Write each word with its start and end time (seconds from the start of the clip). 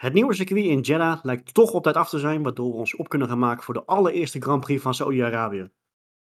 Het 0.00 0.12
nieuwe 0.12 0.34
circuit 0.34 0.64
in 0.64 0.80
Jeddah 0.80 1.18
lijkt 1.22 1.54
toch 1.54 1.70
op 1.70 1.82
tijd 1.82 1.96
af 1.96 2.08
te 2.08 2.18
zijn, 2.18 2.42
waardoor 2.42 2.70
we 2.70 2.76
ons 2.76 2.96
op 2.96 3.08
kunnen 3.08 3.28
gaan 3.28 3.38
maken 3.38 3.62
voor 3.62 3.74
de 3.74 3.84
allereerste 3.84 4.40
Grand 4.40 4.60
Prix 4.60 4.82
van 4.82 4.94
Saoedi-Arabië. 4.94 5.70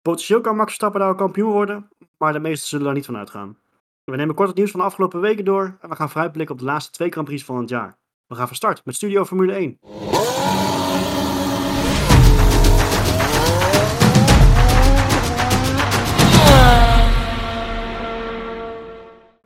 Potentieel 0.03 0.41
kan 0.41 0.57
Max 0.57 0.67
Verstappen 0.67 1.00
daar 1.00 1.15
kampioen 1.15 1.53
worden, 1.53 1.88
maar 2.18 2.32
de 2.32 2.38
meesten 2.38 2.68
zullen 2.68 2.84
daar 2.84 2.95
niet 2.95 3.04
van 3.04 3.16
uitgaan. 3.16 3.58
We 4.04 4.16
nemen 4.16 4.34
kort 4.34 4.48
het 4.48 4.56
nieuws 4.56 4.71
van 4.71 4.80
de 4.80 4.87
afgelopen 4.87 5.21
weken 5.21 5.45
door 5.45 5.76
en 5.80 5.88
we 5.88 5.95
gaan 5.95 6.10
vooruitblikken 6.10 6.54
op 6.54 6.60
de 6.60 6.66
laatste 6.66 6.92
twee 6.92 7.10
Grand 7.10 7.26
Prix 7.26 7.45
van 7.45 7.56
het 7.56 7.68
jaar. 7.68 7.96
We 8.26 8.34
gaan 8.34 8.46
van 8.46 8.56
start 8.56 8.84
met 8.84 8.95
Studio 8.95 9.24
Formule 9.24 9.52
1. 9.52 9.79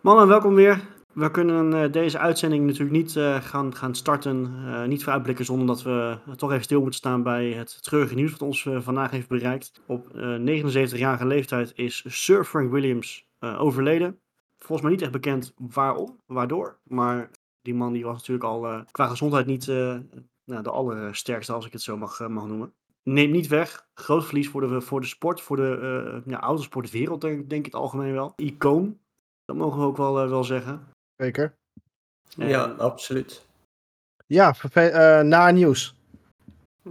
Mannen, 0.00 0.29
welkom 0.29 0.54
weer. 0.54 0.96
We 1.19 1.30
kunnen 1.30 1.73
uh, 1.73 1.93
deze 1.93 2.19
uitzending 2.19 2.66
natuurlijk 2.66 2.96
niet 2.96 3.14
uh, 3.14 3.43
gaan, 3.43 3.75
gaan 3.75 3.95
starten, 3.95 4.55
uh, 4.67 4.85
niet 4.85 5.03
vooruitblikken 5.03 5.45
zonder 5.45 5.67
dat 5.67 5.82
we 5.82 6.18
toch 6.36 6.50
even 6.50 6.64
stil 6.64 6.81
moeten 6.81 6.99
staan 6.99 7.22
bij 7.22 7.50
het 7.50 7.82
treurige 7.82 8.14
nieuws 8.14 8.31
wat 8.31 8.43
ons 8.43 8.68
vandaag 8.76 9.11
heeft 9.11 9.29
bereikt. 9.29 9.73
Op 9.86 10.07
79-jarige 10.14 11.26
leeftijd 11.26 11.73
is 11.75 12.04
Sir 12.07 12.45
Frank 12.45 12.71
Williams 12.71 13.29
overleden. 13.40 14.21
Volgens 14.59 14.82
mij 14.82 14.90
niet 14.90 15.03
echt 15.03 15.12
bekend 15.12 15.54
waarom, 15.57 16.21
waardoor, 16.26 16.79
maar 16.82 17.31
die 17.62 17.75
man 17.75 17.93
die 17.93 18.04
was 18.04 18.17
natuurlijk 18.17 18.45
al 18.45 18.85
qua 18.90 19.07
gezondheid 19.07 19.46
niet 19.46 19.67
nou, 20.45 20.62
de 20.62 20.71
allersterkste, 20.71 21.53
als 21.53 21.67
ik 21.67 21.73
het 21.73 21.82
zo 21.82 21.96
mag, 21.96 22.29
mag 22.29 22.46
noemen. 22.46 22.73
Neemt 23.03 23.32
niet 23.32 23.46
weg, 23.46 23.89
groot 23.95 24.25
verlies 24.25 24.48
voor 24.48 24.61
de, 24.61 24.81
voor 24.81 25.00
de 25.00 25.07
sport, 25.07 25.40
voor 25.40 25.57
de 25.57 26.23
ja, 26.26 26.40
autosportwereld 26.40 27.21
denk, 27.21 27.50
denk 27.50 27.67
ik 27.67 27.73
het 27.73 27.81
algemeen 27.81 28.12
wel. 28.12 28.32
Icoon, 28.37 28.98
dat 29.45 29.57
mogen 29.57 29.81
we 29.81 29.87
ook 29.87 29.96
wel, 29.96 30.29
wel 30.29 30.45
zeggen. 30.45 30.96
Zeker. 31.18 31.54
Ja, 32.36 32.64
absoluut. 32.64 33.47
Ja, 34.27 34.55
uh, 34.75 35.20
na 35.20 35.50
nieuws. 35.50 35.95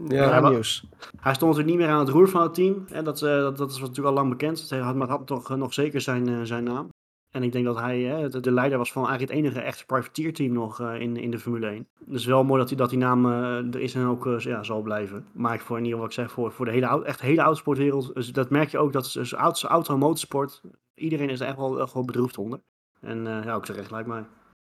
Ja, 0.08 0.40
na 0.40 0.50
nieuws. 0.50 0.86
Hij 1.20 1.34
stond 1.34 1.52
natuurlijk 1.52 1.68
niet 1.68 1.78
meer 1.78 1.96
aan 1.96 2.06
het 2.06 2.10
roer 2.10 2.30
van 2.30 2.42
het 2.42 2.54
team. 2.54 2.86
En 2.92 3.04
dat, 3.04 3.22
uh, 3.22 3.30
dat, 3.30 3.58
dat 3.58 3.72
is 3.72 3.80
natuurlijk 3.80 4.08
al 4.08 4.14
lang 4.14 4.30
bekend. 4.30 4.60
Het 4.60 4.70
had, 4.70 4.96
maar 4.96 5.08
het 5.08 5.18
had 5.18 5.28
toch 5.28 5.58
nog 5.58 5.74
zeker 5.74 6.02
zijn, 6.02 6.30
uh, 6.30 6.42
zijn 6.44 6.64
naam. 6.64 6.90
En 7.30 7.44
ik 7.44 7.52
denk 7.52 7.66
dat 7.66 7.80
hij 7.80 8.30
de, 8.30 8.40
de, 8.40 8.52
leider 8.52 8.78
was 8.78 8.92
van 8.92 9.08
eigenlijk 9.08 9.32
het 9.32 9.44
enige 9.44 9.62
echte 9.66 9.86
privateerteam 9.86 10.54
nog 10.54 10.82
in, 10.82 11.18
in 11.18 11.32
de 11.32 11.40
Formule 11.40 11.68
1. 11.68 11.88
Dus 12.00 12.26
wel 12.26 12.44
mooi 12.44 12.60
dat 12.60 12.68
die, 12.68 12.78
dat 12.78 12.90
die 12.90 13.00
naam 13.00 13.26
er 13.26 13.80
is 13.80 13.96
en 13.96 14.06
ook 14.06 14.26
ja, 14.40 14.64
zal 14.64 14.82
blijven. 14.82 15.26
Maar 15.34 15.54
ik 15.54 15.62
voor 15.62 15.78
in 15.78 15.84
ieder 15.84 16.00
geval, 16.00 16.16
wat 16.16 16.18
ik 16.18 16.24
zeg, 16.24 16.32
voor, 16.32 16.52
voor 16.52 16.66
de 16.66 16.72
hele, 16.72 17.06
echt 17.06 17.22
hele 17.22 17.42
autosportwereld. 17.42 18.14
Dus 18.14 18.32
dat 18.32 18.50
merk 18.50 18.70
je 18.70 18.78
ook, 18.78 18.94
dat 18.94 19.12
dus 19.14 19.34
auto, 19.34 19.68
auto 19.68 19.94
en 19.94 20.00
motorsport, 20.00 20.62
iedereen 20.94 21.30
is 21.30 21.40
er 21.40 21.48
echt 21.48 21.58
wel, 21.58 21.82
echt 21.82 21.94
wel 21.94 22.06
bedroefd 22.06 22.38
onder. 22.38 22.60
En 23.02 23.26
uh, 23.26 23.44
ja, 23.44 23.54
ook 23.54 23.66
terecht 23.66 23.92
lijkt 23.92 24.08
mij. 24.08 24.26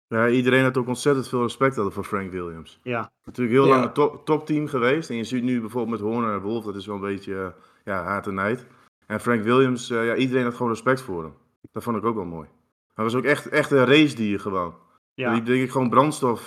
Ja, 0.06 0.28
iedereen 0.28 0.62
had 0.62 0.76
ook 0.76 0.86
ontzettend 0.86 1.28
veel 1.28 1.42
respect 1.42 1.74
hadden 1.74 1.92
voor 1.92 2.04
Frank 2.04 2.30
Williams. 2.30 2.80
Ja. 2.82 3.10
Natuurlijk 3.24 3.58
heel 3.58 3.66
lang 3.66 3.84
een 3.84 3.92
top, 3.92 4.24
topteam 4.24 4.66
geweest. 4.66 5.10
En 5.10 5.16
je 5.16 5.24
ziet 5.24 5.42
nu 5.42 5.60
bijvoorbeeld 5.60 6.00
met 6.00 6.10
Horner 6.10 6.34
en 6.34 6.40
Wolf, 6.40 6.64
dat 6.64 6.76
is 6.76 6.86
wel 6.86 6.94
een 6.94 7.00
beetje 7.00 7.32
uh, 7.32 7.46
ja, 7.84 8.02
haat 8.02 8.26
en 8.26 8.34
nijd. 8.34 8.66
En 9.06 9.20
Frank 9.20 9.42
Williams, 9.42 9.90
uh, 9.90 10.06
ja, 10.06 10.14
iedereen 10.14 10.44
had 10.44 10.54
gewoon 10.54 10.72
respect 10.72 11.00
voor 11.00 11.22
hem. 11.22 11.32
Dat 11.72 11.82
vond 11.82 11.96
ik 11.96 12.04
ook 12.04 12.14
wel 12.14 12.24
mooi. 12.24 12.48
Hij 12.94 13.04
was 13.04 13.14
ook 13.14 13.24
echt, 13.24 13.48
echt 13.48 13.70
een 13.70 13.84
racedier 13.84 14.40
gewoon. 14.40 14.74
Ja. 15.14 15.32
Die 15.32 15.42
denk 15.42 15.62
ik 15.62 15.70
gewoon 15.70 15.90
brandstof 15.90 16.44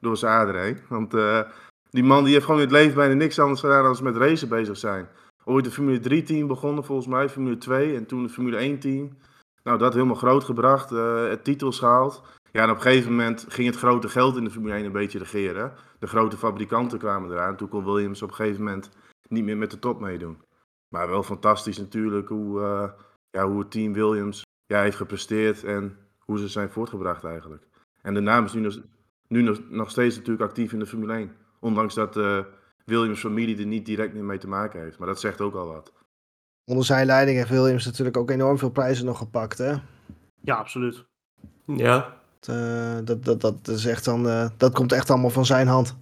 door 0.00 0.16
zijn 0.16 0.32
aderen 0.32 0.62
heen. 0.62 0.78
Want 0.88 1.14
die 1.90 2.04
man 2.04 2.24
die 2.24 2.32
heeft 2.32 2.44
gewoon 2.44 2.60
in 2.60 2.66
het 2.66 2.76
leven 2.76 2.94
bijna 2.94 3.14
niks 3.14 3.38
anders 3.38 3.60
gedaan 3.60 3.82
dan 3.82 4.04
met 4.04 4.16
racen 4.16 4.48
bezig 4.48 4.76
zijn. 4.76 5.08
Ooit 5.44 5.64
de 5.64 5.70
Formule 5.70 5.98
3 5.98 6.22
team 6.22 6.46
begonnen 6.46 6.84
volgens 6.84 7.06
mij, 7.06 7.28
Formule 7.28 7.58
2 7.58 7.96
en 7.96 8.06
toen 8.06 8.22
het 8.22 8.32
Formule 8.32 8.56
1 8.56 8.78
team. 8.78 9.16
Nou, 9.66 9.78
dat 9.78 9.92
helemaal 9.94 10.14
groot 10.14 10.44
gebracht, 10.44 10.92
uh, 10.92 11.28
het 11.28 11.44
titels 11.44 11.78
gehaald. 11.78 12.22
Ja, 12.52 12.62
en 12.62 12.70
op 12.70 12.76
een 12.76 12.82
gegeven 12.82 13.10
moment 13.10 13.46
ging 13.48 13.66
het 13.66 13.76
grote 13.76 14.08
geld 14.08 14.36
in 14.36 14.44
de 14.44 14.50
Formule 14.50 14.74
1 14.74 14.84
een 14.84 14.92
beetje 14.92 15.18
regeren. 15.18 15.72
De 15.98 16.06
grote 16.06 16.36
fabrikanten 16.36 16.98
kwamen 16.98 17.30
eraan. 17.30 17.56
Toen 17.56 17.68
kon 17.68 17.84
Williams 17.84 18.22
op 18.22 18.28
een 18.28 18.34
gegeven 18.34 18.64
moment 18.64 18.90
niet 19.28 19.44
meer 19.44 19.56
met 19.56 19.70
de 19.70 19.78
top 19.78 20.00
meedoen. 20.00 20.42
Maar 20.88 21.08
wel 21.08 21.22
fantastisch 21.22 21.78
natuurlijk 21.78 22.28
hoe, 22.28 22.60
uh, 22.60 22.90
ja, 23.30 23.48
hoe 23.48 23.58
het 23.58 23.70
team 23.70 23.92
Williams 23.92 24.44
ja, 24.66 24.80
heeft 24.80 24.96
gepresteerd 24.96 25.64
en 25.64 25.98
hoe 26.18 26.38
ze 26.38 26.48
zijn 26.48 26.70
voortgebracht 26.70 27.24
eigenlijk. 27.24 27.66
En 28.02 28.14
de 28.14 28.20
naam 28.20 28.44
is 28.44 28.52
nu, 29.28 29.42
nog, 29.42 29.60
nog, 29.68 29.90
steeds 29.90 30.16
natuurlijk 30.16 30.48
actief 30.48 30.72
in 30.72 30.78
de 30.78 30.86
Formule 30.86 31.12
1. 31.12 31.36
Ondanks 31.60 31.94
dat 31.94 32.12
de 32.14 32.44
uh, 32.46 32.54
Williams 32.84 33.20
familie 33.20 33.58
er 33.58 33.66
niet 33.66 33.86
direct 33.86 34.14
meer 34.14 34.24
mee 34.24 34.38
te 34.38 34.48
maken 34.48 34.80
heeft. 34.80 34.98
Maar 34.98 35.08
dat 35.08 35.20
zegt 35.20 35.40
ook 35.40 35.54
al 35.54 35.66
wat 35.66 35.92
onder 36.66 36.84
zijn 36.84 37.06
leiding 37.06 37.38
heeft 37.38 37.50
Williams 37.50 37.84
natuurlijk 37.84 38.16
ook 38.16 38.30
enorm 38.30 38.58
veel 38.58 38.70
prijzen 38.70 39.04
nog 39.04 39.18
gepakt, 39.18 39.58
hè? 39.58 39.74
Ja, 40.40 40.56
absoluut. 40.56 41.04
Ja. 41.64 42.16
Uh, 42.50 42.98
dat, 43.04 43.24
dat, 43.24 43.40
dat, 43.40 43.68
is 43.68 43.86
echt 43.86 44.04
dan, 44.04 44.26
uh, 44.26 44.48
dat 44.56 44.72
komt 44.72 44.92
echt 44.92 45.10
allemaal 45.10 45.30
van 45.30 45.46
zijn 45.46 45.66
hand. 45.66 45.96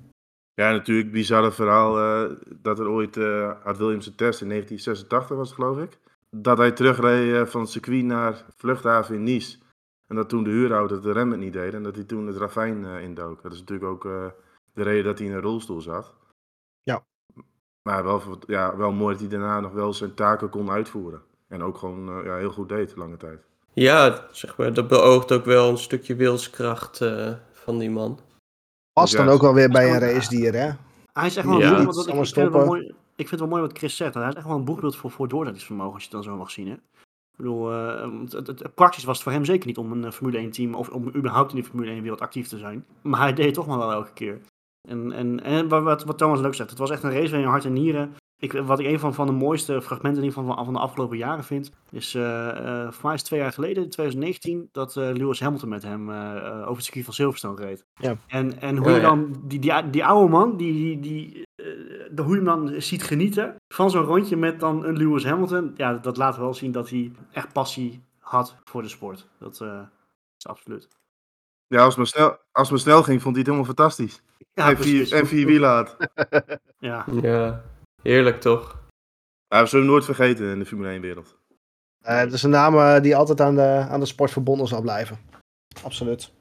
Ja, 0.55 0.71
natuurlijk 0.71 1.13
bizarre 1.13 1.53
verhaal 1.53 1.99
uh, 1.99 2.37
dat 2.63 2.79
er 2.79 2.89
ooit 2.89 3.15
had 3.63 3.79
Williams 3.79 4.07
een 4.07 4.15
test 4.15 4.41
in 4.41 4.49
1986 4.49 5.37
was, 5.37 5.53
geloof 5.53 5.79
ik. 5.79 5.99
Dat 6.31 6.59
hij 6.59 6.73
terugreed 6.73 7.51
van 7.51 7.61
het 7.61 7.71
circuit 7.71 8.05
naar 8.05 8.45
vluchthaven 8.57 9.15
in 9.15 9.23
Nice. 9.23 9.59
En 10.07 10.17
dat 10.17 10.29
toen 10.29 10.45
de 10.45 10.51
huurauto 10.51 11.01
de 11.01 11.13
remmen 11.13 11.39
niet 11.39 11.53
deed 11.53 11.75
en 11.75 11.83
dat 11.83 11.95
hij 11.95 12.05
toen 12.05 12.27
het 12.27 12.37
ravijn 12.37 12.85
indook. 12.85 13.43
Dat 13.43 13.53
is 13.53 13.59
natuurlijk 13.59 13.91
ook 13.91 14.03
de 14.73 14.83
reden 14.83 15.05
dat 15.05 15.19
hij 15.19 15.27
in 15.27 15.35
een 15.35 15.41
rolstoel 15.41 15.81
zat. 15.81 16.15
Maar 17.89 18.05
wel, 18.05 18.23
ja, 18.47 18.77
wel 18.77 18.93
mooi 18.93 19.13
dat 19.13 19.21
hij 19.21 19.39
daarna 19.39 19.61
nog 19.61 19.73
wel 19.73 19.93
zijn 19.93 20.15
taken 20.15 20.49
kon 20.49 20.71
uitvoeren. 20.71 21.23
En 21.49 21.63
ook 21.63 21.79
gewoon 21.79 22.19
uh, 22.19 22.25
ja, 22.25 22.37
heel 22.37 22.51
goed 22.51 22.69
deed, 22.69 22.97
lange 22.97 23.17
tijd. 23.17 23.41
Ja, 23.73 24.27
zeg 24.31 24.57
maar, 24.57 24.73
dat 24.73 24.89
beoogt 24.89 25.33
ook 25.33 25.45
wel 25.45 25.71
een 25.71 25.79
stukje 25.79 26.15
wilskracht 26.15 27.01
uh, 27.01 27.33
van 27.53 27.79
die 27.79 27.91
man. 27.91 28.21
Past 28.93 29.17
dan 29.17 29.29
ook 29.29 29.41
wel 29.41 29.55
weer 29.55 29.71
bij 29.71 29.93
een 29.93 29.99
racedier, 29.99 30.53
hè? 30.53 30.71
Hij 31.13 31.27
is 31.27 31.37
echt 31.37 31.47
wel 31.47 31.59
ja. 31.59 31.79
een 31.79 31.85
boegbeeld. 31.85 32.09
Ik, 32.09 32.15
ik, 32.15 32.25
vind 32.25 32.37
het 32.37 32.53
wel 32.53 32.67
mooi, 32.67 32.87
ik 32.89 33.29
vind 33.29 33.31
het 33.31 33.41
wel 33.41 33.49
mooi 33.49 33.63
wat 33.63 33.79
Chris 33.79 33.97
zegt. 33.97 34.15
Hij 34.15 34.29
is 34.29 34.35
echt 34.35 34.47
wel 34.47 34.57
een 34.57 34.65
boegbeeld 34.65 34.97
voor, 34.97 35.11
voor 35.11 35.29
doorzettingsvermogen, 35.29 35.93
als 35.93 36.03
je 36.03 36.09
het 36.09 36.25
dan 36.25 36.33
zo 36.33 36.39
mag 36.39 36.51
zien, 36.51 36.67
hè? 36.67 36.75
Ik 36.75 37.37
bedoel, 37.37 37.73
uh, 37.73 38.21
het, 38.21 38.33
het, 38.33 38.47
het, 38.47 38.75
praktisch 38.75 39.05
was 39.05 39.15
het 39.15 39.25
voor 39.25 39.33
hem 39.33 39.45
zeker 39.45 39.67
niet 39.67 39.79
om 39.79 39.93
een 39.93 40.13
Formule 40.13 40.39
1 40.39 40.51
team 40.51 40.75
of 40.75 40.89
om 40.89 41.09
überhaupt 41.15 41.53
in 41.53 41.61
de 41.61 41.65
Formule 41.65 41.91
1 41.91 42.03
wereld 42.03 42.21
actief 42.21 42.49
te 42.49 42.59
zijn. 42.59 42.87
Maar 43.03 43.21
hij 43.21 43.33
deed 43.33 43.45
het 43.45 43.55
toch 43.55 43.67
maar 43.67 43.79
wel 43.79 43.93
elke 43.93 44.13
keer. 44.13 44.41
En, 44.89 45.13
en, 45.13 45.43
en 45.43 45.69
wat, 45.69 46.05
wat 46.05 46.19
Thomas 46.19 46.41
leuk 46.41 46.55
zegt, 46.55 46.71
het 46.71 46.79
was 46.79 46.91
echt 46.91 47.03
een 47.03 47.13
race 47.13 47.29
van 47.29 47.41
je 47.41 47.47
hart 47.47 47.65
en 47.65 47.73
nieren. 47.73 48.15
Ik, 48.39 48.53
wat 48.53 48.79
ik 48.79 48.87
een 48.87 48.99
van, 48.99 49.15
van 49.15 49.27
de 49.27 49.33
mooiste 49.33 49.83
fragmenten 49.83 50.23
in 50.23 50.33
van, 50.33 50.65
van 50.65 50.73
de 50.73 50.79
afgelopen 50.79 51.17
jaren 51.17 51.45
vind, 51.45 51.73
is 51.91 52.15
uh, 52.15 52.23
uh, 52.23 52.91
voor 52.91 53.05
mij 53.07 53.15
is 53.15 53.23
twee 53.23 53.41
jaar 53.41 53.53
geleden, 53.53 53.83
in 53.83 53.91
2019, 53.91 54.69
dat 54.73 54.97
uh, 54.97 55.11
Lewis 55.13 55.41
Hamilton 55.41 55.69
met 55.69 55.83
hem 55.83 56.11
over 56.11 56.75
het 56.75 56.85
circuit 56.85 57.05
van 57.05 57.15
Silverstone 57.15 57.65
reed. 57.65 57.85
Ja. 57.95 58.17
En, 58.27 58.61
en 58.61 58.77
hoe 58.77 58.91
je 58.91 59.01
dan, 59.01 59.43
die, 59.45 59.59
die, 59.59 59.91
die 59.91 60.05
oude 60.05 60.31
man, 60.31 60.57
die, 60.57 60.73
die, 60.73 61.01
die 61.01 61.43
de, 62.11 62.23
hoe 62.23 62.39
je 62.39 62.43
hem 62.43 62.45
dan 62.45 62.81
ziet 62.83 63.03
genieten 63.03 63.57
van 63.75 63.91
zo'n 63.91 64.05
rondje 64.05 64.37
met 64.37 64.61
dan 64.61 64.85
een 64.85 64.97
Lewis 64.97 65.25
Hamilton, 65.25 65.73
ja, 65.77 65.93
dat 65.93 66.17
laat 66.17 66.37
wel 66.37 66.55
zien 66.55 66.73
dat 66.73 66.91
hij 66.91 67.13
echt 67.33 67.53
passie 67.53 68.03
had 68.19 68.57
voor 68.65 68.83
de 68.83 68.89
sport. 68.89 69.29
Dat 69.39 69.61
is 70.37 70.47
absoluut. 70.47 70.89
Ja, 71.67 71.85
als 71.85 71.97
het, 71.97 72.09
snel, 72.09 72.39
als 72.53 72.71
het 72.71 72.81
snel 72.81 73.03
ging, 73.03 73.23
vond 73.23 73.37
hij 73.37 73.45
het 73.45 73.53
helemaal 73.53 73.75
fantastisch. 73.75 74.23
Ja, 74.53 74.71
en, 74.71 74.77
vier, 74.77 75.13
en 75.13 75.27
vier 75.27 75.47
wielen 75.47 75.71
had. 75.71 75.97
ja. 76.79 77.05
ja, 77.23 77.63
heerlijk 78.03 78.41
toch? 78.41 78.83
Ja, 79.49 79.61
we 79.61 79.67
zullen 79.67 79.85
hem 79.85 79.95
nooit 79.95 80.05
vergeten 80.05 80.47
in 80.47 80.59
de 80.59 80.67
Formule 80.67 80.99
1-wereld. 80.99 81.37
Uh, 82.03 82.17
het 82.19 82.33
is 82.33 82.43
een 82.43 82.51
naam 82.51 82.75
uh, 82.75 83.01
die 83.01 83.17
altijd 83.17 83.41
aan 83.41 83.55
de, 83.55 83.87
aan 83.89 84.01
de 84.01 84.07
sport 84.07 84.31
verbonden 84.31 84.67
zal 84.67 84.81
blijven. 84.81 85.19
Absoluut. 85.83 86.33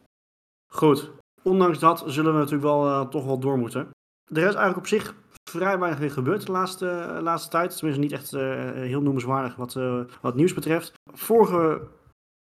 Goed. 0.74 1.12
Ondanks 1.42 1.80
dat 1.80 2.04
zullen 2.06 2.34
we 2.34 2.38
natuurlijk 2.38 2.64
wel 2.64 2.88
uh, 2.88 3.02
toch 3.02 3.26
wel 3.26 3.40
door 3.40 3.58
moeten. 3.58 3.90
Er 4.26 4.38
is 4.38 4.44
eigenlijk 4.44 4.78
op 4.78 4.88
zich 4.88 5.16
vrij 5.50 5.80
weinig 5.80 6.00
weer 6.00 6.12
gebeurd 6.12 6.46
de 6.46 6.52
laatste, 6.52 7.20
laatste 7.22 7.50
tijd. 7.50 7.78
Tenminste 7.78 8.02
niet 8.02 8.12
echt 8.12 8.32
heel 8.76 9.02
noemenswaardig 9.02 9.56
wat, 9.56 9.74
wat 10.22 10.36
nieuws 10.36 10.54
betreft. 10.54 10.94
Vorige 11.14 11.82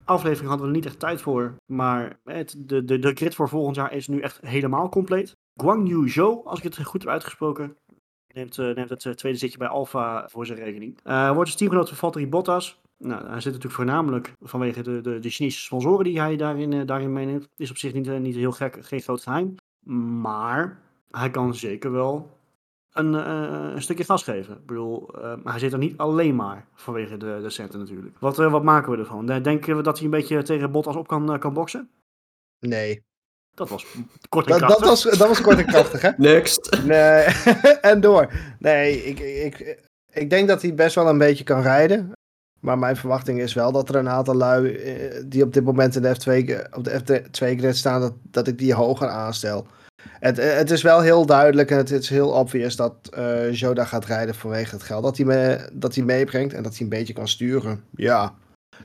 aflevering 0.09 0.49
hadden 0.49 0.67
we 0.67 0.71
er 0.73 0.77
niet 0.79 0.87
echt 0.87 0.99
tijd 0.99 1.21
voor. 1.21 1.55
Maar 1.65 2.19
het, 2.23 2.55
de, 2.57 2.83
de, 2.83 2.99
de 2.99 3.13
grid 3.13 3.35
voor 3.35 3.49
volgend 3.49 3.75
jaar 3.75 3.93
is 3.93 4.07
nu 4.07 4.19
echt 4.19 4.39
helemaal 4.41 4.89
compleet. 4.89 5.37
Guang 5.55 5.89
Yu 5.89 6.09
Zhou, 6.09 6.45
als 6.45 6.57
ik 6.57 6.63
het 6.63 6.83
goed 6.85 7.01
heb 7.01 7.11
uitgesproken, 7.11 7.77
neemt, 8.33 8.57
uh, 8.57 8.75
neemt 8.75 8.89
het 8.89 9.03
uh, 9.03 9.13
tweede 9.13 9.37
zitje 9.37 9.57
bij 9.57 9.67
Alfa 9.67 10.27
voor 10.27 10.45
zijn 10.45 10.59
rekening. 10.59 10.99
Uh, 11.03 11.31
wordt 11.31 11.49
dus 11.49 11.59
teamgenoot 11.59 11.87
van 11.87 11.97
Valtteri 11.97 12.27
Bottas. 12.27 12.81
Nou, 12.97 13.21
hij 13.21 13.41
zit 13.41 13.45
natuurlijk 13.45 13.73
voornamelijk 13.73 14.33
vanwege 14.41 14.81
de, 14.81 15.01
de, 15.01 15.19
de 15.19 15.29
Chinese 15.29 15.59
sponsoren 15.59 16.03
die 16.03 16.19
hij 16.19 16.35
daarin, 16.35 16.85
daarin 16.85 17.13
meeneemt. 17.13 17.49
Is 17.55 17.69
op 17.69 17.77
zich 17.77 17.93
niet, 17.93 18.19
niet 18.19 18.35
heel 18.35 18.51
gek, 18.51 18.77
geen 18.85 19.01
groot 19.01 19.23
geheim. 19.23 19.55
Maar 20.21 20.81
hij 21.11 21.29
kan 21.29 21.55
zeker 21.55 21.91
wel 21.91 22.38
een, 22.93 23.13
uh, 23.13 23.71
een 23.73 23.81
stukje 23.81 24.03
gas 24.03 24.23
geven. 24.23 24.57
Ik 24.57 24.65
bedoel, 24.65 25.09
uh, 25.15 25.33
hij 25.43 25.59
zit 25.59 25.73
er 25.73 25.77
niet 25.77 25.97
alleen 25.97 26.35
maar 26.35 26.67
vanwege 26.73 27.17
de, 27.17 27.39
de 27.41 27.49
centen 27.49 27.79
natuurlijk. 27.79 28.19
Wat, 28.19 28.39
uh, 28.39 28.51
wat 28.51 28.63
maken 28.63 28.91
we 28.91 28.97
ervan? 28.97 29.25
Denken 29.25 29.77
we 29.77 29.83
dat 29.83 29.95
hij 29.95 30.05
een 30.05 30.11
beetje 30.11 30.43
tegen 30.43 30.71
Bottas 30.71 30.95
op 30.95 31.07
kan, 31.07 31.39
kan 31.39 31.53
boksen? 31.53 31.89
Nee. 32.59 33.03
Dat 33.55 33.69
was 33.69 33.85
kort 34.29 34.47
en 34.47 34.57
krachtig. 34.57 34.79
Dat, 34.79 34.79
dat, 34.79 35.03
was, 35.03 35.17
dat 35.17 35.27
was 35.27 35.41
kort 35.41 35.57
en 35.57 35.65
krachtig, 35.73 36.01
hè? 36.01 36.11
Next. 36.17 36.83
Nee, 36.85 37.23
en 37.91 38.01
door. 38.01 38.33
Nee, 38.59 39.03
ik, 39.03 39.19
ik, 39.19 39.87
ik 40.11 40.29
denk 40.29 40.47
dat 40.47 40.61
hij 40.61 40.73
best 40.73 40.95
wel 40.95 41.07
een 41.07 41.17
beetje 41.17 41.43
kan 41.43 41.61
rijden. 41.61 42.11
Maar 42.59 42.77
mijn 42.79 42.95
verwachting 42.95 43.39
is 43.39 43.53
wel 43.53 43.71
dat 43.71 43.89
er 43.89 43.95
een 43.95 44.09
aantal 44.09 44.35
lui 44.35 44.79
die 45.25 45.43
op 45.43 45.53
dit 45.53 45.63
moment 45.63 45.95
in 45.95 46.01
de 46.01 46.15
F2, 46.15 46.75
op 46.75 46.83
de 46.83 47.01
F2 47.01 47.57
grid 47.57 47.77
staan, 47.77 48.01
dat, 48.01 48.13
dat 48.31 48.47
ik 48.47 48.57
die 48.57 48.73
hoger 48.73 49.07
aanstel. 49.07 49.65
Het, 50.19 50.39
eh, 50.39 50.55
het 50.55 50.71
is 50.71 50.81
wel 50.81 51.01
heel 51.01 51.25
duidelijk 51.25 51.71
en 51.71 51.77
het 51.77 51.91
is 51.91 52.09
heel 52.09 52.29
obvious 52.29 52.75
dat 52.75 52.93
eh 53.13 53.53
Joda 53.53 53.85
gaat 53.85 54.05
rijden 54.05 54.35
vanwege 54.35 54.75
het 54.75 54.83
geld 54.83 55.03
dat 55.03 55.17
hij, 55.17 55.25
me, 55.25 55.69
dat 55.73 55.95
hij 55.95 56.03
meebrengt 56.03 56.53
en 56.53 56.63
dat 56.63 56.71
hij 56.71 56.81
een 56.81 56.89
beetje 56.89 57.13
kan 57.13 57.27
sturen. 57.27 57.83
Ja, 57.95 58.33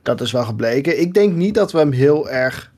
dat 0.03 0.20
is 0.20 0.32
wel 0.32 0.44
gebleken. 0.44 1.00
Ik 1.00 1.15
denk 1.15 1.35
niet 1.35 1.55
dat 1.55 1.73
we 1.73 1.79
hem 1.79 1.93
heel 1.93 2.31
erg 2.31 2.73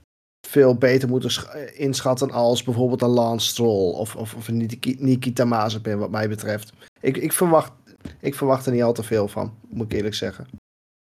veel 0.49 0.75
beter 0.75 1.09
moeten 1.09 1.31
sch- 1.31 1.45
eh, 1.45 1.81
inschatten 1.81 2.31
als 2.31 2.63
bijvoorbeeld 2.63 3.03
een 3.03 3.09
Lance 3.09 3.47
Stroll 3.47 3.93
of, 3.95 4.17
of, 4.17 4.35
of 4.35 4.49
een 4.49 4.57
Niki- 4.57 4.97
Nikita 4.99 5.45
Mazepin 5.45 5.99
wat 5.99 6.11
mij 6.11 6.29
betreft. 6.29 6.73
Ik, 7.01 7.17
ik, 7.17 7.33
verwacht, 7.33 7.73
ik 8.21 8.35
verwacht 8.35 8.67
er 8.67 8.73
niet 8.73 8.83
al 8.83 8.93
te 8.93 9.03
veel 9.03 9.29
van, 9.29 9.55
moet 9.69 9.87
ik 9.93 9.93
eerlijk 9.99 10.15
zeggen. 10.15 10.47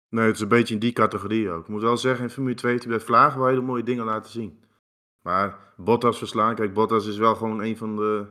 Nee, 0.09 0.25
het 0.25 0.35
is 0.35 0.41
een 0.41 0.47
beetje 0.47 0.73
in 0.73 0.79
die 0.79 0.93
categorie 0.93 1.49
ook. 1.49 1.61
Ik 1.61 1.67
moet 1.67 1.81
wel 1.81 1.97
zeggen, 1.97 2.23
in 2.23 2.29
Formule 2.29 2.55
2 2.55 2.71
heeft 2.71 2.83
hij 2.83 2.93
bij 2.97 3.05
Vlagen 3.05 3.39
wel 3.39 3.47
hele 3.47 3.61
mooie 3.61 3.83
dingen 3.83 4.05
laten 4.05 4.31
zien. 4.31 4.59
Maar 5.21 5.57
Bottas 5.75 6.17
verslaan, 6.17 6.55
kijk, 6.55 6.73
Bottas 6.73 7.07
is 7.07 7.17
wel 7.17 7.35
gewoon 7.35 7.61
een 7.61 7.77
van 7.77 7.95
de 7.95 8.25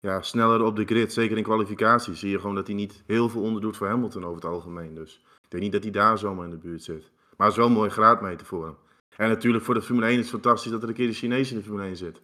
ja, 0.00 0.22
snellere 0.22 0.64
op 0.64 0.76
de 0.76 0.84
grid. 0.84 1.12
Zeker 1.12 1.36
in 1.36 1.42
kwalificatie 1.42 2.14
zie 2.14 2.30
je 2.30 2.40
gewoon 2.40 2.54
dat 2.54 2.66
hij 2.66 2.76
niet 2.76 3.02
heel 3.06 3.28
veel 3.28 3.42
onderdoet 3.42 3.76
voor 3.76 3.86
Hamilton 3.86 4.22
over 4.24 4.34
het 4.34 4.44
algemeen. 4.44 4.94
Dus 4.94 5.24
ik 5.42 5.50
denk 5.50 5.62
niet 5.62 5.72
dat 5.72 5.82
hij 5.82 5.92
daar 5.92 6.18
zomaar 6.18 6.44
in 6.44 6.50
de 6.50 6.56
buurt 6.56 6.82
zit. 6.82 7.10
Maar 7.36 7.46
het 7.46 7.56
is 7.56 7.62
wel 7.62 7.66
een 7.66 7.72
mooie 7.78 7.90
graadmeter 7.90 8.46
voor 8.46 8.64
hem. 8.64 8.76
En 9.16 9.28
natuurlijk 9.28 9.64
voor 9.64 9.74
de 9.74 9.82
Formule 9.82 10.06
1 10.06 10.14
is 10.14 10.20
het 10.20 10.30
fantastisch 10.30 10.70
dat 10.70 10.82
er 10.82 10.88
een 10.88 10.94
keer 10.94 11.06
de 11.06 11.12
Chinees 11.12 11.50
in 11.50 11.56
de 11.56 11.62
Formule 11.64 11.86
1 11.86 11.96
zit. 11.96 12.14
Daar 12.14 12.22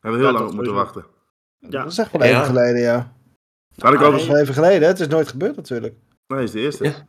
hebben 0.00 0.20
we 0.20 0.26
heel 0.26 0.34
Ja, 0.34 0.38
lang 0.38 0.48
op 0.50 0.54
moeten 0.54 0.74
wachten. 0.74 1.04
Ja. 1.58 1.68
Dat 1.82 1.92
is 1.92 1.98
echt 1.98 2.12
wel 2.12 2.22
Ja. 2.26 2.28
even 2.32 2.44
geleden, 2.44 2.80
ja. 2.80 3.16
Had 3.78 3.92
ik 3.92 3.98
Ah, 3.98 4.06
over... 4.06 4.12
Dat 4.12 4.20
is 4.20 4.26
wel 4.26 4.36
even 4.40 4.54
geleden, 4.54 4.80
hè? 4.82 4.86
het 4.86 5.00
is 5.00 5.06
nooit 5.08 5.28
gebeurd 5.28 5.56
natuurlijk. 5.56 5.94
Nee, 6.26 6.42
is 6.42 6.50
de 6.50 6.60
eerste. 6.60 6.84
Ja. 6.84 7.06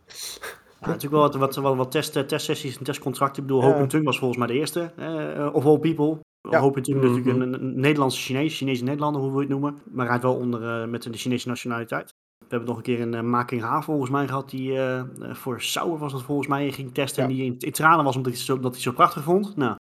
Ja, 0.86 0.92
natuurlijk 0.92 1.22
wel 1.22 1.22
wat, 1.22 1.36
wat, 1.36 1.56
wat, 1.56 1.76
wat 1.76 1.92
test, 1.92 2.16
eh, 2.16 2.24
testsessies 2.24 2.78
en 2.78 2.84
testcontracten. 2.84 3.42
Ik 3.42 3.48
bedoel, 3.48 3.62
Ja. 3.64 3.74
Hope 3.74 3.88
Tung 3.88 4.04
was 4.06 4.18
volgens 4.20 4.40
mij 4.40 4.48
de 4.48 4.54
eerste. 4.54 4.92
eh, 4.96 5.50
of 5.54 5.66
all 5.66 5.78
people. 5.80 6.20
Ja. 6.50 6.60
Hope 6.60 6.78
in 6.78 6.84
Tung 6.84 6.98
is 7.04 7.10
Mhm. 7.10 7.16
natuurlijk 7.18 7.46
een, 7.46 7.54
een 7.64 7.80
Nederlandse 7.80 8.20
Chinees, 8.22 8.58
Chinese 8.58 8.84
Nederlander, 8.84 9.22
hoe 9.22 9.32
wil 9.32 9.40
je 9.42 9.48
het 9.48 9.60
noemen. 9.60 9.80
Maar 9.92 10.08
rijdt 10.08 10.24
wel 10.24 10.36
onder 10.36 10.82
eh, 10.82 10.88
met 10.88 11.04
de 11.04 11.18
Chinese 11.18 11.48
nationaliteit. 11.48 12.10
We 12.40 12.46
hebben 12.50 12.68
nog 12.68 12.78
een 12.78 12.84
keer 12.84 13.02
een 13.02 13.14
uh, 13.14 13.22
Making 13.22 13.62
H 13.62 13.82
volgens 13.82 14.10
mij 14.10 14.28
gehad, 14.28 14.50
die 14.50 14.72
eh, 14.72 15.00
eh, 15.00 15.06
voor 15.32 15.62
Sauer 15.62 15.98
was 15.98 16.12
dat 16.12 16.22
volgens 16.24 16.48
mij 16.48 16.72
ging 16.72 16.94
testen. 16.94 17.24
Ja. 17.24 17.30
En 17.30 17.36
die 17.36 17.46
in, 17.46 17.56
in 17.60 17.72
tranen 17.72 18.06
was 18.06 18.16
omdat 18.16 18.32
hij 18.32 18.42
het 18.42 18.50
zo, 18.52 18.60
dat 18.60 18.74
hij 18.74 18.82
zo 18.82 18.92
prachtig 18.92 19.24
vond. 19.24 19.56
Nou, 19.56 19.76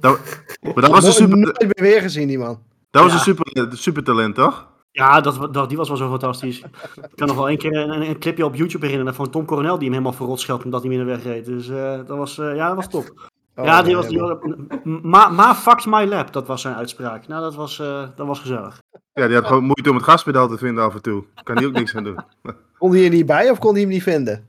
Dat, 0.00 0.42
maar 0.62 0.74
dat 0.74 0.90
was 0.90 1.04
een 1.06 1.12
super, 1.12 1.38
nooit 1.38 1.60
meer 1.60 1.90
weer 1.92 2.00
gezien, 2.00 2.28
die 2.28 2.38
man. 2.38 2.62
dat 2.90 3.02
was 3.02 3.12
Ja. 3.12 3.18
een 3.18 3.24
super, 3.24 3.76
supertalent, 3.78 4.34
toch? 4.34 4.68
Ja, 4.94 5.20
dat, 5.20 5.54
dat, 5.54 5.68
die 5.68 5.78
was 5.78 5.88
wel 5.88 5.96
zo 5.96 6.08
fantastisch. 6.08 6.58
Ik 6.96 7.08
kan 7.14 7.26
nog 7.26 7.36
wel 7.36 7.48
één 7.48 7.58
keer 7.58 7.76
een, 7.76 7.90
een, 7.90 8.08
een 8.08 8.18
clipje 8.18 8.44
op 8.44 8.54
YouTube 8.54 8.84
herinneren 8.86 9.14
van 9.14 9.30
Tom 9.30 9.44
Coronel 9.44 9.74
die 9.74 9.82
hem 9.84 9.92
helemaal 9.92 10.12
verrot 10.12 10.40
scheldt 10.40 10.64
omdat 10.64 10.82
hij 10.82 10.90
hem 10.90 11.00
in 11.00 11.06
de 11.06 11.12
weg 11.12 11.22
reed. 11.24 11.44
Dus 11.44 11.68
eh, 11.68 11.96
dat, 12.06 12.16
was, 12.18 12.38
eh, 12.38 12.54
ja, 12.56 12.66
dat 12.66 12.76
was 12.76 12.88
top. 12.88 13.30
Oh, 13.56 13.64
ja, 13.64 13.76
die 13.82 13.86
nee, 13.86 13.96
was, 13.96 14.08
die 14.08 14.20
maar- 14.20 14.38
was- 14.38 15.00
ma, 15.02 15.28
ma 15.28 15.54
fucked 15.54 15.86
my 15.86 16.04
lap, 16.04 16.32
dat 16.32 16.46
was 16.46 16.60
zijn 16.62 16.74
uitspraak. 16.74 17.26
Nou, 17.26 17.42
dat 17.42 17.54
was, 17.54 17.78
eh, 17.80 18.02
dat 18.16 18.26
was 18.26 18.40
gezellig. 18.40 18.78
Ja, 19.12 19.26
die 19.26 19.36
had 19.36 19.46
gewoon 19.46 19.64
moeite 19.64 19.90
om 19.90 19.96
het 19.96 20.04
gaspedaal 20.04 20.48
te 20.48 20.58
vinden 20.58 20.84
af 20.84 20.94
en 20.94 21.02
toe. 21.02 21.24
Kan 21.42 21.56
die 21.56 21.66
ook 21.66 21.72
niks 21.72 21.96
aan 21.96 22.04
doen. 22.04 22.18
Kon 22.78 22.92
hij 22.92 23.04
er 23.04 23.10
niet 23.10 23.26
bij 23.26 23.50
of 23.50 23.58
kon 23.58 23.72
hij 23.72 23.80
hem 23.80 23.90
niet 23.90 24.02
vinden? 24.02 24.46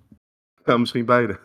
Ja, 0.66 0.78
misschien 0.78 1.06
beide. 1.06 1.40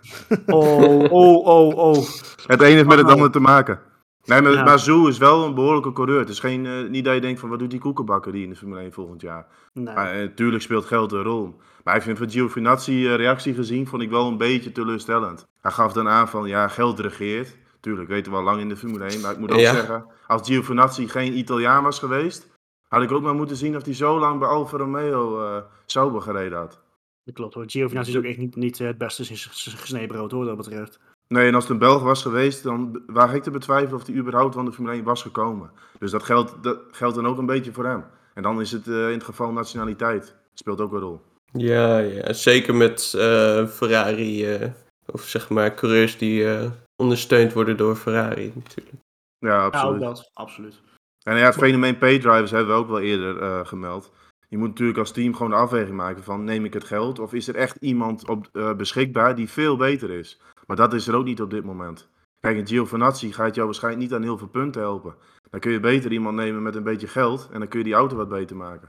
Oh, 0.47 1.13
oh, 1.13 1.47
oh, 1.47 1.77
oh. 1.77 2.05
Het 2.47 2.61
ene 2.61 2.75
heeft 2.75 2.87
met 2.89 2.99
het 2.99 3.11
andere 3.11 3.31
te 3.31 3.41
maken. 3.41 3.79
Nee, 4.25 4.41
maar, 4.43 4.53
Ja. 4.53 4.65
maar 4.65 4.79
Zoe 4.79 5.09
is 5.09 5.19
wel 5.19 5.45
een 5.45 5.55
behoorlijke 5.55 5.93
coureur. 5.93 6.19
Het 6.19 6.29
is 6.29 6.39
geen, 6.41 6.67
eh, 6.67 6.89
niet 6.89 7.05
dat 7.05 7.15
je 7.15 7.21
denkt 7.21 7.41
van 7.41 7.49
wat 7.49 7.59
doet 7.59 7.71
die 7.71 7.81
koekenbakker 7.81 8.33
die 8.33 8.43
in 8.45 8.51
de 8.51 8.57
Formule 8.57 8.81
1 8.83 8.93
volgend 8.93 9.21
jaar. 9.21 9.47
Nee. 9.73 9.95
Maar 9.95 10.13
eh, 10.13 10.21
natuurlijk 10.21 10.63
speelt 10.63 10.85
geld 10.85 11.13
een 11.13 11.23
rol. 11.23 11.55
Maar 11.85 11.97
ik 11.97 12.03
vind 12.03 12.19
van 12.19 12.31
Giovinazzi 12.31 13.07
eh, 13.07 13.15
reactie 13.15 13.55
gezien, 13.55 13.87
vond 13.87 14.03
ik 14.03 14.11
wel 14.11 14.27
een 14.29 14.37
beetje 14.37 14.73
teleurstellend. 14.73 15.47
Hij 15.61 15.71
gaf 15.71 15.93
dan 15.93 16.09
aan 16.09 16.29
van 16.29 16.49
ja, 16.49 16.69
geld 16.69 16.99
regeert. 16.99 17.57
Tuurlijk, 17.81 18.09
weten 18.09 18.33
we 18.33 18.39
al 18.39 18.45
lang 18.45 18.61
in 18.61 18.69
de 18.69 18.77
Formule 18.77 19.05
1. 19.05 19.21
Maar 19.21 19.33
ik 19.33 19.39
moet 19.39 19.53
ook 19.53 19.59
Ja. 19.59 19.73
zeggen, 19.75 20.07
als 20.27 20.49
Giovinazzi 20.49 21.09
geen 21.09 21.39
Italiaan 21.39 21.83
was 21.83 21.99
geweest, 21.99 22.49
had 22.89 23.03
ik 23.03 23.13
ook 23.13 23.23
maar 23.23 23.35
moeten 23.35 23.57
zien 23.57 23.77
of 23.77 23.85
hij 23.85 23.95
zo 23.95 24.19
lang 24.19 24.39
bij 24.39 24.49
Alfa 24.49 24.77
Romeo 24.77 25.41
eh 25.45 25.63
Sauber 25.87 26.21
gereden 26.23 26.59
had. 26.59 26.81
Dat 27.25 27.35
klopt 27.35 27.55
hoor. 27.55 27.65
Giovinazzi 27.67 28.11
is 28.13 28.19
ook 28.19 28.25
echt 28.25 28.39
niet, 28.39 28.57
niet 28.57 28.81
eh, 28.81 28.87
het 28.87 28.99
beste 28.99 29.25
sinds 29.25 29.75
gesneden 29.79 30.09
brood 30.09 30.31
hoor, 30.31 30.45
wat 30.45 30.57
dat 30.57 30.69
betreft. 30.69 30.99
Nee, 31.35 31.47
en 31.47 31.55
als 31.55 31.65
het 31.65 31.73
een 31.73 31.79
Belg 31.79 32.03
was 32.03 32.23
geweest, 32.23 32.63
dan 32.63 33.03
waag 33.07 33.35
ik 33.35 33.43
te 33.43 33.51
betwijfelen 33.51 34.01
of 34.01 34.07
hij 34.07 34.15
überhaupt 34.17 34.55
van 34.55 34.65
de 34.65 34.73
Formule 34.73 34.95
1 34.95 35.05
was 35.05 35.23
gekomen. 35.23 35.71
Dus 35.99 36.11
dat 36.11 36.23
geldt, 36.23 36.63
dat 36.63 36.79
geldt 36.91 37.15
dan 37.15 37.27
ook 37.27 37.39
een 37.39 37.47
beetje 37.47 37.73
voor 37.73 37.87
hem. 37.87 38.05
En 38.35 38.43
dan 38.43 38.61
is 38.61 38.73
het 38.73 38.89
eh, 38.89 38.95
in 38.95 39.15
het 39.15 39.25
geval 39.25 39.53
nationaliteit. 39.53 40.35
Speelt 40.55 40.81
ook 40.81 40.93
een 40.93 40.99
rol. 41.01 41.21
Ja, 41.53 41.99
ja, 41.99 42.33
zeker 42.33 42.75
met 42.75 43.15
eh, 43.17 43.67
Ferrari, 43.67 44.55
eh, 44.55 44.69
of 45.07 45.23
zeg 45.23 45.49
maar 45.49 45.75
coureurs 45.75 46.19
die 46.19 46.55
eh, 46.55 46.71
ondersteund 47.03 47.53
worden 47.53 47.77
door 47.77 47.97
Ferrari 47.97 48.53
natuurlijk. 48.55 48.97
Ja, 49.39 49.49
Ja, 49.49 49.65
ook 49.65 49.73
absoluut. 49.75 50.01
dat. 50.01 50.31
Absoluut. 50.33 50.81
en 51.23 51.37
ja, 51.37 51.45
het 51.45 51.55
fenomeen 51.55 51.99
paydrivers 51.99 52.51
hebben 52.51 52.75
we 52.75 52.81
ook 52.81 52.89
wel 52.89 53.01
eerder 53.01 53.43
eh, 53.43 53.67
gemeld. 53.67 54.11
Je 54.51 54.59
moet 54.59 54.69
natuurlijk 54.69 54.99
als 54.99 55.13
team 55.13 55.35
gewoon 55.35 55.51
de 55.51 55.57
afweging 55.57 55.97
maken 55.97 56.23
van 56.25 56.45
neem 56.45 56.65
ik 56.65 56.75
het 56.75 56.85
geld 56.85 57.19
of 57.19 57.33
is 57.33 57.49
er 57.49 57.55
echt 57.57 57.77
iemand 57.81 58.29
op, 58.29 58.49
eh, 58.53 58.75
beschikbaar 58.75 59.35
die 59.35 59.49
veel 59.51 59.77
beter 59.77 60.11
is. 60.11 60.41
Maar 60.67 60.77
dat 60.77 60.95
is 60.95 61.07
er 61.07 61.15
ook 61.15 61.25
niet 61.25 61.41
op 61.41 61.51
dit 61.51 61.65
moment. 61.65 62.09
Kijk, 62.41 62.57
een 62.59 62.67
Giovinazzi 62.67 63.33
gaat 63.33 63.55
jou 63.55 63.67
waarschijnlijk 63.67 64.03
niet 64.03 64.13
aan 64.15 64.23
heel 64.23 64.39
veel 64.39 64.49
punten 64.49 64.81
helpen. 64.81 65.15
Dan 65.51 65.61
kun 65.61 65.73
je 65.73 65.81
beter 65.81 66.13
iemand 66.13 66.37
nemen 66.37 66.63
met 66.63 66.75
een 66.75 66.83
beetje 66.83 67.07
geld 67.07 67.49
en 67.53 67.59
dan 67.59 67.69
kun 67.69 67.79
je 67.79 67.85
die 67.85 67.95
auto 67.95 68.17
wat 68.17 68.29
beter 68.29 68.57
maken. 68.57 68.89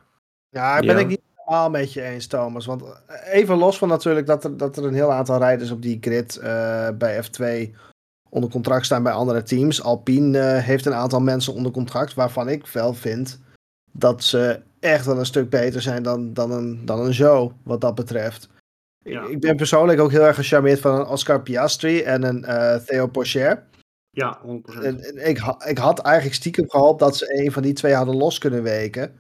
Ja, 0.50 0.78
ik 0.78 0.86
ben 0.86 0.96
Ja. 0.96 1.02
ik 1.02 1.08
niet 1.08 1.22
helemaal 1.36 1.70
met 1.70 1.94
je 1.94 2.02
eens, 2.02 2.28
Thomas. 2.28 2.66
Want 2.66 2.84
eh, 2.84 3.34
even 3.34 3.58
los 3.58 3.78
van 3.78 3.88
natuurlijk 3.88 4.26
dat 4.26 4.44
er, 4.44 4.58
dat 4.58 4.78
er 4.78 4.86
een 4.86 4.94
heel 4.94 5.12
aantal 5.12 5.38
rijders 5.38 5.72
op 5.72 5.82
die 5.82 5.98
grid 6.02 6.38
eh, 6.38 6.90
bij 6.98 7.24
F2 7.24 7.76
onder 8.30 8.50
contract 8.50 8.86
staan 8.86 9.04
bij 9.04 9.14
andere 9.14 9.44
teams. 9.44 9.84
Alpine 9.84 10.40
heeft 10.40 10.86
een 10.86 10.94
aantal 10.94 11.22
mensen 11.22 11.54
onder 11.54 11.72
contract 11.72 12.14
waarvan 12.14 12.50
ik 12.50 12.68
wel 12.68 12.94
vind 12.94 13.42
dat 13.92 14.24
ze 14.24 14.60
echt 14.80 15.06
wel 15.06 15.20
een 15.20 15.26
stuk 15.26 15.50
beter 15.50 15.82
zijn 15.82 16.04
dan, 16.04 16.34
dan, 16.34 16.52
een, 16.52 16.86
dan 16.86 17.00
een 17.00 17.12
Joe, 17.12 17.52
wat 17.64 17.82
dat 17.82 17.96
betreft. 17.96 18.50
Ja. 19.04 19.28
Ik, 19.28 19.40
ben 19.40 19.56
persoonlijk 19.56 20.00
ook 20.00 20.12
heel 20.12 20.26
erg 20.26 20.36
gecharmeerd 20.36 20.80
van 20.80 21.00
een 21.00 21.06
Oscar 21.06 21.42
Piastri 21.42 22.02
en 22.02 22.24
een 22.24 22.46
eh, 22.46 22.76
Theo 22.76 23.08
Pocher. 23.08 23.64
Ja, 24.10 24.40
100%. 24.46 24.46
En, 24.82 25.28
ik, 25.28 25.42
ik 25.68 25.78
had 25.78 26.00
eigenlijk 26.00 26.36
stiekem 26.36 26.70
gehoopt 26.70 27.00
dat 27.00 27.18
ze 27.18 27.44
een 27.44 27.52
van 27.52 27.62
die 27.62 27.74
twee 27.74 27.94
hadden 27.94 28.16
los 28.16 28.38
kunnen 28.38 28.64
weken. 28.64 29.14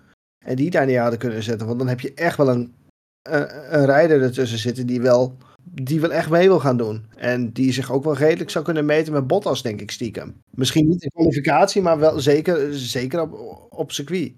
En 0.45 0.55
die 0.55 0.69
daar 0.69 0.85
niet 0.85 0.97
hadden 0.97 1.19
kunnen 1.19 1.43
zetten. 1.43 1.67
Want 1.67 1.79
dan 1.79 1.87
heb 1.87 1.99
je 1.99 2.13
echt 2.13 2.37
wel 2.37 2.49
een, 2.49 2.73
een, 3.21 3.75
een 3.79 3.85
rijder 3.85 4.21
ertussen 4.21 4.57
zitten 4.57 4.87
die 4.87 5.01
wel, 5.01 5.37
die 5.63 6.01
wel 6.01 6.11
echt 6.11 6.29
mee 6.29 6.47
wil 6.47 6.59
gaan 6.59 6.77
doen. 6.77 7.05
En 7.15 7.51
die 7.51 7.73
zich 7.73 7.91
ook 7.91 8.03
wel 8.03 8.15
redelijk 8.15 8.49
zou 8.49 8.65
kunnen 8.65 8.85
meten 8.85 9.13
met 9.13 9.27
Bottas, 9.27 9.61
denk 9.61 9.81
ik 9.81 9.91
stiekem. 9.91 10.41
Misschien 10.49 10.87
niet 10.87 11.03
in 11.03 11.11
kwalificatie, 11.13 11.81
maar 11.81 11.99
wel 11.99 12.19
zeker, 12.19 12.73
zeker 12.73 13.21
op, 13.21 13.67
op 13.69 13.91
circuit. 13.91 14.33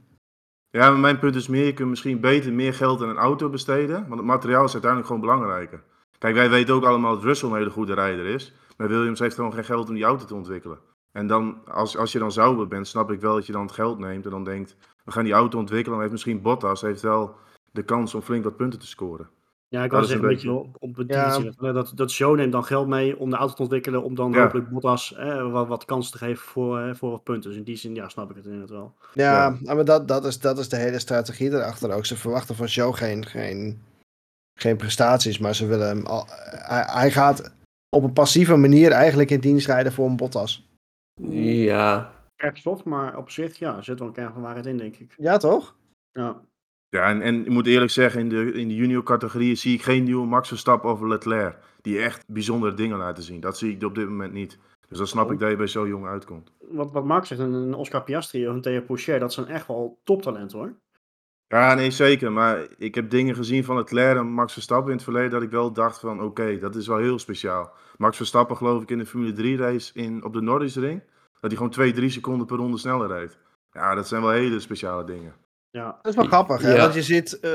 Ja, 0.77 0.89
maar 0.89 0.99
mijn 0.99 1.19
punt 1.19 1.35
is 1.35 1.47
meer, 1.47 1.65
je 1.65 1.73
kunt 1.73 1.89
misschien 1.89 2.19
beter 2.19 2.53
meer 2.53 2.73
geld 2.73 3.01
aan 3.01 3.09
een 3.09 3.17
auto 3.17 3.49
besteden. 3.49 3.95
Want 4.07 4.19
het 4.19 4.29
materiaal 4.29 4.63
is 4.63 4.71
uiteindelijk 4.71 5.11
gewoon 5.11 5.21
belangrijker. 5.21 5.83
Kijk, 6.17 6.35
wij 6.35 6.49
weten 6.49 6.73
ook 6.73 6.83
allemaal 6.83 7.13
dat 7.13 7.23
Russell 7.23 7.49
een 7.49 7.55
hele 7.55 7.69
goede 7.69 7.93
rijder 7.93 8.25
is. 8.25 8.53
Maar 8.77 8.87
Williams 8.87 9.19
heeft 9.19 9.35
gewoon 9.35 9.53
geen 9.53 9.65
geld 9.65 9.89
om 9.89 9.95
die 9.95 10.03
auto 10.03 10.25
te 10.25 10.35
ontwikkelen. 10.35 10.79
En 11.11 11.27
dan, 11.27 11.61
als, 11.65 11.97
als 11.97 12.11
je 12.11 12.19
dan 12.19 12.31
Sauber 12.31 12.67
bent, 12.67 12.87
snap 12.87 13.11
ik 13.11 13.21
wel 13.21 13.35
dat 13.35 13.45
je 13.45 13.51
dan 13.51 13.61
het 13.61 13.71
geld 13.71 13.99
neemt 13.99 14.25
en 14.25 14.31
dan 14.31 14.43
denkt, 14.43 14.75
we 15.03 15.11
gaan 15.11 15.23
die 15.23 15.33
auto 15.33 15.57
ontwikkelen. 15.57 15.91
Dan 15.91 15.99
heeft 15.99 16.11
misschien 16.11 16.41
Bottas 16.41 16.81
heeft 16.81 17.01
wel 17.01 17.35
de 17.71 17.83
kans 17.83 18.15
om 18.15 18.21
flink 18.21 18.43
wat 18.43 18.57
punten 18.57 18.79
te 18.79 18.87
scoren. 18.87 19.29
Ja, 19.73 19.83
ik 19.83 19.91
was 19.91 20.07
zeggen 20.07 20.29
een 20.29 20.33
beetje 20.33 21.05
Ja. 21.07 21.71
Dat, 21.71 21.91
dat 21.95 22.11
show 22.11 22.35
neemt 22.35 22.51
dan 22.51 22.63
geld 22.63 22.87
mee 22.87 23.17
om 23.19 23.29
de 23.29 23.35
auto 23.35 23.53
te 23.53 23.61
ontwikkelen. 23.61 24.03
Om 24.03 24.15
dan 24.15 24.31
Ja. 24.31 24.41
hopelijk 24.41 24.69
Bottas 24.69 25.15
eh, 25.15 25.51
wat, 25.51 25.67
wat 25.67 25.85
kans 25.85 26.09
te 26.09 26.17
geven 26.17 26.45
voor, 26.45 26.79
eh, 26.79 26.95
voor 26.95 27.11
wat 27.11 27.23
punten. 27.23 27.49
Dus 27.49 27.59
in 27.59 27.65
die 27.65 27.75
zin, 27.75 27.95
ja, 27.95 28.09
snap 28.09 28.29
ik 28.29 28.35
het 28.35 28.45
inderdaad 28.45 28.69
wel. 28.69 28.93
Ja, 29.13 29.57
maar 29.63 29.85
dat, 29.85 30.07
dat, 30.07 30.25
is, 30.25 30.39
dat 30.39 30.57
is 30.57 30.69
de 30.69 30.75
hele 30.75 30.99
strategie 30.99 31.51
erachter 31.51 31.91
ook. 31.91 32.05
Ze 32.05 32.17
verwachten 32.17 32.55
van 32.55 32.65
Joe 32.65 32.93
geen, 32.93 33.25
geen, 33.25 33.81
geen 34.59 34.77
prestaties, 34.77 35.37
maar 35.39 35.55
ze 35.55 35.65
willen 35.67 35.87
hem 35.87 36.05
al, 36.05 36.25
hij, 36.27 36.83
hij 36.87 37.11
gaat 37.11 37.53
op 37.89 38.03
een 38.03 38.13
passieve 38.13 38.55
manier 38.55 38.91
eigenlijk 38.91 39.29
in 39.31 39.39
dienst 39.39 39.67
rijden 39.67 39.91
voor 39.91 40.07
een 40.07 40.17
Bottas. 40.17 40.67
Ja, 41.29 42.11
Erg 42.35 42.57
soft, 42.57 42.83
maar 42.83 43.17
op 43.17 43.29
zich, 43.29 43.59
ja, 43.59 43.77
er 43.77 43.83
zit 43.83 43.99
wel 43.99 44.07
een 44.07 44.13
kern 44.13 44.33
van 44.33 44.41
waarheid 44.41 44.65
in, 44.65 44.77
denk 44.77 44.95
ik. 44.95 45.13
Ja, 45.17 45.37
toch? 45.37 45.75
Ja, 46.11 46.41
Ja, 46.93 47.09
en, 47.09 47.21
en 47.21 47.45
ik 47.45 47.49
moet 47.49 47.67
eerlijk 47.67 47.91
zeggen, 47.91 48.19
in 48.19 48.29
de, 48.29 48.51
in 48.51 48.67
de 48.67 48.75
junior 48.75 49.03
categorieën 49.03 49.57
zie 49.57 49.73
ik 49.73 49.81
geen 49.81 50.03
nieuwe 50.03 50.25
Max 50.25 50.47
Verstappen 50.47 50.91
of 50.91 51.01
Leclerc. 51.01 51.57
Die 51.81 51.99
echt 51.99 52.23
bijzondere 52.27 52.73
dingen 52.73 52.97
laten 52.97 53.23
zien. 53.23 53.39
Dat 53.39 53.57
zie 53.57 53.75
ik 53.75 53.83
op 53.83 53.95
dit 53.95 54.09
moment 54.09 54.33
niet. 54.33 54.57
Dus 54.87 54.97
dan 54.97 55.07
snap 55.07 55.25
Oh. 55.25 55.33
ik 55.33 55.39
dat 55.39 55.49
je 55.49 55.55
bij 55.55 55.67
zo 55.67 55.87
jong 55.87 56.05
uitkomt. 56.07 56.51
wat, 56.59 56.91
wat 56.91 57.05
Mark 57.05 57.25
zegt, 57.25 57.41
een, 57.41 57.73
Oscar 57.73 58.03
Piastri 58.03 58.47
of 58.47 58.53
een 58.55 58.61
Theo 58.61 58.81
Pocher, 58.81 59.19
dat 59.19 59.33
zijn 59.33 59.47
echt 59.47 59.67
wel 59.67 59.99
toptalenten 60.03 60.57
hoor. 60.57 60.73
Ja, 61.47 61.73
nee, 61.73 61.91
zeker. 61.91 62.31
Maar 62.31 62.67
ik 62.77 62.95
heb 62.95 63.09
dingen 63.09 63.35
gezien 63.35 63.63
van 63.63 63.75
Leclerc 63.75 64.17
en 64.17 64.25
Max 64.27 64.53
Verstappen 64.53 64.89
in 64.89 64.95
het 64.95 65.03
verleden 65.03 65.29
dat 65.31 65.41
ik 65.41 65.51
wel 65.51 65.73
dacht 65.73 65.99
van 65.99 66.21
oké, 66.21 66.59
dat 66.59 66.75
is 66.75 66.87
wel 66.87 66.97
heel 66.97 67.19
speciaal. 67.19 67.73
Max 67.97 68.17
Verstappen 68.17 68.57
geloof 68.57 68.81
ik 68.81 68.91
in 68.91 68.97
de 68.97 69.05
Formule 69.05 69.31
3 69.33 69.57
race 69.57 69.91
in, 69.93 70.23
op 70.23 70.33
de 70.33 70.41
Norrisring, 70.41 71.03
dat 71.31 71.41
hij 71.41 71.55
gewoon 71.55 71.69
2, 71.69 71.91
3 71.91 72.09
seconden 72.09 72.47
per 72.47 72.57
ronde 72.57 72.77
sneller 72.77 73.07
reed. 73.07 73.37
Ja, 73.71 73.95
dat 73.95 74.07
zijn 74.07 74.21
wel 74.21 74.31
hele 74.31 74.59
speciale 74.59 75.03
dingen. 75.03 75.33
Ja, 75.73 75.85
Dat 76.01 76.11
is 76.11 76.15
wel 76.15 76.25
grappig, 76.25 76.61
hè? 76.61 76.73
Ja. 76.73 76.81
Want 76.81 76.93
je 76.93 77.03
ziet, 77.03 77.39
eh, 77.39 77.51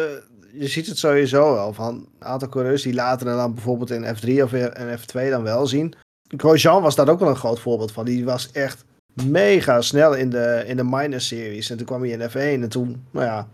je 0.52 0.68
ziet 0.68 0.86
het 0.86 0.98
sowieso 0.98 1.52
wel 1.54 1.72
van 1.72 1.94
een 1.94 2.26
aantal 2.26 2.48
coureurs 2.48 2.82
die 2.82 2.94
later 2.94 3.26
dan 3.26 3.54
bijvoorbeeld 3.54 3.90
in 3.90 4.16
F3 4.16 4.42
of 4.42 4.52
in 4.52 4.98
F2 4.98 5.30
dan 5.30 5.42
wel 5.42 5.66
zien. 5.66 5.94
Grosjean 6.36 6.82
was 6.82 6.94
daar 6.94 7.08
ook 7.08 7.18
wel 7.18 7.28
een 7.28 7.36
groot 7.36 7.60
voorbeeld 7.60 7.92
van. 7.92 8.04
Die 8.04 8.24
was 8.24 8.50
echt 8.50 8.84
mega 9.26 9.80
snel 9.80 10.14
in 10.14 10.30
de, 10.30 10.64
in 10.66 10.76
de 10.76 10.84
minor 10.84 11.20
series. 11.20 11.70
En 11.70 11.76
toen 11.76 11.86
kwam 11.86 12.02
hij 12.02 12.10
in 12.10 12.30
F1 12.30 12.62
en 12.62 12.68
toen, 12.68 13.06
nou 13.10 13.26
ja, 13.26 13.48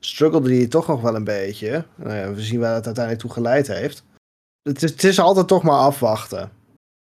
struggelde 0.00 0.54
hij 0.56 0.66
toch 0.66 0.86
nog 0.86 1.00
wel 1.00 1.14
een 1.14 1.24
beetje. 1.24 1.84
Nou 1.94 2.14
ja, 2.14 2.32
we 2.32 2.40
zien 2.40 2.60
waar 2.60 2.74
het 2.74 2.86
uiteindelijk 2.86 3.24
toe 3.24 3.32
geleid 3.32 3.66
heeft. 3.66 4.04
Het 4.62 4.82
is, 4.82 4.90
het 4.90 5.04
is 5.04 5.20
altijd 5.20 5.48
toch 5.48 5.62
maar 5.62 5.78
afwachten. 5.78 6.50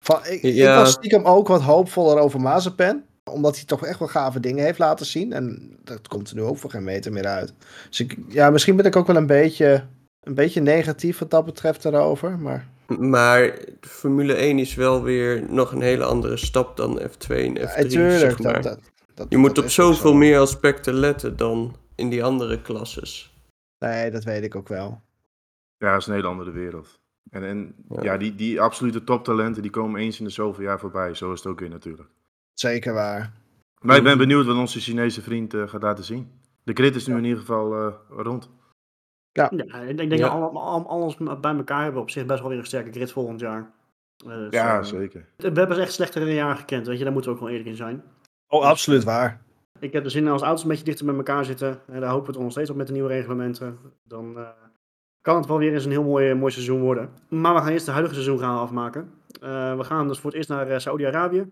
Van, 0.03 0.19
ik, 0.25 0.43
ik 0.43 0.65
was 0.65 0.91
stiekem 0.91 1.25
ook 1.25 1.47
wat 1.47 1.61
hoopvoller 1.61 2.17
over 2.17 2.41
Mazepin. 2.41 3.04
Omdat 3.31 3.55
hij 3.55 3.65
toch 3.65 3.85
echt 3.85 3.99
wel 3.99 4.07
gave 4.07 4.39
dingen 4.39 4.63
heeft 4.63 4.79
laten 4.79 5.05
zien. 5.05 5.33
En 5.33 5.77
dat 5.83 6.07
komt 6.07 6.29
er 6.29 6.35
nu 6.35 6.41
ook 6.41 6.57
voor 6.57 6.69
geen 6.69 6.83
meter 6.83 7.11
meer 7.11 7.25
uit. 7.27 7.53
Dus 7.89 7.99
ik, 7.99 8.17
ja, 8.27 8.49
misschien 8.49 8.75
ben 8.75 8.85
ik 8.85 8.95
ook 8.95 9.07
wel 9.07 9.15
een 9.15 9.25
beetje, 9.27 9.83
een 10.21 10.33
beetje 10.33 10.61
negatief 10.61 11.17
wat 11.19 11.29
dat 11.31 11.45
betreft 11.45 11.83
daarover. 11.83 12.39
Maar 12.39 12.67
Maar 12.99 13.57
Formule 13.81 14.33
1 14.33 14.59
is 14.59 14.75
wel 14.75 15.03
weer 15.03 15.43
nog 15.49 15.71
een 15.71 15.81
hele 15.81 16.03
andere 16.03 16.37
stap 16.37 16.77
dan 16.77 16.99
F2 16.99 17.27
en 17.27 17.57
F3, 17.57 17.61
ja, 17.61 17.73
tuurlijk, 17.87 18.19
zeg 18.19 18.39
maar. 18.39 18.53
dat, 18.53 18.63
dat, 18.63 18.79
dat- 19.13 19.27
Je 19.29 19.37
moet 19.37 19.55
dat 19.55 19.63
op 19.63 19.69
zoveel 19.69 20.11
zo. 20.11 20.17
meer 20.17 20.39
aspecten 20.39 20.93
letten 20.93 21.37
dan 21.37 21.75
in 21.95 22.09
die 22.09 22.23
andere 22.23 22.61
klasses. 22.61 23.33
Nee, 23.79 24.11
dat 24.11 24.23
weet 24.23 24.43
ik 24.43 24.55
ook 24.55 24.67
wel. 24.67 25.01
Ja, 25.77 25.91
het 25.91 26.01
is 26.01 26.07
een 26.07 26.13
hele 26.13 26.27
andere 26.27 26.51
wereld. 26.51 26.99
En, 27.29 27.43
en 27.43 27.75
Ja. 27.89 28.03
ja, 28.03 28.17
die, 28.17 28.35
die 28.35 28.61
absolute 28.61 29.03
toptalenten 29.03 29.61
die 29.61 29.71
komen 29.71 30.01
eens 30.01 30.19
in 30.19 30.25
de 30.25 30.31
zoveel 30.31 30.63
jaar 30.63 30.79
voorbij. 30.79 31.13
Zo 31.13 31.31
is 31.31 31.39
het 31.43 31.47
ook 31.51 31.59
weer 31.59 31.69
natuurlijk. 31.69 32.09
Zeker 32.59 32.93
waar. 32.93 33.33
Maar 33.81 33.97
ik 33.97 34.03
ben 34.03 34.17
benieuwd 34.17 34.45
wat 34.45 34.55
onze 34.57 34.79
Chinese 34.79 35.21
vriend 35.21 35.53
eh, 35.53 35.67
gaat 35.67 35.81
laten 35.81 36.03
zien. 36.03 36.31
De 36.63 36.73
grid 36.73 36.95
is 36.95 37.07
nu 37.07 37.17
in 37.17 37.23
ieder 37.23 37.39
geval 37.39 37.73
eh, 37.75 37.93
rond. 38.09 38.49
Ja, 39.31 39.49
ik 39.51 39.97
denk 39.97 40.11
Ja. 40.11 40.17
dat 40.17 40.29
alle- 40.31 40.59
al- 40.59 40.87
alles 40.89 41.17
bij 41.17 41.55
elkaar 41.55 41.83
hebben 41.83 42.01
op 42.01 42.09
zich 42.09 42.25
best 42.25 42.39
wel 42.39 42.49
weer 42.49 42.57
een 42.59 42.65
sterke 42.65 42.91
grid 42.91 43.11
volgend 43.11 43.39
jaar. 43.39 43.71
Eh, 44.25 44.35
dus, 44.35 44.53
Ja, 44.53 44.83
zeker. 44.83 45.25
We 45.37 45.51
hebben 45.53 45.79
echt 45.79 45.93
slechtere 45.93 46.33
jaren 46.33 46.57
gekend, 46.57 46.87
weet 46.87 46.97
je, 46.97 47.03
daar 47.03 47.13
moeten 47.13 47.31
we 47.31 47.37
ook 47.37 47.43
wel 47.43 47.51
eerlijk 47.53 47.69
in 47.69 47.75
zijn. 47.75 48.03
Oh, 48.47 48.63
absoluut 48.63 49.03
waar. 49.03 49.41
Ik 49.79 49.93
heb 49.93 50.03
de 50.03 50.09
zin 50.09 50.23
in 50.25 50.31
als 50.31 50.41
auto's 50.41 50.61
een 50.63 50.69
beetje 50.69 50.83
dichter 50.83 51.05
bij 51.05 51.15
elkaar 51.15 51.45
zitten. 51.45 51.79
En 51.87 51.99
daar 52.01 52.09
hopen 52.09 52.27
we 52.27 52.33
toch 52.33 52.41
nog 52.41 52.51
steeds 52.51 52.69
op 52.69 52.75
met 52.75 52.87
de 52.87 52.93
nieuwe 52.93 53.07
reglementen. 53.09 53.79
Dan 54.03 54.37
eh, 54.37 54.47
kan 55.21 55.35
het 55.35 55.45
wel 55.45 55.57
weer 55.57 55.73
eens 55.73 55.85
een 55.85 55.91
heel 55.91 56.03
mooi, 56.03 56.33
mooi 56.33 56.51
seizoen 56.51 56.81
worden. 56.81 57.09
Maar 57.29 57.53
we 57.53 57.59
gaan 57.59 57.71
eerst 57.71 57.85
de 57.85 57.91
huidige 57.91 58.15
seizoen 58.15 58.39
gaan 58.39 58.57
afmaken. 58.57 59.11
Eh, 59.41 59.77
we 59.77 59.83
gaan 59.83 60.07
dus 60.07 60.17
voor 60.19 60.29
het 60.29 60.37
eerst 60.37 60.49
naar 60.49 60.67
eh, 60.67 60.79
Saudi-Arabië. 60.79 61.51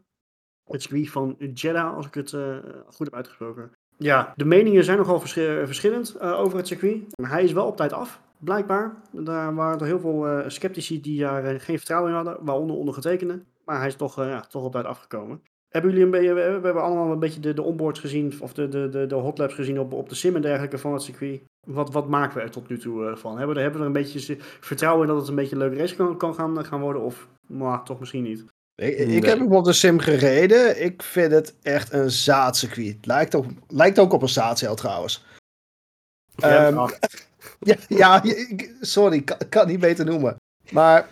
Het 0.72 0.82
circuit 0.82 1.10
van 1.10 1.36
Jeddah, 1.53 1.96
als 1.96 2.05
ik 2.05 2.13
het 2.13 2.34
eh, 2.34 2.58
goed 2.88 3.05
heb 3.05 3.15
uitgesproken. 3.15 3.72
Ja, 3.98 4.34
de 4.36 4.46
meningen 4.46 4.84
zijn 4.84 4.98
nogal 4.98 5.20
verschi- 5.20 5.65
verschillend 5.65 6.15
eh, 6.15 6.39
over 6.39 6.58
het 6.58 6.67
circuit. 6.67 7.01
Hij 7.22 7.43
is 7.43 7.51
wel 7.51 7.65
op 7.67 7.77
tijd 7.77 7.93
af, 7.93 8.22
blijkbaar. 8.38 8.96
Daar 9.12 9.55
waren 9.55 9.79
er 9.79 9.86
heel 9.86 10.00
veel 10.00 10.27
eh, 10.27 10.50
sceptici 10.50 11.01
die 11.01 11.20
daar 11.20 11.43
eh, 11.43 11.60
geen 11.60 11.77
vertrouwen 11.77 12.10
in 12.10 12.15
hadden, 12.15 12.38
waaronder 12.41 12.75
ondergetekende. 12.75 13.43
Maar 13.65 13.77
hij 13.77 13.88
is 13.88 13.96
toch, 13.96 14.20
eh, 14.20 14.27
ja, 14.27 14.39
toch 14.39 14.63
op 14.63 14.72
tijd 14.72 14.86
afgekomen. 14.86 15.41
Hebben 15.70 15.91
jullie 15.91 16.05
een 16.05 16.12
beetje, 16.12 16.34
we 16.34 16.39
hebben 16.41 16.84
allemaal 16.84 17.12
een 17.12 17.20
beetje 17.20 17.39
de, 17.39 17.53
de 17.53 17.62
onboards 17.62 18.00
gezien, 18.00 18.34
of 18.41 18.53
de, 18.53 18.67
de, 18.67 18.89
de, 18.89 19.05
de 19.05 19.15
hotlaps 19.15 19.53
gezien 19.53 19.79
op, 19.79 19.93
op 19.93 20.10
de 20.10 20.15
sim 20.15 20.36
en 20.36 20.41
dergelijke 20.41 20.77
van 20.77 20.93
het 20.93 21.01
circuit. 21.01 21.41
Wat, 21.67 21.91
wat 21.93 22.08
maken 22.08 22.38
we 22.38 22.43
er 22.43 22.51
tot 22.51 22.70
nu 22.70 22.77
toe 22.77 23.05
eh, 23.05 23.15
van? 23.15 23.38
Hebben 23.38 23.50
we, 23.50 23.55
er, 23.55 23.62
hebben 23.62 23.82
we 23.82 23.88
een 23.88 23.93
beetje 23.93 24.38
vertrouwen 24.39 25.01
in 25.08 25.13
dat 25.13 25.20
het 25.22 25.29
een 25.29 25.36
beetje 25.36 25.55
een 25.55 25.62
leuke 25.62 25.75
race 25.77 25.96
kan, 25.96 26.17
kan 26.17 26.34
gaan, 26.36 26.65
gaan 26.65 26.82
worden? 26.82 27.01
Of, 27.01 27.27
maar 27.48 27.84
toch 27.84 28.00
misschien 28.00 28.24
niet? 28.24 28.46
Ik, 28.75 28.98
ik 28.98 29.08
Nee. 29.08 29.30
heb 29.30 29.39
hem 29.39 29.51
op 29.56 29.65
de 29.65 29.74
sim 29.74 30.00
gereden. 30.00 30.84
Ik 30.84 31.03
vind 31.03 31.32
het 31.32 31.53
echt 31.62 31.94
een 31.94 32.12
zaadcircuit. 32.12 33.06
Lijkt 33.06 33.36
ook, 33.36 33.46
lijkt 33.68 34.00
ook 34.00 34.13
op 34.13 34.22
een 34.22 34.30
zaadcel 34.30 34.75
trouwens. 34.75 35.25
Ja, 36.36 36.70
Ja, 37.60 37.75
ja 37.88 38.24
ik- 38.24 38.75
sorry, 38.82 39.15
ik 39.18 39.25
kan, 39.25 39.38
kan 39.50 39.62
het 39.62 39.70
niet 39.72 39.80
beter 39.80 40.06
noemen. 40.06 40.36
Maar 40.72 41.08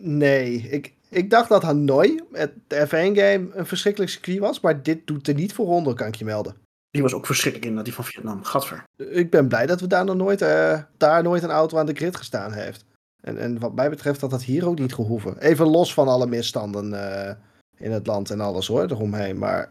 nee, 0.00 0.54
ik, 0.54 0.94
ik 1.08 1.30
dacht 1.30 1.48
dat 1.48 1.62
Hanoi, 1.62 2.20
het 2.32 2.52
F1-game, 2.74 3.48
een 3.52 3.66
verschrikkelijk 3.66 4.10
circuit 4.10 4.38
was. 4.38 4.60
Maar 4.60 4.82
dit 4.82 5.06
doet 5.06 5.28
er 5.28 5.34
niet 5.34 5.52
voor 5.52 5.66
onder, 5.66 5.94
kan 5.94 6.06
ik 6.06 6.14
je 6.14 6.24
melden. 6.24 6.56
die 6.90 7.02
was 7.02 7.14
ook 7.14 7.26
verschrikkelijk 7.26 7.70
inderdaad, 7.70 7.94
die 7.96 8.04
van 8.04 8.12
Vietnam. 8.12 8.44
Gadver. 8.44 8.84
Ik 8.96 9.30
ben 9.30 9.48
blij 9.48 9.66
dat 9.66 9.80
we 9.80 9.86
daar 9.86 10.04
nog 10.04 10.16
nooit, 10.16 10.42
eh, 10.42 10.82
daar 10.96 11.22
nooit 11.22 11.42
een 11.42 11.50
auto 11.50 11.78
aan 11.78 11.86
de 11.86 11.94
grid 11.94 12.16
gestaan 12.16 12.52
heeft. 12.52 12.84
En, 13.20 13.38
en 13.38 13.58
wat 13.58 13.74
mij 13.74 13.90
betreft 13.90 14.20
dat 14.20 14.30
dat 14.30 14.42
hier 14.42 14.66
ook 14.66 14.78
niet 14.78 14.94
gehoeven. 14.94 15.38
Even 15.38 15.66
los 15.66 15.94
van 15.94 16.08
alle 16.08 16.26
misstanden 16.26 16.92
eh, 17.26 17.34
in 17.76 17.90
het 17.92 18.06
land 18.06 18.30
en 18.30 18.40
alles 18.40 18.66
hoor, 18.66 18.82
eromheen. 18.82 19.38
Maar 19.38 19.70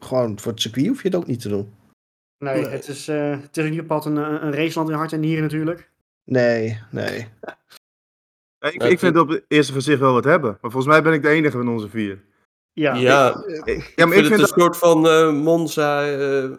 gewoon 0.00 0.38
voor 0.38 0.52
het 0.52 0.60
circuit 0.60 0.86
hoef 0.86 1.02
je 1.02 1.08
het 1.08 1.16
ook 1.16 1.26
niet 1.26 1.40
te 1.40 1.48
doen. 1.48 1.74
Nee, 2.44 2.54
Nee. 2.62 2.70
Het, 2.70 2.88
is, 2.88 3.08
eh, 3.08 3.30
het 3.30 3.56
is 3.56 3.64
in 3.64 3.70
ieder 3.72 3.86
geval 3.86 4.06
een, 4.06 4.16
een 4.16 4.44
een 4.46 4.52
raceland 4.54 4.88
in 4.88 4.94
hart 4.94 5.12
en 5.12 5.20
nieren 5.20 5.42
natuurlijk. 5.42 5.90
Nee, 6.24 6.78
nee. 6.90 7.28
Ja, 8.58 8.68
ik, 8.68 8.82
ik 8.82 8.98
vind 8.98 9.14
het 9.14 9.22
op 9.22 9.28
het 9.28 9.44
eerste 9.48 9.72
gezicht 9.72 10.00
wel 10.00 10.12
wat 10.12 10.24
hebben. 10.24 10.50
Maar 10.60 10.70
volgens 10.70 10.92
mij 10.92 11.02
ben 11.02 11.12
ik 11.12 11.22
de 11.22 11.28
enige 11.28 11.56
van 11.56 11.68
onze 11.68 11.88
vier. 11.88 12.24
Ja, 12.72 12.94
Ja, 12.94 13.44
Ik- 13.64 13.92
Ja, 13.96 14.06
maar 14.06 14.16
ik 14.16 14.22
ik 14.22 14.26
vind 14.26 14.26
het 14.26 14.26
vind 14.26 14.40
een 14.40 14.46
soort 14.46 14.76
van 14.76 15.06
eh, 15.08 15.32
Monza, 15.32 16.10
eh, 16.18 16.50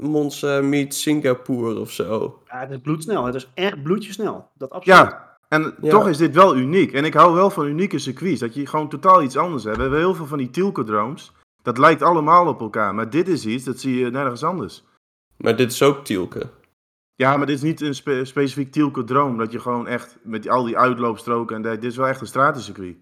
Monza 0.00 0.60
meet 0.60 0.94
Singapore 0.94 1.78
of 1.80 1.90
zo. 1.90 2.42
Ja, 2.46 2.60
het 2.60 2.70
is 2.70 2.78
bloedsnel. 2.80 3.24
Het 3.24 3.34
is 3.34 3.50
echt 3.54 3.82
bloedjesnel. 3.82 4.48
Dat 4.54 4.70
absoluut. 4.70 4.98
Ja, 4.98 5.31
en 5.52 5.74
Ja. 5.80 5.90
toch 5.90 6.08
is 6.08 6.16
dit 6.16 6.34
wel 6.34 6.56
uniek. 6.56 6.92
En 6.92 7.04
ik 7.04 7.14
hou 7.14 7.34
wel 7.34 7.50
van 7.50 7.66
unieke 7.66 7.98
circuits. 7.98 8.40
Dat 8.40 8.54
je 8.54 8.66
gewoon 8.66 8.88
totaal 8.88 9.22
iets 9.22 9.36
anders 9.36 9.64
hebt. 9.64 9.76
We 9.76 9.82
hebben 9.82 10.00
heel 10.00 10.14
veel 10.14 10.26
van 10.26 10.38
die 10.38 10.50
Tilke-drones. 10.50 11.32
Dat 11.62 11.78
lijkt 11.78 12.02
allemaal 12.02 12.46
op 12.46 12.60
elkaar. 12.60 12.94
Maar 12.94 13.10
dit 13.10 13.28
is 13.28 13.46
iets, 13.46 13.64
dat 13.64 13.80
zie 13.80 13.98
je 13.98 14.10
nergens 14.10 14.44
anders. 14.44 14.84
Maar 15.36 15.56
dit 15.56 15.72
is 15.72 15.82
ook 15.82 16.04
Tielke. 16.04 16.48
Ja, 17.14 17.36
maar 17.36 17.46
dit 17.46 17.56
is 17.56 17.62
niet 17.62 17.80
een 17.80 17.94
spe- 17.94 18.24
specifiek 18.24 18.72
Tilke-drone. 18.72 19.38
Dat 19.38 19.52
je 19.52 19.60
gewoon 19.60 19.86
echt 19.86 20.16
met 20.22 20.48
al 20.48 20.64
die 20.64 20.78
uitloopstroken 20.78 21.56
en 21.56 21.62
dat- 21.62 21.80
dit 21.80 21.90
is 21.90 21.96
wel 21.96 22.06
echt 22.08 22.20
een 22.20 22.26
stratencircuit. 22.26 22.96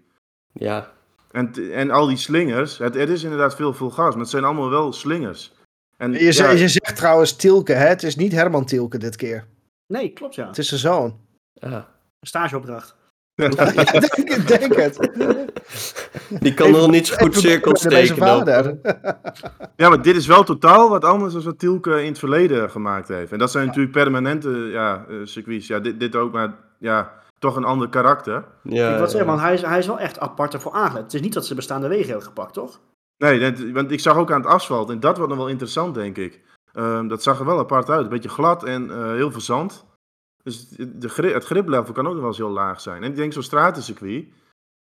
Ja, 0.53 0.91
En, 1.31 1.53
en 1.73 1.91
al 1.91 2.07
die 2.07 2.17
slingers, 2.17 2.77
het, 2.77 2.93
het 2.95 3.09
is 3.09 3.23
inderdaad 3.23 3.55
veel, 3.55 3.73
veel 3.73 3.89
gas, 3.89 4.11
maar 4.11 4.19
het 4.21 4.29
zijn 4.29 4.43
allemaal 4.43 4.69
wel 4.69 4.93
slingers. 4.93 5.53
En, 5.97 6.11
Je, 6.11 6.33
ja, 6.33 6.49
je 6.49 6.67
zegt 6.67 6.95
trouwens 6.95 7.35
Tielke, 7.35 7.73
hè? 7.73 7.85
Het 7.87 8.03
is 8.03 8.15
niet 8.15 8.31
Herman 8.31 8.65
Tielke 8.65 8.97
dit 8.97 9.15
keer. 9.15 9.45
Nee, 9.87 10.09
klopt 10.13 10.35
ja. 10.35 10.47
Het 10.47 10.57
is 10.57 10.67
zijn 10.67 10.79
zoon. 10.79 11.19
ah. 11.59 11.83
Een 12.21 12.27
stageopdracht. 12.27 12.95
Denk, 13.35 13.53
ik 14.15 14.47
denk 14.47 14.75
het. 14.75 15.11
die 16.29 16.53
kan 16.53 16.71
nog 16.71 16.91
niet 16.91 17.07
zo 17.07 17.15
goed 17.15 17.41
tekenen. 17.41 18.17
vader. 18.17 18.79
ja, 19.81 19.89
maar 19.89 20.01
dit 20.01 20.15
is 20.15 20.27
wel 20.27 20.43
totaal 20.43 20.89
wat 20.89 21.05
anders 21.05 21.33
dan 21.33 21.43
wat 21.43 21.59
Tielke 21.59 22.01
in 22.01 22.07
het 22.07 22.19
verleden 22.19 22.69
gemaakt 22.69 23.07
heeft. 23.07 23.31
En 23.31 23.39
dat 23.39 23.51
zijn 23.51 23.65
natuurlijk 23.65 23.93
permanente 23.93 24.49
ja, 24.49 25.05
eh, 25.09 25.15
circuits. 25.23 25.67
Ja, 25.67 25.79
dit, 25.79 25.99
dit 25.99 26.15
ook, 26.15 26.31
maar 26.31 26.53
ja, 26.79 27.13
toch 27.39 27.55
een 27.55 27.63
ander 27.63 27.89
karakter. 27.89 28.33
Ja, 28.63 28.89
ik 28.89 28.93
wil 28.95 29.03
ja. 29.03 29.07
zeggen, 29.07 29.25
want 29.25 29.41
hij 29.41 29.53
is, 29.53 29.61
hij 29.61 29.79
is 29.79 29.87
wel 29.87 29.99
echt 29.99 30.19
apart 30.19 30.53
ervoor 30.53 30.73
aangelegd. 30.73 31.03
Het 31.03 31.13
is 31.13 31.21
niet 31.21 31.33
dat 31.33 31.45
ze 31.45 31.55
bestaande 31.55 31.87
wegen 31.87 32.07
hebben 32.07 32.25
gepakt, 32.27 32.53
toch? 32.53 32.79
Nee, 33.17 33.39
dat- 33.39 33.71
want 33.71 33.91
ik 33.91 33.99
zag 33.99 34.17
ook 34.17 34.31
aan 34.31 34.41
het 34.41 34.49
asfalt, 34.49 34.89
en 34.89 34.99
dat 34.99 35.15
wordt 35.17 35.31
nog 35.31 35.41
wel 35.41 35.49
interessant, 35.49 35.95
denk 35.95 36.17
ik. 36.17 36.41
Ehm, 36.73 37.07
dat 37.07 37.23
zag 37.23 37.39
er 37.39 37.45
wel 37.45 37.59
apart 37.59 37.89
uit. 37.89 38.03
Een 38.03 38.09
beetje 38.09 38.29
glad 38.29 38.63
en 38.63 38.91
eh, 38.91 39.11
heel 39.11 39.31
veel 39.31 39.41
zand. 39.41 39.85
Dus 40.43 40.69
de, 40.69 41.09
gri- 41.09 41.33
het 41.33 41.45
griplevel 41.45 41.93
kan 41.93 42.05
ook 42.05 42.11
nog 42.11 42.19
wel 42.19 42.29
eens 42.29 42.37
heel 42.37 42.49
laag 42.49 42.81
zijn. 42.81 43.03
En 43.03 43.09
ik 43.09 43.15
denk 43.15 43.33
zo'n 43.33 43.43
stratencircuit, 43.43 44.25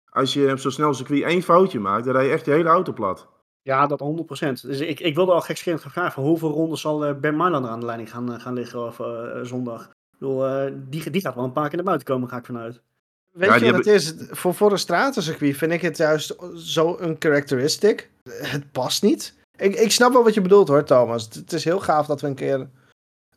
als 0.10 0.34
je 0.34 0.52
op 0.52 0.58
zo'n 0.60 0.72
snel 0.72 0.94
circuit 0.94 1.24
één 1.24 1.42
foutje 1.42 1.80
maakt, 1.80 2.06
dan 2.06 2.14
rij 2.14 2.26
je 2.26 2.32
echt 2.32 2.46
je 2.46 2.52
hele 2.52 2.70
auto 2.70 2.94
plat. 2.94 3.28
Ja, 3.62 3.88
dat 3.88 4.02
100%. 4.46 4.52
Dus 4.62 4.80
ik, 4.80 5.00
ik 5.00 5.16
wilde 5.16 5.32
al 5.32 5.42
gekscherend 5.42 5.82
gaan 5.82 5.92
vragen, 5.92 6.12
van 6.12 6.24
hoeveel 6.24 6.52
rondes 6.52 6.82
zal 6.82 7.06
eh 7.06 7.16
Ben 7.16 7.36
Marlander 7.36 7.72
aan 7.72 7.80
de 7.80 7.86
leiding 7.86 8.12
gaan, 8.12 8.34
eh, 8.34 8.40
gaan 8.40 8.54
liggen 8.54 8.86
of, 8.86 9.00
eh, 9.00 9.40
zondag? 9.42 9.84
Ik 9.84 10.20
bedoel, 10.20 10.46
eh, 10.48 10.72
die, 10.90 11.10
die 11.10 11.22
gaat 11.22 11.36
wel 11.36 11.44
een 11.44 11.52
paar 11.52 11.68
keer 11.68 11.76
naar 11.76 11.86
buiten 11.86 12.08
komen, 12.08 12.30
ga 12.30 12.38
ik 12.38 12.46
vanuit. 12.46 12.82
Weet 13.32 13.50
Ja, 13.50 13.56
je 13.56 13.66
wat 13.72 13.76
het 13.76 13.88
is? 13.88 14.14
Voor, 14.30 14.54
voor 14.54 14.72
een 14.72 14.78
stratencircuit 14.78 15.58
vind 15.58 15.72
ik 15.72 15.82
het 15.82 15.98
juist 15.98 16.36
zo 16.56 16.98
een 17.00 17.16
characteristic. 17.20 18.10
Het 18.30 18.72
past 18.72 19.04
niet. 19.04 19.36
Ik, 19.56 19.76
ik 19.76 19.92
snap 19.92 20.14
wel 20.14 20.24
wat 20.24 20.34
je 20.34 20.42
bedoelt 20.42 20.68
hoor, 20.68 20.84
Thomas. 20.84 21.24
Het, 21.24 21.34
het 21.34 21.54
is 21.54 21.64
heel 21.64 21.80
gaaf 21.80 22.06
dat 22.08 22.22
we 22.22 22.28
een 22.28 22.36
keer 22.36 22.70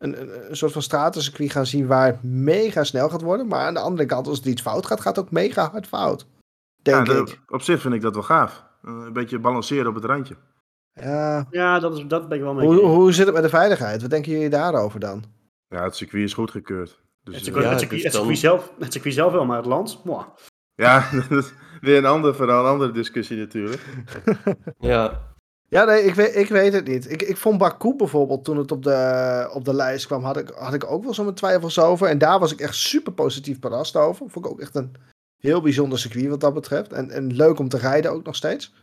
een, 0.00 0.20
een, 0.20 0.50
een 0.50 0.56
soort 0.56 0.72
van 0.72 0.82
stratencircuit 0.82 1.50
gaan 1.50 1.66
zien 1.66 1.86
waar 1.86 2.06
het 2.06 2.22
mega 2.22 2.84
snel 2.84 3.08
gaat 3.08 3.22
worden. 3.22 3.46
Maar 3.46 3.66
aan 3.66 3.74
de 3.74 3.80
andere 3.80 4.08
kant, 4.08 4.26
als 4.26 4.40
er 4.40 4.46
iets 4.46 4.62
fout 4.62 4.86
gaat, 4.86 5.00
gaat 5.00 5.16
het 5.16 5.24
ook 5.24 5.30
mega 5.30 5.70
hard 5.70 5.86
fout. 5.86 6.26
Denk 6.82 7.06
ja, 7.06 7.14
ik. 7.14 7.40
Op 7.48 7.62
zich 7.62 7.80
vind 7.80 7.94
ik 7.94 8.00
dat 8.00 8.14
wel 8.14 8.22
gaaf. 8.22 8.64
Eh, 8.82 8.92
een 9.06 9.12
beetje 9.12 9.38
balanceren 9.38 9.86
op 9.86 9.94
het 9.94 10.04
randje. 10.04 10.36
Ja. 10.92 11.46
Ja, 11.50 11.78
dat, 11.78 11.98
is, 11.98 12.04
dat 12.06 12.28
ben 12.28 12.38
ik 12.38 12.44
wel 12.44 12.54
mee. 12.54 12.66
Hoe, 12.66 12.80
hoe 12.80 13.12
zit 13.12 13.24
het 13.26 13.34
met 13.34 13.42
de 13.42 13.48
veiligheid? 13.48 14.00
Wat 14.00 14.10
denken 14.10 14.32
jullie 14.32 14.48
daarover 14.48 15.00
dan? 15.00 15.24
Ja, 15.68 15.82
het 15.82 15.96
circuit 15.96 16.24
is 16.24 16.34
goedgekeurd. 16.34 17.00
Dus, 17.22 17.34
Het 17.34 17.44
circuit, 17.44 17.64
Ja, 17.64 17.70
het, 17.70 17.80
circuit, 17.80 18.02
het, 18.02 18.38
zelf, 18.38 18.72
het 18.78 18.92
circuit 18.92 19.14
zelf 19.14 19.32
wel, 19.32 19.44
maar 19.44 19.56
het 19.56 19.66
land, 19.66 20.00
mwah. 20.04 20.24
ja, 20.74 21.10
dat 21.28 21.44
is 21.44 21.52
weer 21.80 21.98
een 21.98 22.06
ander 22.06 22.34
verhaal, 22.34 22.64
een 22.64 22.70
andere 22.70 22.92
discussie 22.92 23.36
natuurlijk. 23.36 23.82
Ja, 24.78 25.29
Ja, 25.70 25.84
nee, 25.84 26.02
ik 26.02 26.14
weet, 26.14 26.36
ik 26.36 26.48
weet 26.48 26.72
het 26.72 26.86
niet. 26.86 27.10
Ik, 27.10 27.22
ik 27.22 27.36
vond 27.36 27.58
Baku 27.58 27.94
bijvoorbeeld, 27.96 28.44
toen 28.44 28.56
het 28.56 28.72
op 28.72 28.82
de, 28.82 29.50
op 29.52 29.64
de 29.64 29.74
lijst 29.74 30.06
kwam, 30.06 30.24
had 30.24 30.36
ik, 30.36 30.48
had 30.48 30.74
ik 30.74 30.90
ook 30.90 31.04
wel 31.04 31.14
zo 31.14 31.32
twijfels 31.32 31.78
over. 31.78 32.08
En 32.08 32.18
daar 32.18 32.38
was 32.38 32.52
ik 32.52 32.60
echt 32.60 32.74
super 32.74 33.12
positief 33.12 33.60
verrast 33.60 33.96
over. 33.96 34.30
Vond 34.30 34.46
ik 34.46 34.52
ook 34.52 34.60
echt 34.60 34.74
een 34.74 34.92
heel 35.36 35.60
bijzonder 35.60 35.98
circuit 35.98 36.28
wat 36.28 36.40
dat 36.40 36.54
betreft. 36.54 36.92
En, 36.92 37.10
en 37.10 37.34
leuk 37.34 37.58
om 37.58 37.68
te 37.68 37.76
rijden 37.78 38.12
ook 38.12 38.24
nog 38.24 38.36
steeds. 38.36 38.74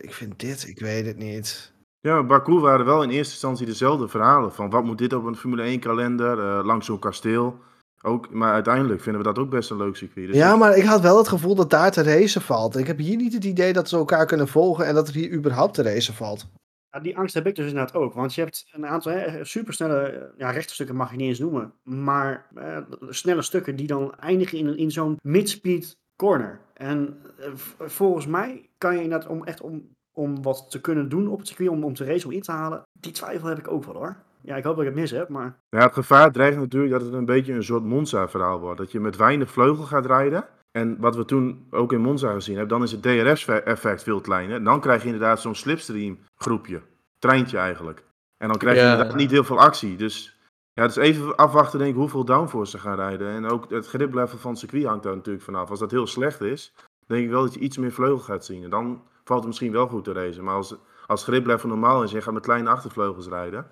Ik 0.00 0.14
vind 0.14 0.38
dit, 0.38 0.68
ik 0.68 0.78
weet 0.78 1.06
het 1.06 1.16
niet. 1.16 1.72
Ja, 2.00 2.12
maar 2.12 2.26
Baku 2.26 2.52
waren 2.52 2.86
wel 2.86 3.02
in 3.02 3.10
eerste 3.10 3.32
instantie 3.32 3.66
dezelfde 3.66 4.08
verhalen. 4.08 4.52
Van 4.52 4.70
wat 4.70 4.84
moet 4.84 4.98
dit 4.98 5.12
op 5.12 5.24
een 5.24 5.36
Formule 5.36 5.62
1 5.62 5.80
kalender, 5.80 6.38
eh, 6.38 6.64
langs 6.64 6.86
zo'n 6.86 6.98
kasteel. 6.98 7.58
Ook, 8.02 8.30
maar 8.30 8.52
uiteindelijk 8.52 9.00
vinden 9.00 9.22
we 9.22 9.28
dat 9.28 9.38
ook 9.38 9.50
best 9.50 9.70
een 9.70 9.76
leuk 9.76 9.96
circuit. 9.96 10.26
Dus 10.26 10.36
Ja, 10.36 10.56
maar 10.56 10.76
ik 10.76 10.84
had 10.84 11.00
wel 11.00 11.18
het 11.18 11.28
gevoel 11.28 11.54
dat 11.54 11.70
daar 11.70 11.90
te 11.90 12.02
racen 12.02 12.42
valt. 12.42 12.76
Ik 12.76 12.86
heb 12.86 12.98
hier 12.98 13.16
niet 13.16 13.32
het 13.32 13.44
idee 13.44 13.72
dat 13.72 13.88
ze 13.88 13.96
elkaar 13.96 14.26
kunnen 14.26 14.48
volgen 14.48 14.86
en 14.86 14.94
dat 14.94 15.08
er 15.08 15.14
hier 15.14 15.32
überhaupt 15.32 15.74
te 15.74 15.82
racen 15.82 16.14
valt. 16.14 16.46
Ja, 16.90 17.00
die 17.00 17.16
angst 17.16 17.34
heb 17.34 17.46
ik 17.46 17.54
dus 17.54 17.66
inderdaad 17.66 17.94
ook. 17.94 18.14
Want 18.14 18.34
je 18.34 18.40
hebt 18.40 18.66
een 18.72 18.86
aantal 18.86 19.12
hè, 19.12 19.44
supersnelle, 19.44 20.32
ja, 20.36 20.50
rechterstukken 20.50 20.96
mag 20.96 21.10
je 21.10 21.16
niet 21.16 21.28
eens 21.28 21.38
noemen. 21.38 21.72
Maar 21.82 22.46
eh, 22.54 22.78
snelle 23.08 23.42
stukken 23.42 23.76
die 23.76 23.86
dan 23.86 24.14
eindigen 24.14 24.58
in, 24.58 24.76
in 24.76 24.90
zo'n 24.90 25.16
mid-speed 25.22 25.96
corner. 26.16 26.60
En 26.74 27.18
eh, 27.38 27.50
volgens 27.78 28.26
mij 28.26 28.68
kan 28.78 28.94
je 28.94 29.02
inderdaad 29.02 29.28
om 29.28 29.44
echt 29.44 29.60
om, 29.60 29.88
om 30.12 30.42
wat 30.42 30.70
te 30.70 30.80
kunnen 30.80 31.08
doen 31.08 31.28
op 31.28 31.38
het 31.38 31.48
circuit, 31.48 31.68
om, 31.68 31.84
om 31.84 31.94
te 31.94 32.04
racen, 32.04 32.28
om 32.28 32.34
in 32.34 32.42
te 32.42 32.52
halen. 32.52 32.82
Die 33.00 33.12
twijfel 33.12 33.48
heb 33.48 33.58
ik 33.58 33.68
ook 33.68 33.84
wel 33.84 33.94
hoor. 33.94 34.16
Ja, 34.46 34.56
ik 34.56 34.64
hoop 34.64 34.76
dat 34.76 34.84
ik 34.84 34.90
het 34.90 35.00
mis 35.00 35.10
heb, 35.10 35.28
maar 35.28 35.58
Ja, 35.68 35.78
het 35.78 35.92
gevaar 35.92 36.32
dreigt 36.32 36.56
natuurlijk 36.56 36.92
dat 36.92 37.02
het 37.02 37.12
een 37.12 37.24
beetje 37.24 37.52
een 37.52 37.64
soort 37.64 37.84
Monza-verhaal 37.84 38.60
wordt. 38.60 38.78
Dat 38.78 38.92
je 38.92 39.00
met 39.00 39.16
weinig 39.16 39.50
vleugel 39.50 39.84
gaat 39.84 40.06
rijden. 40.06 40.44
En 40.70 40.96
wat 41.00 41.16
we 41.16 41.24
toen 41.24 41.66
ook 41.70 41.92
in 41.92 42.00
Monza 42.00 42.32
gezien 42.32 42.56
hebben, 42.56 42.78
dan 42.78 42.86
is 42.86 42.92
het 42.92 43.02
DRS-effect 43.02 44.02
veel 44.02 44.20
kleiner. 44.20 44.64
Dan 44.64 44.80
krijg 44.80 45.00
je 45.00 45.06
inderdaad 45.06 45.40
zo'n 45.40 45.54
slipstream 45.54 46.18
groepje. 46.36 46.82
Treintje 47.18 47.58
eigenlijk. 47.58 48.04
En 48.36 48.48
dan 48.48 48.56
krijg 48.58 48.76
je 48.76 48.82
Ja. 48.82 48.90
inderdaad 48.92 49.16
niet 49.16 49.30
heel 49.30 49.44
veel 49.44 49.58
actie. 49.60 49.96
Dus 49.96 50.38
ja, 50.72 50.82
het 50.82 50.90
is 50.90 50.96
even 50.96 51.36
afwachten 51.36 51.78
denk 51.78 51.90
ik 51.90 51.96
hoeveel 51.96 52.24
downforce 52.24 52.70
ze 52.70 52.78
gaan 52.78 52.96
rijden. 52.96 53.28
En 53.28 53.46
ook 53.46 53.70
het 53.70 53.86
griplevel 53.86 54.38
van 54.38 54.50
het 54.50 54.60
circuit 54.60 54.84
hangt 54.84 55.02
daar 55.02 55.14
natuurlijk 55.16 55.44
vanaf. 55.44 55.70
Als 55.70 55.78
dat 55.78 55.90
heel 55.90 56.06
slecht 56.06 56.40
is, 56.40 56.74
denk 57.06 57.24
ik 57.24 57.30
wel 57.30 57.42
dat 57.42 57.54
je 57.54 57.60
iets 57.60 57.76
meer 57.78 57.92
vleugel 57.92 58.18
gaat 58.18 58.44
zien. 58.44 58.64
En 58.64 58.70
dan 58.70 59.02
valt 59.24 59.38
het 59.38 59.48
misschien 59.48 59.72
wel 59.72 59.88
goed 59.88 60.04
te 60.04 60.12
racen. 60.12 60.44
Maar 60.44 60.54
als, 60.54 60.74
als 61.06 61.24
griplevel 61.24 61.68
normaal 61.68 62.02
is 62.02 62.10
en 62.10 62.16
je 62.16 62.22
gaat 62.22 62.34
met 62.34 62.42
kleine 62.42 62.68
achtervleugels 62.70 63.28
rijden, 63.28 63.66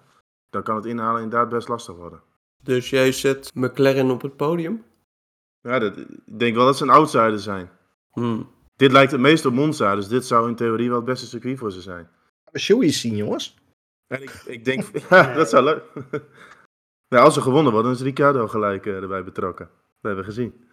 dan 0.54 0.62
kan 0.62 0.76
het 0.76 0.84
inhalen 0.84 1.22
inderdaad 1.22 1.48
best 1.48 1.68
lastig 1.68 1.94
worden. 1.94 2.22
Dus 2.62 2.90
jij 2.90 3.12
zet 3.12 3.50
McLaren 3.54 4.10
op 4.10 4.22
het 4.22 4.36
podium? 4.36 4.84
Ja, 5.60 5.78
dat, 5.78 5.96
ik 5.98 6.38
denk 6.38 6.54
wel 6.54 6.64
dat 6.64 6.76
ze 6.76 6.82
een 6.82 6.90
outsider 6.90 7.38
zijn. 7.38 7.70
Hmm. 8.10 8.50
Dit 8.76 8.92
lijkt 8.92 9.12
het 9.12 9.20
meest 9.20 9.44
op 9.46 9.52
Monza, 9.52 9.94
dus 9.94 10.08
dit 10.08 10.26
zou 10.26 10.48
in 10.48 10.54
theorie 10.54 10.88
wel 10.88 10.96
het 10.96 11.06
beste 11.06 11.26
circuit 11.26 11.58
voor 11.58 11.72
ze 11.72 11.80
zijn. 11.80 12.08
We 12.50 12.58
Shoei's 12.58 13.00
zien, 13.00 13.16
jongens. 13.16 13.54
En 14.06 14.22
ik, 14.22 14.30
ik 14.46 14.64
denk, 14.64 14.84
ja, 15.10 15.34
dat 15.34 15.48
zou 15.48 15.64
leuk. 15.64 15.82
ja, 17.14 17.18
als 17.18 17.34
ze 17.34 17.40
gewonnen 17.40 17.72
worden, 17.72 17.90
dan 17.90 18.00
is 18.00 18.06
Ricardo 18.06 18.48
gelijk 18.48 18.86
eh, 18.86 18.94
erbij 18.94 19.24
betrokken. 19.24 19.66
Dat 19.66 19.74
hebben 20.00 20.24
we 20.24 20.30
gezien. 20.30 20.64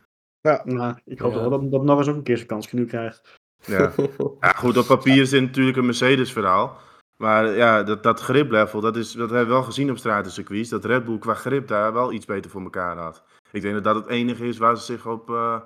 nou, 0.64 0.96
ik 1.06 1.20
hoop 1.20 1.34
Ja. 1.34 1.40
wel 1.40 1.50
dat, 1.50 1.72
dat 1.72 1.84
Norris 1.84 2.08
ook 2.08 2.16
een 2.16 2.24
keer 2.24 2.36
zijn 2.36 2.48
kans 2.48 2.72
nu 2.72 2.86
krijgt. 2.86 3.40
Ja. 3.66 3.94
ja, 4.40 4.52
goed, 4.52 4.78
op 4.78 4.86
papier 4.86 5.22
is 5.22 5.30
dit 5.30 5.42
natuurlijk 5.42 5.78
een 5.78 5.86
Mercedes-verhaal. 5.86 6.78
Maar 7.22 7.56
ja, 7.56 7.84
dat, 7.84 8.04
dat 8.04 8.20
griplevel, 8.20 8.82
dat, 8.82 8.96
is, 8.96 9.12
dat 9.12 9.30
hebben 9.30 9.48
we 9.48 9.54
wel 9.54 9.64
gezien 9.64 9.92
op 9.92 9.98
stratencircuits. 9.98 10.70
Dat 10.70 10.86
Red 10.86 11.06
Bull 11.06 11.18
qua 11.18 11.34
grip 11.34 11.68
daar 11.68 11.94
wel 11.94 12.12
iets 12.12 12.26
beter 12.26 12.52
voor 12.52 12.62
elkaar 12.62 12.98
had. 12.98 13.24
Ik 13.52 13.62
denk 13.62 13.74
dat 13.74 13.84
dat 13.84 13.96
het 13.96 14.08
enige 14.08 14.48
is 14.48 14.58
waar 14.58 14.78
ze 14.78 14.84
zich 14.84 15.08
op, 15.08 15.30
eh, 15.30 15.62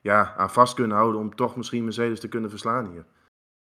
ja, 0.00 0.34
aan 0.36 0.50
vast 0.50 0.74
kunnen 0.74 0.96
houden 0.96 1.20
om 1.20 1.34
toch 1.34 1.56
misschien 1.56 1.84
Mercedes 1.84 2.20
te 2.20 2.28
kunnen 2.28 2.50
verslaan 2.50 2.90
hier. 2.90 3.04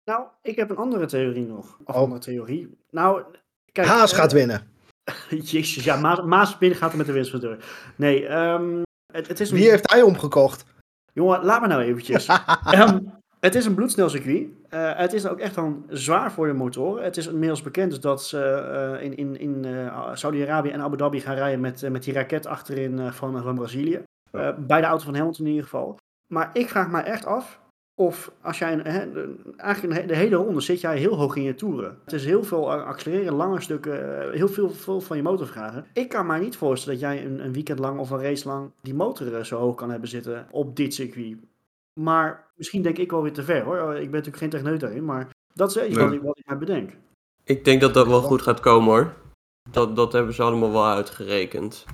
Nou, 0.05 0.25
ik 0.41 0.55
heb 0.55 0.69
een 0.69 0.77
andere 0.77 1.05
theorie 1.05 1.45
nog. 1.45 1.77
Of 1.83 1.95
Oh. 1.95 2.01
andere 2.01 2.21
theorie. 2.21 2.77
Nou, 2.89 3.23
kijk. 3.71 3.87
Haas 3.87 4.11
eh, 4.11 4.17
gaat 4.17 4.31
winnen. 4.31 4.71
Jezus, 5.51 5.83
ja, 5.83 5.95
Maas, 5.95 6.21
Maaspin 6.21 6.75
gaat 6.75 6.91
er 6.91 6.97
met 6.97 7.05
de 7.05 7.11
winst 7.13 7.31
vandoor. 7.31 7.57
Nee, 7.95 8.27
ehm, 8.27 8.81
het, 9.13 9.27
het 9.27 9.39
is 9.39 9.51
een... 9.51 9.57
Wie 9.57 9.69
heeft 9.69 9.91
hij 9.91 10.01
omgekocht? 10.01 10.65
Jongen, 11.13 11.43
laat 11.43 11.61
me 11.61 11.67
nou 11.67 11.81
eventjes. 11.81 12.25
Ehm, 12.71 12.99
het 13.41 13.55
is 13.55 13.65
een 13.65 13.75
bloedsnel 13.75 14.09
circuit. 14.09 14.47
Eh, 14.69 14.97
het 14.97 15.13
is 15.13 15.27
ook 15.27 15.39
echt 15.39 15.55
dan 15.55 15.85
zwaar 15.89 16.31
voor 16.31 16.47
de 16.47 16.53
motoren. 16.53 17.03
Het 17.03 17.17
is 17.17 17.27
inmiddels 17.27 17.61
bekend 17.61 18.01
dat 18.01 18.23
ze 18.23 18.43
eh, 18.43 19.03
in, 19.03 19.17
in, 19.17 19.39
in 19.39 19.65
eh, 19.65 20.09
Saudi-Arabië 20.13 20.69
en 20.69 20.81
Abu 20.81 20.97
Dhabi 20.97 21.19
gaan 21.19 21.35
rijden 21.35 21.59
met, 21.59 21.89
met 21.89 22.03
die 22.03 22.13
raket 22.13 22.45
achterin 22.45 23.11
van, 23.11 23.43
van 23.43 23.55
Brazilië. 23.55 24.03
Eh, 24.31 24.49
bij 24.57 24.81
de 24.81 24.87
auto 24.87 25.03
van 25.05 25.15
Hamilton 25.15 25.45
in 25.45 25.51
ieder 25.51 25.69
geval. 25.69 25.97
Maar 26.27 26.49
ik 26.53 26.69
vraag 26.69 26.89
me 26.89 26.99
echt 26.99 27.25
af 27.25 27.59
of 27.95 28.31
als 28.41 28.59
jij 28.59 28.73
een, 28.73 29.55
eigenlijk 29.57 30.07
de 30.07 30.15
hele 30.15 30.35
ronde 30.35 30.61
zit 30.61 30.81
jij 30.81 30.97
heel 30.97 31.15
hoog 31.15 31.35
in 31.35 31.43
je 31.43 31.55
toeren. 31.55 31.97
Het 32.03 32.13
is 32.13 32.25
heel 32.25 32.43
veel 32.43 32.71
accelereren, 32.71 33.33
lange 33.33 33.61
stukken, 33.61 34.31
heel 34.31 34.47
veel, 34.47 34.69
veel 34.69 35.01
van 35.01 35.17
je 35.17 35.23
motor 35.23 35.47
vragen. 35.47 35.85
Ik 35.93 36.09
kan 36.09 36.25
me 36.25 36.39
niet 36.39 36.55
voorstellen 36.55 36.99
dat 36.99 37.09
jij 37.09 37.25
een, 37.25 37.45
een 37.45 37.53
weekend 37.53 37.79
lang 37.79 37.99
of 37.99 38.09
een 38.09 38.21
race 38.21 38.47
lang 38.47 38.71
die 38.81 38.93
motor 38.93 39.45
zo 39.45 39.57
hoog 39.57 39.75
kan 39.75 39.91
hebben 39.91 40.09
zitten 40.09 40.47
op 40.51 40.75
dit 40.75 40.93
circuit. 40.93 41.37
Maar 42.01 42.51
misschien 42.55 42.81
denk 42.81 42.97
ik 42.97 43.11
wel 43.11 43.21
weer 43.21 43.33
te 43.33 43.43
ver 43.43 43.63
hoor. 43.63 43.93
Ik 43.93 44.01
ben 44.01 44.11
natuurlijk 44.11 44.37
geen 44.37 44.49
techneut 44.49 44.79
daarin, 44.79 45.05
maar 45.05 45.29
dat 45.53 45.75
is 45.75 45.83
iets 45.85 45.95
Nee. 45.95 46.05
wat, 46.05 46.13
ik, 46.13 46.21
wat 46.21 46.37
ik 46.37 46.45
mij 46.47 46.57
bedenk. 46.57 46.91
Ik 47.43 47.65
denk 47.65 47.81
dat 47.81 47.93
dat 47.93 48.07
wel 48.07 48.21
goed 48.21 48.41
gaat 48.41 48.59
komen 48.59 48.89
hoor. 48.93 49.13
Dat, 49.69 49.95
dat 49.95 50.13
hebben 50.13 50.33
ze 50.33 50.41
allemaal 50.43 50.71
wel 50.71 50.85
uitgerekend. 50.87 51.85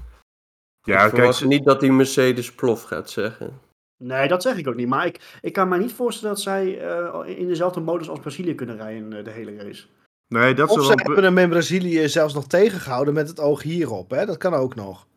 Ja, 0.81 0.93
ik 0.93 0.99
kijk, 0.99 1.15
verwacht 1.15 1.37
ze- 1.37 1.47
niet 1.47 1.65
dat 1.65 1.79
die 1.79 1.91
Mercedes 1.91 2.53
plof 2.55 2.83
gaat 2.83 3.09
zeggen. 3.09 3.59
Nee, 4.03 4.27
dat 4.27 4.41
zeg 4.41 4.57
ik 4.57 4.67
ook 4.67 4.75
niet. 4.75 4.87
Maar 4.87 5.05
ik, 5.05 5.37
ik 5.41 5.53
kan 5.53 5.67
me 5.67 5.77
niet 5.77 5.93
voorstellen 5.93 6.35
dat 6.35 6.43
zij 6.43 6.79
eh, 6.81 7.39
in 7.39 7.47
dezelfde 7.47 7.79
modus 7.79 8.09
als 8.09 8.19
Brazilië 8.19 8.55
kunnen 8.55 8.75
rijden 8.77 9.13
eh, 9.13 9.23
de 9.23 9.31
hele 9.31 9.55
race. 9.55 9.85
nee, 10.27 10.53
dat 10.53 10.69
Of 10.69 10.81
ze 10.81 10.87
wel... 10.87 10.97
hebben 10.97 11.23
hem 11.23 11.37
in 11.37 11.49
Brazilië 11.49 12.07
zelfs 12.09 12.33
nog 12.33 12.47
tegengehouden 12.47 13.13
met 13.13 13.27
het 13.27 13.39
oog 13.39 13.61
hierop. 13.63 14.09
Hè? 14.09 14.25
Dat 14.25 14.37
kan 14.37 14.53
ook 14.53 14.75
nog. 14.75 15.07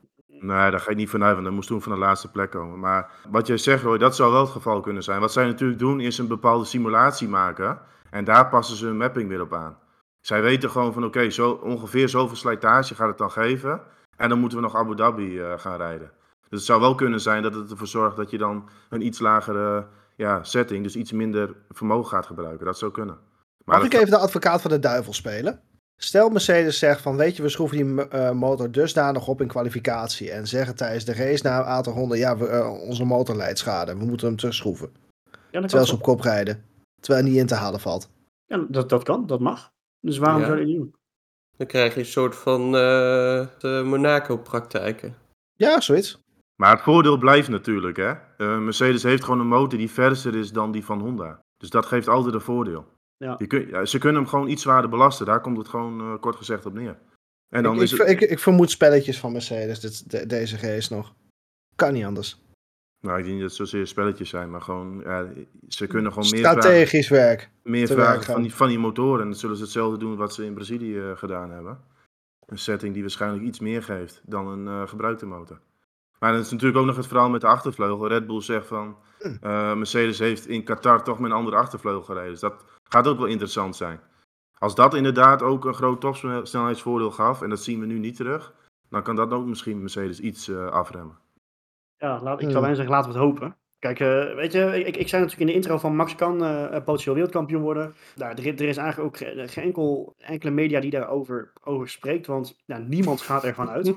Nee, 0.42 0.70
daar 0.70 0.80
ga 0.80 0.90
je 0.90 0.96
niet 0.96 1.10
vanuit, 1.10 1.32
want 1.32 1.44
dat 1.44 1.54
moest 1.54 1.68
toen 1.68 1.82
van 1.82 1.92
de 1.92 1.98
laatste 1.98 2.30
plek 2.30 2.50
komen. 2.50 2.78
Maar 2.78 3.10
wat 3.28 3.46
jij 3.46 3.56
zegt, 3.58 3.82
Roy, 3.82 3.98
dat 3.98 4.16
zou 4.16 4.32
wel 4.32 4.40
het 4.40 4.50
geval 4.50 4.80
kunnen 4.80 5.02
zijn. 5.02 5.20
Wat 5.20 5.32
zij 5.32 5.44
natuurlijk 5.44 5.78
doen, 5.78 6.00
is 6.00 6.18
een 6.18 6.28
bepaalde 6.28 6.64
simulatie 6.64 7.28
maken. 7.28 7.78
En 8.10 8.24
daar 8.24 8.48
passen 8.48 8.76
ze 8.76 8.86
hun 8.86 8.96
mapping 8.96 9.28
weer 9.28 9.40
op 9.40 9.54
aan. 9.54 9.78
Zij 10.20 10.42
weten 10.42 10.70
gewoon 10.70 10.92
van, 10.92 11.04
oké, 11.04 11.30
zo, 11.30 11.50
ongeveer 11.50 12.08
zoveel 12.08 12.36
slijtage 12.36 12.94
gaat 12.94 13.08
het 13.08 13.18
dan 13.18 13.30
geven. 13.30 13.80
En 14.16 14.28
dan 14.28 14.38
moeten 14.38 14.58
we 14.58 14.64
nog 14.64 14.76
Abu 14.76 14.94
Dhabi 14.94 15.40
eh, 15.40 15.52
gaan 15.56 15.76
rijden. 15.76 16.10
Dus 16.48 16.58
het 16.58 16.68
zou 16.68 16.80
wel 16.80 16.94
kunnen 16.94 17.20
zijn 17.20 17.42
dat 17.42 17.54
het 17.54 17.70
ervoor 17.70 17.86
zorgt 17.86 18.16
dat 18.16 18.30
je 18.30 18.38
dan 18.38 18.68
een 18.88 19.06
iets 19.06 19.18
lagere 19.18 19.86
ja, 20.16 20.42
setting, 20.42 20.82
dus 20.82 20.96
iets 20.96 21.12
minder 21.12 21.54
vermogen 21.68 22.10
gaat 22.10 22.26
gebruiken. 22.26 22.66
Dat 22.66 22.78
zou 22.78 22.90
kunnen. 22.90 23.18
Maar 23.64 23.76
Mag 23.76 23.86
ik 23.86 23.94
even 23.94 24.10
de 24.10 24.18
advocaat 24.18 24.62
van 24.62 24.70
de 24.70 24.78
duivel 24.78 25.12
spelen? 25.12 25.60
Stel 26.02 26.28
Mercedes 26.28 26.78
zegt 26.78 27.00
van, 27.00 27.16
weet 27.16 27.36
je, 27.36 27.42
we 27.42 27.48
schroeven 27.48 27.76
die 27.76 28.08
eh, 28.08 28.30
motor 28.30 28.70
dusdanig 28.70 29.28
op 29.28 29.40
in 29.40 29.46
kwalificatie. 29.48 30.30
En 30.30 30.46
zeggen 30.46 30.76
tijdens 30.76 31.04
de 31.04 31.14
race 31.14 31.42
na 31.46 31.58
een 31.58 31.64
aantal 31.64 31.92
ronden, 31.92 32.18
ja, 32.18 32.36
we, 32.36 32.46
eh, 32.46 32.72
onze 32.82 33.04
motor 33.04 33.36
leidt 33.36 33.58
schade. 33.58 33.96
We 33.96 34.04
moeten 34.04 34.26
hem 34.26 34.36
terugschroeven. 34.36 34.92
Ja, 35.50 35.60
Terwijl 35.60 35.86
ze 35.86 35.94
op 35.94 36.02
kop 36.02 36.20
rijden. 36.20 36.64
Terwijl 37.00 37.22
hij 37.24 37.32
niet 37.32 37.40
in 37.40 37.46
te 37.46 37.54
halen 37.54 37.80
valt. 37.80 38.10
Ja, 38.46 38.66
dat, 38.68 38.88
dat 38.88 39.02
kan, 39.02 39.26
dat 39.26 39.40
mag. 39.40 39.70
Dus 40.00 40.18
waarom 40.18 40.40
Ja. 40.40 40.46
zou 40.46 40.58
je 40.58 40.64
dat 40.64 40.72
niet 40.74 40.82
doen? 40.82 40.94
Dan 41.56 41.66
krijg 41.66 41.94
je 41.94 42.00
een 42.00 42.06
soort 42.06 42.36
van 42.36 42.60
eh, 42.66 43.46
de 43.58 43.82
Monaco-praktijken. 43.84 45.16
Ja, 45.54 45.80
zoiets. 45.80 46.18
Maar 46.56 46.70
het 46.70 46.80
voordeel 46.82 47.18
blijft 47.18 47.48
natuurlijk, 47.48 47.96
hè. 47.96 48.12
Eh, 48.36 48.58
Mercedes 48.58 49.02
heeft 49.02 49.24
gewoon 49.24 49.40
een 49.40 49.46
motor 49.46 49.78
die 49.78 49.90
verser 49.90 50.34
is 50.36 50.52
dan 50.52 50.72
die 50.72 50.84
van 50.84 51.00
Honda. 51.00 51.40
Dus 51.56 51.70
dat 51.70 51.86
geeft 51.86 52.08
altijd 52.08 52.34
een 52.34 52.40
voordeel. 52.40 52.86
Ja. 53.24 53.34
Je 53.38 53.46
kun, 53.46 53.68
ja, 53.68 53.84
ze 53.84 53.98
kunnen 53.98 54.20
hem 54.20 54.30
gewoon 54.30 54.48
iets 54.48 54.62
zwaarder 54.62 54.90
belasten. 54.90 55.26
Daar 55.26 55.40
komt 55.40 55.56
het 55.58 55.68
gewoon 55.68 56.00
eh, 56.00 56.20
kort 56.20 56.36
gezegd 56.36 56.66
op 56.66 56.72
neer. 56.74 56.98
En 57.48 57.62
dan 57.62 57.74
ik, 57.76 57.80
is 57.80 57.92
ik, 57.92 57.98
het... 57.98 58.08
ik, 58.08 58.20
ik 58.20 58.38
vermoed 58.38 58.70
spelletjes 58.70 59.18
van 59.18 59.32
Mercedes 59.32 59.80
dit, 59.80 60.10
de- 60.10 60.26
deze 60.26 60.56
race 60.56 60.94
nog. 60.94 61.14
Kan 61.76 61.92
niet 61.92 62.04
anders. 62.04 62.38
Nou, 63.00 63.18
ik 63.18 63.24
denk 63.24 63.36
niet 63.36 63.48
dat 63.48 63.58
het 63.58 63.68
zozeer 63.68 63.86
spelletjes 63.86 64.28
zijn, 64.28 64.50
maar 64.50 64.60
gewoon... 64.60 65.00
Ja, 65.04 65.26
ze 65.68 65.86
kunnen 65.86 66.12
gewoon 66.12 66.30
meer 66.30 66.40
vragen, 66.40 66.62
Strategisch 66.62 67.08
werk. 67.08 67.50
meer 67.62 67.86
werk 67.86 68.00
vragen 68.00 68.24
van 68.24 68.42
die, 68.42 68.54
van 68.54 68.68
die 68.68 68.78
motoren. 68.78 69.20
En 69.20 69.26
dan 69.30 69.38
zullen 69.38 69.56
ze 69.56 69.62
hetzelfde 69.62 69.98
doen 69.98 70.16
wat 70.16 70.34
ze 70.34 70.44
in 70.44 70.54
Brazilië 70.54 70.98
eh, 70.98 71.16
gedaan 71.16 71.50
hebben. 71.50 71.78
Een 72.46 72.58
setting 72.58 72.92
die 72.92 73.02
waarschijnlijk 73.02 73.44
iets 73.44 73.60
meer 73.60 73.82
geeft 73.82 74.20
dan 74.24 74.46
een 74.46 74.66
eh, 74.68 74.88
gebruikte 74.88 75.26
motor. 75.26 75.60
Maar 76.18 76.32
dan 76.32 76.40
is 76.40 76.50
natuurlijk 76.50 76.78
ook 76.78 76.86
nog 76.86 76.96
het 76.96 77.06
verhaal 77.06 77.30
met 77.30 77.40
de 77.40 77.46
achtervleugel. 77.46 78.08
Red 78.08 78.26
Bull 78.26 78.40
zegt 78.40 78.66
van... 78.66 78.96
Hm. 79.18 79.36
eh, 79.40 79.74
Mercedes 79.74 80.18
heeft 80.18 80.46
in 80.46 80.64
Qatar 80.64 81.02
toch 81.04 81.18
met 81.18 81.30
een 81.30 81.36
andere 81.36 81.56
achtervleugel 81.56 82.02
gereden. 82.02 82.30
Dus 82.30 82.40
dat 82.40 82.64
gaat 82.92 83.06
ook 83.06 83.18
wel 83.18 83.26
interessant 83.26 83.76
zijn. 83.76 84.00
Als 84.58 84.74
dat 84.74 84.94
inderdaad 84.94 85.42
ook 85.42 85.64
een 85.64 85.74
groot 85.74 86.00
topsnelheidsvoordeel 86.00 87.10
gaf... 87.10 87.42
en 87.42 87.48
dat 87.50 87.62
zien 87.62 87.80
we 87.80 87.86
nu 87.86 87.98
niet 87.98 88.16
terug... 88.16 88.54
dan 88.88 89.02
kan 89.02 89.16
dat 89.16 89.30
ook 89.32 89.46
misschien 89.46 89.80
Mercedes 89.80 90.20
iets 90.20 90.48
eh, 90.48 90.66
afremmen. 90.66 91.18
Ja, 91.96 92.22
laat, 92.22 92.40
ik 92.40 92.48
zou 92.48 92.60
bijna 92.60 92.74
zeggen, 92.74 92.94
laten 92.94 93.12
we 93.12 93.18
het 93.18 93.26
hopen. 93.26 93.56
Kijk, 93.78 94.00
eh, 94.00 94.34
weet 94.34 94.52
je, 94.52 94.84
ik, 94.84 94.96
ik 94.96 95.08
zei 95.08 95.22
natuurlijk 95.22 95.40
in 95.40 95.46
de 95.46 95.52
intro 95.52 95.78
van 95.78 95.96
Max 95.96 96.14
kan 96.14 96.44
eh, 96.44 96.70
potentieel 96.84 97.14
wereldkampioen 97.14 97.62
worden. 97.62 97.94
Nou, 98.16 98.30
er, 98.32 98.46
er 98.46 98.62
is 98.62 98.76
eigenlijk 98.76 98.98
ook 98.98 99.16
ge- 99.16 99.48
geen 99.48 99.64
enkel, 99.64 100.14
enkele 100.18 100.50
media 100.50 100.80
die 100.80 100.90
daarover 100.90 101.52
over 101.64 101.88
spreekt, 101.88 102.26
want 102.26 102.56
nou, 102.66 102.82
niemand 102.82 103.20
gaat 103.20 103.44
ervan 103.44 103.68
uit. 103.70 103.96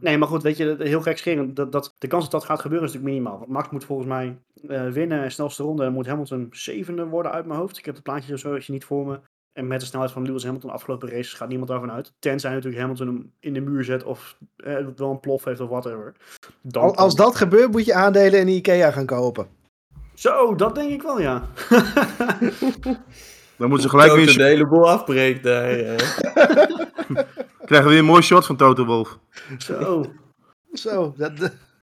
Nee, 0.00 0.18
maar 0.18 0.28
goed, 0.28 0.42
weet 0.42 0.56
je, 0.56 0.76
heel 0.78 1.00
gek 1.00 1.18
scheren. 1.18 1.54
Dat, 1.54 1.72
dat, 1.72 1.94
de 1.98 2.06
kans 2.06 2.22
dat 2.22 2.32
dat 2.32 2.44
gaat 2.44 2.60
gebeuren 2.60 2.88
is 2.88 2.92
natuurlijk 2.94 3.18
minimaal. 3.18 3.38
Want 3.38 3.50
Max 3.50 3.70
moet 3.70 3.84
volgens 3.84 4.08
mij 4.08 4.38
eh, 4.68 4.88
winnen, 4.88 5.30
snelste 5.32 5.62
ronde. 5.62 5.84
En 5.84 5.92
moet 5.92 6.06
Hamilton 6.06 6.46
zevende 6.50 7.06
worden 7.06 7.32
uit 7.32 7.46
mijn 7.46 7.58
hoofd. 7.60 7.78
Ik 7.78 7.84
heb 7.84 7.94
het 7.94 8.02
plaatje 8.04 8.38
zo 8.38 8.54
even 8.54 8.72
niet 8.72 8.84
voor 8.84 9.06
me. 9.06 9.20
En 9.52 9.66
met 9.66 9.80
de 9.80 9.86
snelheid 9.86 10.12
van 10.12 10.26
Lewis 10.26 10.44
Hamilton 10.44 10.68
de 10.70 10.76
afgelopen 10.76 11.08
races 11.08 11.32
gaat 11.32 11.48
niemand 11.48 11.70
daarvan 11.70 11.90
uit. 11.92 12.12
Tenzij 12.18 12.50
natuurlijk 12.50 12.80
Hamilton 12.80 13.06
hem 13.06 13.32
in 13.40 13.52
de 13.54 13.60
muur 13.60 13.84
zet 13.84 14.04
of 14.04 14.38
eh, 14.56 14.76
wel 14.96 15.10
een 15.10 15.20
plof 15.20 15.44
heeft 15.44 15.60
of 15.60 15.68
whatever. 15.68 16.14
Dan 16.62 16.82
Al- 16.82 16.94
Als 16.96 17.14
dat 17.14 17.36
gebeurt, 17.36 17.70
moet 17.70 17.84
je 17.84 17.94
aandelen 17.94 18.40
in 18.40 18.48
IKEA 18.48 18.90
gaan 18.90 19.06
kopen. 19.06 19.46
Zo, 20.14 20.54
dat 20.54 20.74
denk 20.74 20.90
ik 20.90 21.02
wel, 21.02 21.20
ja. 21.20 21.42
Dan 23.56 23.68
moeten 23.68 23.80
ze 23.80 23.88
gelijk 23.88 24.12
weer... 24.12 24.26
Toto 24.26 24.38
de 24.38 24.44
hele 24.44 24.66
boel 24.68 24.90
afbreekt 24.90 25.42
daar. 25.42 25.78
ja. 25.78 25.96
krijgen 27.68 27.88
we 27.88 27.92
weer 27.94 28.02
een 28.02 28.10
mooi 28.10 28.22
shot 28.22 28.46
van 28.46 28.56
Toto 28.56 28.84
Wolf. 28.84 29.18
Zo. 29.58 30.04
Zo, 30.72 31.14
dat, 31.16 31.32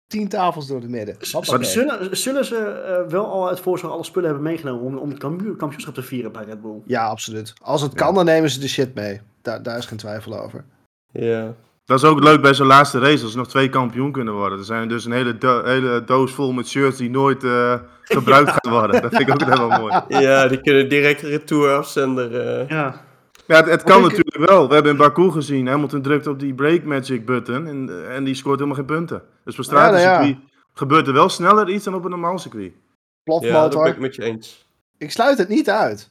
tien 0.07 0.29
tafels 0.29 0.67
door 0.67 0.81
de 0.81 0.89
midden. 0.89 1.17
Hoppakee. 1.33 1.65
zullen, 1.65 2.17
zullen 2.17 2.45
ze 2.45 2.57
eh, 2.57 3.11
wel 3.11 3.27
al 3.27 3.49
het 3.49 3.61
voorzorg 3.61 3.93
alle 3.93 4.05
spullen 4.05 4.29
hebben 4.29 4.47
meegenomen 4.47 4.83
om, 4.85 4.97
om 4.97 5.09
het 5.09 5.19
kampioen- 5.19 5.57
kampioenschap 5.57 5.95
te 5.95 6.03
vieren 6.03 6.33
bij 6.33 6.45
Red 6.45 6.61
Bull? 6.63 6.81
Ja, 6.87 7.07
absoluut. 7.07 7.53
Als 7.63 7.83
het 7.83 7.95
kan, 7.95 8.15
dan 8.15 8.25
nemen 8.25 8.51
ze 8.51 8.61
de 8.61 8.69
shit 8.69 8.95
mee. 8.95 9.21
Daar, 9.43 9.63
daar 9.63 9.79
is 9.79 9.87
geen 9.87 9.99
twijfel 9.99 10.41
over. 10.43 10.65
Ja. 11.13 11.55
Dat 11.85 11.99
is 11.99 12.05
ook 12.05 12.21
leuk 12.23 12.41
bij 12.43 12.55
zo'n 12.55 12.67
laatste 12.67 12.99
race, 12.99 13.23
als 13.23 13.33
ze 13.33 13.39
nog 13.39 13.49
twee 13.49 13.69
kampioen 13.69 14.13
kunnen 14.13 14.35
worden. 14.35 14.59
Er 14.59 14.65
zijn 14.65 14.89
dus 14.89 15.05
een 15.05 15.13
hele, 15.13 15.39
do- 15.39 15.65
hele 15.65 16.05
doos 16.05 16.33
vol 16.33 16.53
met 16.53 16.69
shirts 16.69 16.97
die 16.97 17.11
nooit 17.11 17.45
eh, 17.45 17.75
gebruikt 18.03 18.51
gaan 18.57 18.73
worden. 18.73 19.03
Dat 19.03 19.15
vind 19.15 19.29
ik 19.29 19.35
ook 19.35 19.49
helemaal 19.55 19.81
mooi. 19.81 20.23
ja, 20.25 20.49
die 20.49 20.61
kunnen 20.61 20.89
direct 20.89 21.21
retour 21.21 21.77
afzender. 21.77 22.41
eh. 22.61 22.69
Ja. 22.69 23.07
Ja, 23.49 23.57
het, 23.57 23.67
het 23.67 23.83
kan 23.83 23.97
ik- 23.97 24.03
natuurlijk 24.11 24.51
wel. 24.51 24.69
We 24.69 24.75
hebben 24.75 24.93
in 24.93 24.99
Baku 24.99 25.31
gezien, 25.31 25.67
Hamilton 25.67 26.03
drukt 26.03 26.27
op 26.27 26.39
die 26.39 26.55
break 26.55 26.83
magic 26.85 27.27
button 27.27 27.67
en, 27.67 28.09
en 28.11 28.25
die 28.25 28.35
scoort 28.35 28.55
helemaal 28.59 28.77
geen 28.79 28.87
punten. 28.87 29.23
Dus 29.45 29.55
voor 29.57 29.65
Ja, 29.65 29.71
nou 29.71 29.83
ja. 29.85 29.99
stratencircuit 29.99 30.51
gebeurt 30.75 31.07
er 31.07 31.13
wel 31.13 31.29
sneller 31.29 31.69
iets 31.69 31.85
dan 31.85 31.95
op 31.95 32.05
een 32.05 32.11
normaal 32.11 32.39
circuit. 32.39 32.73
ja, 32.73 32.73
dat 32.73 33.41
Plofmotor. 33.41 33.83
ben 33.83 33.93
ik 33.93 33.99
met 33.99 34.15
je 34.15 34.23
eens. 34.23 34.69
Ik 34.99 35.11
sluit 35.11 35.39
het 35.39 35.49
niet 35.49 35.71
uit. 35.71 36.11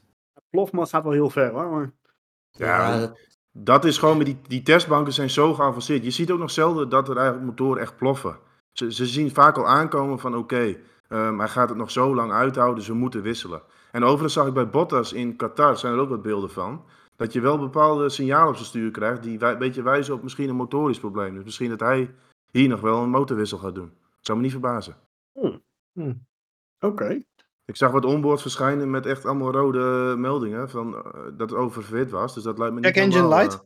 Plofman 0.50 0.88
gaat 0.88 1.04
wel 1.04 1.12
heel 1.12 1.30
ver 1.30 1.50
hoor. 1.52 1.69
Maar... 1.69 1.91
Ja, 2.52 3.00
dat- 3.00 3.26
Dat 3.60 3.86
is 3.86 3.97
gewoon, 3.97 4.17
met 4.17 4.26
die, 4.26 4.38
die 4.47 4.62
testbanken 4.63 5.13
zijn 5.13 5.30
zo 5.30 5.54
geavanceerd. 5.54 6.04
Je 6.04 6.12
ziet 6.12 6.32
ook 6.32 6.39
nog 6.39 6.52
zelden 6.52 6.89
dat 6.89 7.10
er 7.10 7.17
eigenlijk 7.17 7.45
motoren 7.47 7.82
echt 7.82 7.97
ploffen. 7.97 8.38
Ze, 8.71 8.93
ze 8.93 9.06
zien 9.06 9.34
vaak 9.34 9.58
al 9.58 9.67
aankomen 9.67 10.19
van 10.19 10.36
oké, 10.36 10.76
ehm, 11.08 11.38
hij 11.39 11.47
gaat 11.47 11.69
het 11.69 11.78
nog 11.78 11.91
zo 11.91 12.15
lang 12.15 12.32
uithouden, 12.32 12.78
dus 12.78 12.88
we 12.88 12.93
moeten 12.93 13.21
wisselen. 13.21 13.62
En 13.91 14.04
overigens 14.04 14.34
zag 14.34 14.47
ik 14.47 14.54
bij 14.54 14.69
Bottas 14.69 15.13
in 15.13 15.36
Qatar, 15.36 15.78
zijn 15.78 15.93
er 15.93 16.00
ook 16.00 16.10
wat 16.10 16.21
beelden 16.21 16.50
van, 16.50 16.84
dat 17.17 17.34
je 17.34 17.41
wel 17.41 17.60
bepaalde 17.60 18.10
signalen 18.10 18.47
op 18.47 18.56
zijn 18.56 18.67
stuur 18.67 18.91
krijgt 18.91 19.23
die 19.23 19.43
een 19.43 19.58
beetje 19.58 19.82
wijzen 19.82 20.13
op 20.13 20.23
misschien 20.23 20.49
een 20.49 20.56
motorisch 20.56 20.99
probleem. 20.99 21.36
Dus 21.36 21.43
misschien 21.43 21.69
dat 21.69 21.80
hij 21.80 22.13
hier 22.51 22.67
nog 22.67 22.82
wel 22.82 23.01
een 23.01 23.10
motorwissel 23.10 23.58
gaat 23.58 23.75
doen. 23.75 23.91
Zou 24.21 24.38
me 24.38 24.43
niet 24.43 24.53
verbazen. 24.53 24.95
Oké. 26.80 27.21
Ik 27.65 27.75
zag 27.75 27.91
wat 27.91 28.06
onboard 28.06 28.41
verschijnen 28.41 28.89
met 28.89 29.06
echt 29.06 29.25
allemaal 29.25 29.51
rode 29.51 30.15
meldingen 30.17 30.69
van 30.69 30.95
eh, 30.95 31.03
dat 31.38 31.49
het 31.49 31.60
oververhit 31.60 32.10
was. 32.12 32.34
Dus 32.34 32.43
dat 32.43 32.58
lijkt 32.58 32.73
me 32.73 32.80
niet 32.80 32.89
Check 32.89 33.03
engine 33.03 33.27
light? 33.27 33.63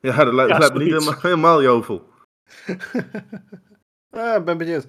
eh, 0.00 0.10
ja, 0.16 0.24
dat 0.24 0.34
lijkt, 0.34 0.50
Ja, 0.50 0.58
lijkt 0.58 0.74
me 0.74 0.82
niet 0.82 0.92
helemaal, 0.92 1.20
helemaal 1.20 1.62
jovel. 1.62 2.08
Eh, 4.10 4.42
ben 4.44 4.58
benieuwd. 4.58 4.88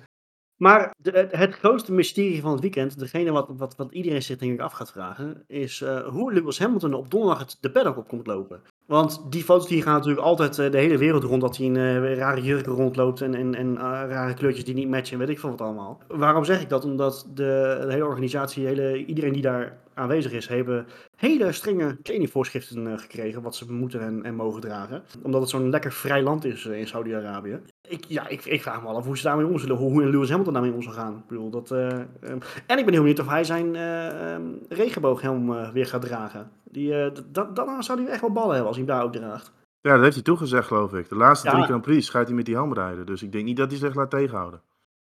Maar 0.57 0.95
de- 0.97 1.27
het, 1.31 1.53
grootste 1.53 1.93
mysterie 1.93 2.41
van 2.41 2.51
het 2.51 2.61
weekend, 2.61 2.99
degene 2.99 3.31
wat, 3.31 3.49
wat, 3.57 3.75
wat 3.75 3.91
iedereen 3.91 4.23
zich 4.23 4.37
denk 4.37 4.53
ik 4.53 4.59
af 4.59 4.73
gaat 4.73 4.91
vragen, 4.91 5.43
is 5.47 5.81
eh, 5.81 6.07
hoe 6.07 6.33
Lewis 6.33 6.59
Hamilton 6.59 6.93
op 6.93 7.11
donderdag 7.11 7.39
het, 7.39 7.57
de 7.61 7.71
paddock 7.71 7.97
op 7.97 8.07
komt 8.07 8.27
lopen. 8.27 8.61
Want 8.87 9.21
die 9.29 9.43
foto's 9.43 9.67
die 9.67 9.81
gaan 9.81 9.93
natuurlijk 9.93 10.25
altijd 10.25 10.59
eh, 10.59 10.71
de 10.71 10.77
hele 10.77 10.97
wereld 10.97 11.23
rond, 11.23 11.41
dat 11.41 11.57
hij 11.57 11.65
in 11.65 11.75
eh, 11.75 12.15
rare 12.17 12.41
jurken 12.41 12.71
rondloopt 12.71 13.21
en, 13.21 13.33
en, 13.35 13.55
en 13.55 13.77
eh, 13.77 13.83
rare 13.83 14.33
kleurtjes 14.33 14.65
die 14.65 14.73
niet 14.73 14.89
matchen 14.89 15.13
en 15.13 15.19
weet 15.19 15.29
ik 15.29 15.39
veel 15.39 15.49
wat 15.49 15.61
allemaal. 15.61 16.01
Waarom 16.07 16.43
zeg 16.43 16.61
ik 16.61 16.69
dat? 16.69 16.85
Omdat 16.85 17.27
de, 17.33 17.85
hele 17.87 18.05
organisatie, 18.05 18.65
hele, 18.65 19.05
iedereen 19.05 19.33
die 19.33 19.41
daar 19.41 19.77
aanwezig 19.93 20.31
is, 20.31 20.47
hebben 20.47 20.85
hele 21.15 21.51
strenge 21.51 21.97
kledingvoorschriften 22.01 22.99
gekregen 22.99 23.41
wat 23.41 23.55
ze 23.55 23.71
moeten 23.73 24.01
en, 24.01 24.23
en 24.23 24.35
mogen 24.35 24.61
dragen. 24.61 25.03
Omdat 25.23 25.41
het 25.41 25.49
zo'n 25.49 25.69
lekker 25.69 25.91
vrij 25.91 26.21
land 26.21 26.45
is 26.45 26.65
in 26.65 26.87
Saudi-Arabië. 26.87 27.59
Ik, 27.87 28.05
ja, 28.07 28.27
ik, 28.27 28.45
ik 28.45 28.61
vraag 28.61 28.81
me 28.81 28.87
af 28.87 29.05
hoe 29.05 29.17
ze 29.17 29.23
daarmee 29.23 29.45
om 29.45 29.59
zullen, 29.59 29.77
hoe, 29.77 29.91
hoe 29.91 30.09
Lewis 30.09 30.29
Hamilton 30.29 30.53
daarmee 30.53 30.73
om 30.73 30.81
zal 30.81 30.93
gaan. 30.93 31.17
Ik 31.17 31.27
bedoel, 31.27 31.49
dat, 31.49 31.71
eh, 31.71 31.87
ehm, 31.87 32.39
en 32.67 32.77
ik 32.77 32.85
ben 32.85 32.93
heel 32.93 33.01
benieuwd 33.01 33.19
of 33.19 33.27
hij 33.27 33.43
zijn 33.43 33.75
eh, 33.75 34.33
ehm, 34.33 34.43
regenbooghelm 34.69 35.71
weer 35.73 35.85
gaat 35.85 36.01
dragen. 36.01 36.51
Die, 36.71 37.01
eh, 37.03 37.11
d- 37.11 37.23
dat, 37.27 37.55
dan 37.55 37.83
zou 37.83 38.01
hij 38.01 38.11
echt 38.11 38.21
wel 38.21 38.31
ballen 38.31 38.49
hebben 38.55 38.67
als 38.67 38.77
hij 38.77 38.85
hem 38.85 38.95
daar 38.95 39.03
ook 39.05 39.13
draagt. 39.13 39.51
Ja, 39.81 39.93
dat 39.93 40.01
heeft 40.01 40.15
hij 40.15 40.23
toegezegd, 40.23 40.67
geloof 40.67 40.93
ik. 40.93 41.09
De 41.09 41.15
laatste 41.15 41.47
Ja. 41.47 41.53
drie 41.53 41.63
Grand 41.65 41.81
Prix 41.81 42.09
gaat 42.09 42.27
hij 42.27 42.35
met 42.35 42.45
die 42.45 42.55
helm 42.55 42.73
rijden. 42.73 43.05
Dus 43.05 43.23
ik 43.23 43.31
denk 43.31 43.45
niet 43.45 43.57
dat 43.57 43.69
hij 43.71 43.79
zich 43.79 43.95
laat 43.95 44.09
tegenhouden. 44.09 44.61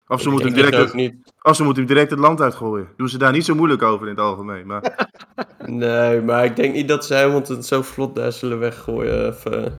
Of 0.07 0.21
ze, 0.21 0.29
moeten 0.31 0.47
hem 0.49 0.57
direct 0.57 0.77
het, 0.77 0.89
ook 0.89 0.95
niet. 0.95 1.33
of 1.43 1.57
ze 1.57 1.65
moeten 1.65 1.83
hem 1.83 1.93
direct 1.93 2.11
het 2.11 2.19
land 2.21 2.41
uitgooien. 2.41 2.89
Doen 2.97 3.09
ze 3.09 3.19
daar 3.19 3.33
niet 3.33 3.45
zo 3.45 3.55
moeilijk 3.55 3.83
over 3.83 4.07
in 4.09 4.13
het 4.15 4.25
algemeen. 4.25 4.67
Maar 4.67 5.09
Nee, 5.67 6.21
maar 6.23 6.45
ik 6.45 6.57
denk 6.57 6.75
niet 6.75 6.89
dat 6.89 7.05
ze 7.07 7.15
Hamilton 7.15 7.63
zo 7.63 7.83
vlot 7.83 8.15
daar 8.15 8.33
zullen 8.33 8.59
weggooien. 8.59 9.29
Of, 9.29 9.47
eh, 9.47 9.73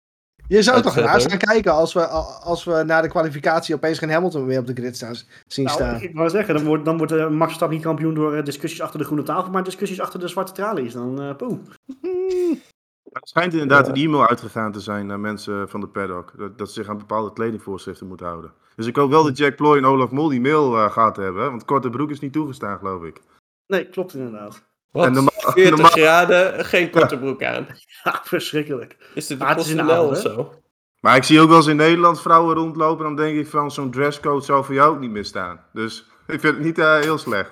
Je 0.47 0.61
zou 0.61 0.81
toch 0.81 0.95
raar 0.95 1.21
staan 1.21 1.37
kijken 1.37 1.71
als 1.73 1.93
we, 1.93 2.07
als 2.43 2.63
we 2.63 2.83
na 2.85 3.01
de 3.01 3.07
kwalificatie 3.07 3.75
opeens 3.75 3.97
geen 3.99 4.09
Hamilton 4.11 4.45
meer 4.45 4.59
op 4.59 4.67
de 4.67 4.73
grid 4.73 4.95
staan, 4.95 5.15
zien 5.47 5.65
Nou, 5.65 5.77
staan. 5.77 6.01
ik 6.01 6.15
wou 6.15 6.29
zeggen, 6.29 6.53
dan 6.55 6.63
wordt, 6.65 6.85
dan 6.85 6.97
wordt 6.97 7.11
eh, 7.11 7.27
Max 7.29 7.43
Verstappen 7.45 7.77
niet 7.77 7.85
kampioen 7.85 8.13
door 8.13 8.33
eh, 8.35 8.43
discussies 8.43 8.81
achter 8.81 8.99
de 8.99 9.05
groene 9.05 9.23
tafel, 9.23 9.51
maar 9.51 9.63
discussies 9.63 9.99
achter 10.01 10.19
de 10.19 10.27
zwarte 10.27 10.51
tralies. 10.51 10.93
Dan, 10.93 11.21
eh 11.21 11.35
poeh. 11.35 11.57
het 13.13 13.29
schijnt 13.29 13.53
inderdaad 13.53 13.85
Ja. 13.85 13.91
een 13.93 14.01
e-mail 14.01 14.27
uitgegaan 14.27 14.71
te 14.71 14.79
zijn 14.79 15.05
naar 15.05 15.19
mensen 15.19 15.69
van 15.69 15.79
de 15.79 15.87
paddock. 15.87 16.33
Dat, 16.37 16.57
dat 16.57 16.67
ze 16.67 16.73
zich 16.73 16.89
aan 16.89 16.97
bepaalde 16.97 17.33
kledingvoorschriften 17.33 18.07
moeten 18.07 18.25
houden. 18.25 18.53
Dus 18.75 18.87
ik 18.87 18.95
hoop 18.95 19.09
wel 19.09 19.23
dat 19.23 19.37
Jack 19.37 19.55
Ploy 19.55 19.77
en 19.77 19.85
Olaf 19.85 20.11
Mol 20.11 20.27
die 20.29 20.41
mail 20.41 20.75
eh, 20.77 20.91
gehad 20.91 21.15
hebben. 21.15 21.49
Want 21.49 21.65
korte 21.65 21.89
broek 21.89 22.09
is 22.09 22.19
niet 22.19 22.33
toegestaan, 22.33 22.77
geloof 22.77 23.03
ik. 23.03 23.21
Nee, 23.67 23.89
klopt 23.89 24.13
inderdaad. 24.13 24.63
Wat? 24.93 25.05
En 25.05 25.13
normaal- 25.19 25.33
40 25.51 25.69
normaal- 25.69 25.89
graden, 25.91 26.65
geen 26.65 26.89
korte 26.89 27.17
broek 27.19 27.43
aan. 27.43 27.67
Ja, 28.03 28.21
verschrikkelijk. 28.35 28.97
Is 29.13 29.27
dit 29.27 29.39
het 29.43 29.59
is 29.59 29.69
in 29.69 29.77
de 29.77 29.83
PostNL 29.83 29.97
avond, 30.03 30.11
of 30.11 30.17
zo? 30.21 30.53
Maar 30.99 31.15
ik 31.15 31.23
zie 31.23 31.39
ook 31.39 31.47
wel 31.47 31.57
eens 31.57 31.67
in 31.67 31.75
Nederland 31.75 32.21
vrouwen 32.21 32.55
rondlopen. 32.55 33.03
Dan 33.03 33.15
denk 33.15 33.37
ik 33.37 33.47
van 33.47 33.71
zo'n 33.71 33.91
dresscode 33.91 34.45
zou 34.45 34.65
voor 34.65 34.73
jou 34.73 34.93
ook 34.95 34.99
niet 34.99 35.11
meer 35.11 35.25
staan. 35.25 35.59
Dus 35.73 36.05
ik 36.27 36.39
vind 36.39 36.55
het 36.55 36.63
niet 36.63 36.77
eh, 36.79 36.99
heel 36.99 37.17
slecht. 37.17 37.51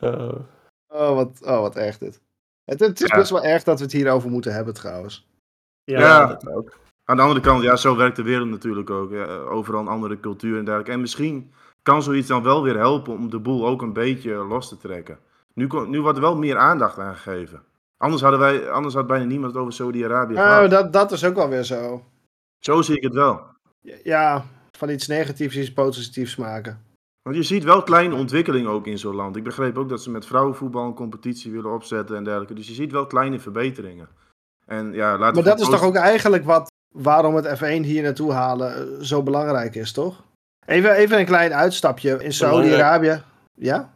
Oh. 0.00 0.34
Oh, 0.88 1.14
wat, 1.14 1.38
oh, 1.44 1.60
wat 1.60 1.76
erg 1.76 1.98
dit. 1.98 2.20
Het, 2.64 2.80
het 2.80 3.00
is 3.02 3.08
Ja. 3.10 3.16
best 3.16 3.30
wel 3.30 3.44
erg 3.44 3.62
dat 3.62 3.78
we 3.78 3.84
het 3.84 3.92
hierover 3.92 4.30
moeten 4.30 4.52
hebben 4.54 4.74
trouwens. 4.74 5.28
Ja, 5.84 6.00
Ja. 6.00 6.26
dat 6.26 6.48
ook. 6.48 6.72
Aan 7.04 7.16
de 7.16 7.22
andere 7.22 7.40
kant, 7.40 7.62
ja, 7.62 7.76
zo 7.76 7.96
werkt 7.96 8.16
de 8.16 8.22
wereld 8.22 8.48
natuurlijk 8.48 8.90
ook. 8.90 9.10
Ja, 9.12 9.24
overal 9.26 9.80
een 9.80 9.88
andere 9.88 10.20
cultuur 10.20 10.58
en 10.58 10.64
dergelijke. 10.64 10.92
En 10.92 11.00
misschien 11.00 11.52
kan 11.82 12.02
zoiets 12.02 12.28
dan 12.28 12.42
wel 12.42 12.62
weer 12.62 12.76
helpen 12.76 13.12
om 13.12 13.30
de 13.30 13.38
boel 13.38 13.66
ook 13.66 13.82
een 13.82 13.92
beetje 13.92 14.34
los 14.34 14.68
te 14.68 14.76
trekken. 14.76 15.18
Nu, 15.54 15.66
kon- 15.66 15.90
nu 15.90 16.00
wordt 16.00 16.16
er 16.16 16.22
wel 16.24 16.36
meer 16.36 16.56
aandacht 16.56 16.98
aan 16.98 17.14
gegeven. 17.14 17.62
Anders, 17.96 18.22
hadden 18.22 18.40
wij, 18.40 18.70
anders 18.70 18.94
had 18.94 19.06
bijna 19.06 19.24
niemand 19.24 19.52
het 19.52 19.60
over 19.60 19.72
Saudi-Arabië 19.74 20.34
Nou, 20.34 20.46
gehad. 20.48 20.70
dat, 20.70 20.92
dat 20.92 21.12
is 21.12 21.24
ook 21.24 21.34
wel 21.34 21.48
weer 21.48 21.62
zo. 21.64 22.02
Zo 22.58 22.82
zie 22.82 22.96
ik 22.96 23.02
het 23.02 23.14
wel. 23.14 23.40
Ja, 24.02 24.44
van 24.78 24.90
iets 24.90 25.06
negatiefs 25.06 25.56
iets 25.56 25.72
positiefs 25.72 26.36
maken. 26.36 26.82
Want 27.22 27.36
je 27.36 27.42
ziet 27.42 27.64
wel 27.64 27.82
kleine 27.82 28.14
ontwikkelingen 28.14 28.70
ook 28.70 28.86
in 28.86 28.98
zo'n 28.98 29.14
land. 29.14 29.36
Ik 29.36 29.44
begreep 29.44 29.78
ook 29.78 29.88
dat 29.88 30.02
ze 30.02 30.10
met 30.10 30.26
vrouwenvoetbal 30.26 30.86
een 30.86 30.94
competitie 30.94 31.52
willen 31.52 31.72
opzetten 31.72 32.16
en 32.16 32.24
dergelijke. 32.24 32.54
Dus 32.54 32.68
je 32.68 32.74
ziet 32.74 32.92
wel 32.92 33.06
kleine 33.06 33.38
verbeteringen. 33.40 34.08
En 34.66 34.92
ja, 34.92 35.18
laten 35.18 35.34
Maar 35.34 35.44
dat 35.44 35.60
is 35.60 35.68
toch 35.68 35.82
ook 35.82 35.94
eigenlijk 35.94 36.44
wat, 36.44 36.70
waarom 36.94 37.34
het 37.34 37.58
F1 37.58 37.82
hier 37.82 38.02
naartoe 38.02 38.32
halen 38.32 38.76
eh, 38.76 39.02
zo 39.04 39.22
belangrijk 39.22 39.74
is, 39.74 39.92
toch? 39.92 40.22
Even, 40.66 40.94
even 40.94 41.18
een 41.18 41.24
klein 41.26 41.52
uitstapje. 41.52 42.10
In 42.24 42.32
Saudi-Arabië. 42.32 43.22
Ja? 43.54 43.90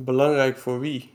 Belangrijk 0.00 0.58
voor 0.58 0.80
wie? 0.80 1.10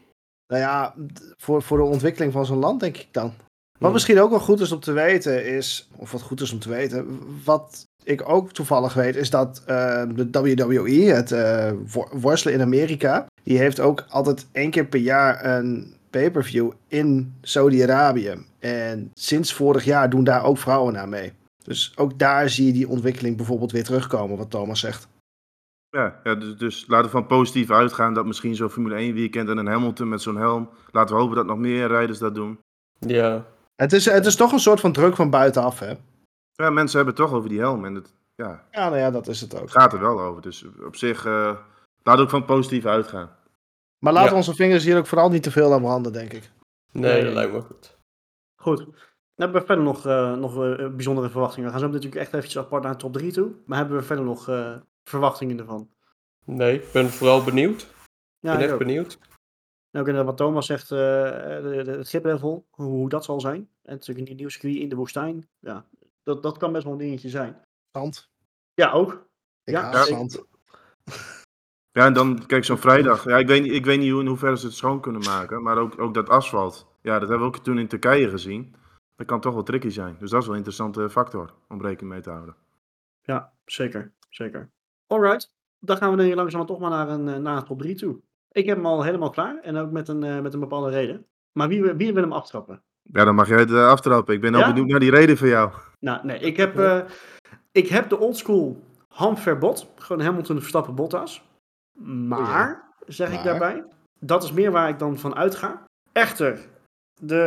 Nou 0.47 0.61
ja, 0.61 0.93
voor, 1.37 1.61
voor 1.61 1.77
de 1.77 1.83
ontwikkeling 1.83 2.33
van 2.33 2.45
zo'n 2.45 2.57
land, 2.57 2.79
denk 2.79 2.97
ik 2.97 3.07
dan. 3.11 3.25
Wat 3.27 3.35
Hmm. 3.79 3.91
misschien 3.91 4.19
ook 4.21 4.29
wel 4.29 4.39
goed 4.39 4.59
is 4.59 4.71
om 4.71 4.79
te 4.79 4.91
weten 4.91 5.45
is, 5.45 5.89
of 5.95 6.11
wat 6.11 6.21
goed 6.21 6.41
is 6.41 6.51
om 6.51 6.59
te 6.59 6.69
weten, 6.69 7.19
wat 7.43 7.83
ik 8.03 8.29
ook 8.29 8.51
toevallig 8.51 8.93
weet, 8.93 9.15
is 9.15 9.29
dat 9.29 9.61
eh, 9.65 10.03
de 10.15 10.27
WWE, 10.31 11.03
het 11.13 11.29
wor- 11.93 12.09
worstelen 12.19 12.55
in 12.55 12.61
Amerika, 12.61 13.25
die 13.43 13.57
heeft 13.57 13.79
ook 13.79 14.05
altijd 14.09 14.45
één 14.51 14.71
keer 14.71 14.85
per 14.85 14.99
jaar 14.99 15.45
een 15.45 15.95
pay-per-view 16.09 16.71
in 16.87 17.35
Saudi-Arabië. 17.41 18.33
En 18.59 19.11
sinds 19.13 19.53
vorig 19.53 19.83
jaar 19.83 20.09
doen 20.09 20.23
daar 20.23 20.43
ook 20.43 20.57
vrouwen 20.57 20.97
aan 20.99 21.09
mee. 21.09 21.33
Dus 21.67 21.93
ook 21.97 22.19
daar 22.19 22.49
zie 22.49 22.65
je 22.65 22.73
die 22.73 22.87
ontwikkeling 22.87 23.37
bijvoorbeeld 23.37 23.71
weer 23.71 23.83
terugkomen, 23.83 24.37
wat 24.37 24.49
Thomas 24.49 24.79
zegt. 24.79 25.07
Ja, 25.89 26.19
ja 26.23 26.35
dus, 26.35 26.57
dus 26.57 26.87
laten 26.87 27.05
we 27.05 27.11
van 27.11 27.27
positief 27.27 27.71
uitgaan 27.71 28.13
dat 28.13 28.25
misschien 28.25 28.55
zo'n 28.55 28.69
Formule 28.69 28.95
1 28.95 29.13
weekend 29.13 29.49
en 29.49 29.57
een 29.57 29.67
Hamilton 29.67 30.09
met 30.09 30.21
zo'n 30.21 30.35
helm. 30.37 30.69
Laten 30.91 31.15
we 31.15 31.21
hopen 31.21 31.35
dat 31.35 31.45
nog 31.45 31.57
meer 31.57 31.87
rijders 31.87 32.19
dat 32.19 32.35
doen. 32.35 32.59
Ja. 32.99 33.45
Het 33.75 33.93
is, 33.93 34.05
het 34.05 34.25
is 34.25 34.35
toch 34.35 34.51
een 34.51 34.59
soort 34.59 34.79
van 34.79 34.91
druk 34.91 35.15
van 35.15 35.29
buitenaf, 35.29 35.79
hè? 35.79 35.93
Ja, 36.53 36.69
mensen 36.69 36.97
hebben 36.97 37.15
het 37.15 37.25
toch 37.25 37.33
over 37.37 37.49
die 37.49 37.59
helm 37.59 37.85
en 37.85 37.95
het, 37.95 38.13
ja, 38.35 38.63
Ja, 38.71 38.85
nou 38.89 38.97
ja, 38.97 39.11
dat 39.11 39.27
is 39.27 39.41
het 39.41 39.55
ook. 39.55 39.61
het 39.61 39.71
gaat 39.71 39.93
er 39.93 39.99
wel 39.99 40.21
over. 40.21 40.41
Dus 40.41 40.65
op 40.85 40.95
zich, 40.95 41.25
eh 41.25 41.55
laat 42.03 42.19
ook 42.19 42.29
van 42.29 42.45
positief 42.45 42.85
uitgaan. 42.85 43.29
Maar 43.99 44.13
laten 44.13 44.27
Ja. 44.27 44.31
we 44.31 44.37
onze 44.47 44.55
vingers 44.55 44.83
hier 44.83 44.97
ook 44.97 45.07
vooral 45.07 45.29
niet 45.29 45.43
te 45.43 45.51
veel 45.51 45.73
aan 45.73 45.81
branden, 45.81 46.13
denk 46.13 46.33
ik. 46.33 46.51
Nee, 46.91 47.13
Nee. 47.13 47.23
dat 47.23 47.33
lijkt 47.33 47.53
me 47.53 47.61
goed. 47.61 47.97
Goed. 48.61 48.85
Dan 49.37 49.45
hebben 49.45 49.61
we 49.61 49.67
verder 49.67 49.85
nog, 49.85 50.05
eh, 50.05 50.33
nog 50.35 50.63
eh, 50.63 50.87
bijzondere 50.89 51.29
verwachtingen. 51.29 51.65
We 51.65 51.71
gaan 51.71 51.85
zo 51.85 51.87
natuurlijk 51.93 52.15
echt 52.21 52.33
eventjes 52.33 52.57
apart 52.63 52.83
naar 52.83 52.91
de 52.91 52.97
top 52.97 53.13
3 53.13 53.31
toe. 53.31 53.51
Maar 53.65 53.77
hebben 53.77 53.97
we 53.97 54.03
verder 54.03 54.25
nog 54.25 54.49
eh, 54.49 54.75
verwachtingen 55.03 55.59
ervan? 55.59 55.89
Nee, 56.45 56.75
ik 56.75 56.91
ben 56.91 57.09
vooral 57.09 57.43
benieuwd. 57.43 57.81
Ik 57.81 57.87
ben 58.39 58.57
echt 58.59 58.71
ook. 58.71 58.79
benieuwd. 58.79 59.17
En 59.91 59.99
ook 60.01 60.07
inderdaad 60.07 60.25
wat 60.25 60.37
Thomas 60.37 60.65
zegt, 60.65 60.91
eh, 60.91 60.97
de, 60.97 61.81
de, 61.85 61.91
het 61.91 62.09
griplevel, 62.09 62.65
hoe, 62.69 62.85
hoe 62.85 63.09
dat 63.09 63.25
zal 63.25 63.39
zijn. 63.41 63.69
En 63.83 63.93
natuurlijk 63.93 64.29
een 64.29 64.35
nieuw 64.35 64.49
circuit 64.49 64.75
in 64.75 64.89
de 64.89 64.95
woestijn. 64.95 65.49
Ja, 65.59 65.85
dat, 66.23 66.43
dat 66.43 66.57
kan 66.57 66.71
best 66.71 66.83
wel 66.83 66.93
een 66.93 66.99
dingetje 66.99 67.29
zijn. 67.29 67.61
Zand. 67.91 68.29
Ja, 68.73 68.91
ook. 68.91 69.27
Ik 69.63 69.73
Ja, 69.73 70.03
zand. 70.03 70.43
Ja, 71.91 72.05
en 72.05 72.13
dan, 72.13 72.45
kijk, 72.45 72.65
zo'n 72.65 72.77
vrijdag. 72.77 73.23
Ja, 73.23 73.37
ik 73.37 73.47
weet, 73.47 73.63
niet- 73.63 73.71
ik 73.71 73.85
weet 73.85 73.99
niet 73.99 74.11
hoe, 74.11 74.21
in 74.21 74.27
hoeverre 74.27 74.57
ze 74.57 74.65
het 74.65 74.75
schoon 74.75 75.01
kunnen 75.01 75.21
maken. 75.21 75.63
Maar 75.63 75.77
ook, 75.77 75.99
ook 75.99 76.13
dat 76.13 76.29
asfalt. 76.29 76.87
Ja, 77.01 77.19
dat 77.19 77.29
hebben 77.29 77.47
we 77.49 77.55
ook 77.55 77.63
toen 77.63 77.79
in 77.79 77.87
Turkije 77.87 78.29
gezien. 78.29 78.75
Dat 79.17 79.27
kan 79.27 79.39
toch 79.41 79.53
wel 79.53 79.63
tricky 79.63 79.89
zijn. 79.89 80.15
Dus 80.19 80.29
dat 80.29 80.41
is 80.41 80.47
wel 80.47 80.55
een 80.55 80.63
interessante 80.63 81.09
factor 81.09 81.53
om 81.69 81.81
rekening 81.81 82.13
mee 82.13 82.21
te 82.21 82.29
houden. 82.29 82.55
Ja, 83.21 83.51
zeker. 83.65 84.11
Zeker. 84.29 84.69
Alright, 85.07 85.53
dan 85.79 85.97
gaan 85.97 86.11
we 86.11 86.17
denk 86.17 86.29
ik 86.29 86.35
langzaam 86.35 86.65
toch 86.65 86.79
maar 86.79 86.89
naar 86.89 87.09
een, 87.09 87.27
eh, 87.27 87.37
naar 87.37 87.57
een 87.57 87.63
top 87.63 87.79
3 87.79 87.95
toe. 87.95 88.19
Ik 88.51 88.65
heb 88.65 88.75
hem 88.75 88.85
al 88.85 89.03
helemaal 89.03 89.29
klaar 89.29 89.59
en 89.61 89.77
ook 89.77 89.91
met 89.91 90.07
een, 90.07 90.23
eh, 90.23 90.39
met 90.39 90.53
een 90.53 90.59
bepaalde 90.59 90.89
reden. 90.89 91.25
Maar 91.51 91.67
wie, 91.67 91.83
wie 91.83 92.13
wil 92.13 92.23
hem 92.23 92.31
aftrappen? 92.31 92.81
Ja, 93.01 93.23
dan 93.23 93.35
mag 93.35 93.47
jij 93.47 93.59
het 93.59 93.71
eh, 93.71 93.87
aftrappen. 93.87 94.33
Ik 94.33 94.41
ben 94.41 94.53
al 94.53 94.59
Ja? 94.59 94.67
benieuwd 94.67 94.87
naar 94.87 94.99
die 94.99 95.11
reden 95.11 95.37
van 95.37 95.47
jou. 95.47 95.71
Nou, 95.99 96.25
nee, 96.25 96.39
ik 96.39 96.57
heb, 96.57 97.05
ik 97.71 97.87
heb 97.87 98.09
de 98.09 98.17
oldschool 98.19 98.83
ham 99.07 99.37
verbod. 99.37 99.89
Gewoon 99.95 100.21
Hamilton, 100.25 100.59
Verstappen, 100.59 100.95
Bottas. 100.95 101.43
Maar, 102.03 102.83
zeg 103.05 103.31
ik 103.33 103.43
daarbij, 103.43 103.83
dat 104.19 104.43
is 104.43 104.51
meer 104.51 104.71
waar 104.71 104.89
ik 104.89 104.99
dan 104.99 105.17
van 105.17 105.35
uitga. 105.35 105.85
Echter, 106.11 106.59
de, 107.19 107.41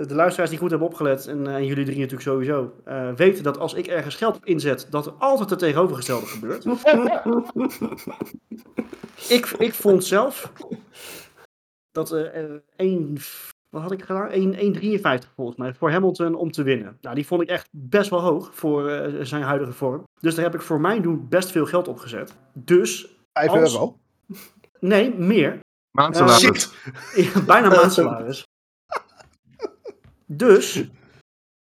eh, 0.00 0.08
de 0.08 0.14
luisteraars 0.14 0.50
die 0.50 0.58
goed 0.58 0.70
hebben 0.70 0.88
opgelet, 0.88 1.26
en, 1.26 1.46
eh, 1.46 1.54
en 1.54 1.64
jullie 1.66 1.84
drie 1.84 1.96
natuurlijk 1.96 2.22
sowieso, 2.28 2.74
eh, 2.84 3.12
weten 3.12 3.42
dat 3.42 3.58
als 3.58 3.74
ik 3.74 3.86
ergens 3.86 4.14
geld 4.14 4.36
op 4.36 4.44
inzet, 4.44 4.86
dat 4.90 5.06
er 5.06 5.12
altijd 5.12 5.50
het 5.50 5.58
tegenovergestelde 5.58 6.26
gebeurt. 6.26 6.64
ik, 9.36 9.46
ik 9.58 9.74
vond 9.74 10.04
zelf 10.04 10.52
dat 11.90 12.12
één, 12.76 13.16
wat 13.68 13.82
had 13.82 13.92
ik 13.92 14.02
gedaan? 14.02 14.28
1 14.28 14.54
1,53 14.54 15.32
volgens 15.34 15.56
mij 15.56 15.74
voor 15.74 15.90
Hamilton 15.90 16.34
om 16.34 16.50
te 16.50 16.62
winnen. 16.62 16.98
Nou, 17.00 17.14
die 17.14 17.26
vond 17.26 17.42
ik 17.42 17.48
echt 17.48 17.68
best 17.70 18.10
wel 18.10 18.20
hoog 18.20 18.50
voor 18.54 18.88
eh, 18.90 19.24
zijn 19.24 19.42
huidige 19.42 19.72
vorm. 19.72 20.04
Dus 20.20 20.34
daar 20.34 20.44
heb 20.44 20.54
ik 20.54 20.60
voor 20.60 20.80
mijn 20.80 21.02
doen 21.02 21.28
best 21.28 21.50
veel 21.50 21.66
geld 21.66 21.88
op 21.88 21.98
gezet. 21.98 22.34
Dus, 22.52 23.16
5 23.32 23.50
Als- 23.50 23.72
euro. 23.72 23.98
nee, 24.80 25.14
meer. 25.14 25.58
Maandsalaris. 25.90 26.72
Ja, 27.14 27.40
bijna 27.46 27.68
maandsalaris. 27.80 28.44
Dus, 30.36 30.84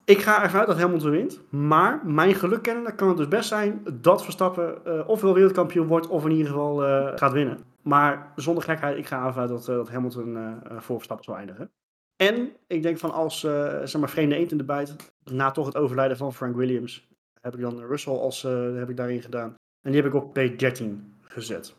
ik 0.06 0.22
ga 0.22 0.44
ervan 0.44 0.60
uit 0.60 0.68
dat 0.68 0.80
Hamilton 0.80 1.12
wint. 1.12 1.42
Maar 1.50 2.06
mijn 2.06 2.36
geluk 2.36 2.62
kennende 2.62 2.96
kan 2.96 3.08
het 3.08 3.18
dus 3.18 3.28
best 3.28 3.48
zijn 3.48 3.84
dat 4.02 4.24
Verstappen 4.24 4.86
eh 4.86 5.10
ofwel 5.10 5.34
wereldkampioen 5.34 5.88
wordt 5.88 6.08
of 6.08 6.26
in 6.26 6.32
ieder 6.32 6.48
geval 6.48 6.86
eh, 6.86 7.12
gaat 7.16 7.32
winnen. 7.32 7.60
Maar 7.82 8.32
zonder 8.36 8.64
gekheid, 8.64 8.98
ik 8.98 9.06
ga 9.06 9.26
ervan 9.26 9.42
uit 9.42 9.50
dat, 9.50 9.68
eh, 9.70 9.76
dat 9.76 9.90
Hamilton 9.90 10.60
voor 10.78 10.96
Verstappen 10.96 11.26
zal 11.26 11.36
eindigen. 11.36 11.72
En 12.16 12.52
ik 12.68 12.84
denk 12.84 12.98
van 12.98 13.12
als, 13.12 13.40
zeg 13.40 13.98
maar, 13.98 14.10
vreemde 14.10 14.36
eend 14.36 14.52
in 14.52 14.58
de 14.58 14.64
bijt, 14.64 15.14
na 15.24 15.52
toch 15.52 15.66
het 15.66 15.78
overlijden 15.78 16.18
van 16.18 16.34
Frank 16.34 16.56
Williams, 16.56 17.08
heb 17.42 17.54
ik 17.54 17.62
dan 17.62 17.80
Russell 17.80 18.14
als, 18.14 18.42
heb 18.76 18.90
ik 18.90 18.98
daarin 18.98 19.22
gedaan. 19.22 19.56
En 19.82 19.92
die 19.92 20.02
heb 20.02 20.14
ik 20.14 20.22
op 20.22 20.40
P13 20.40 20.84
gezet. 21.22 21.76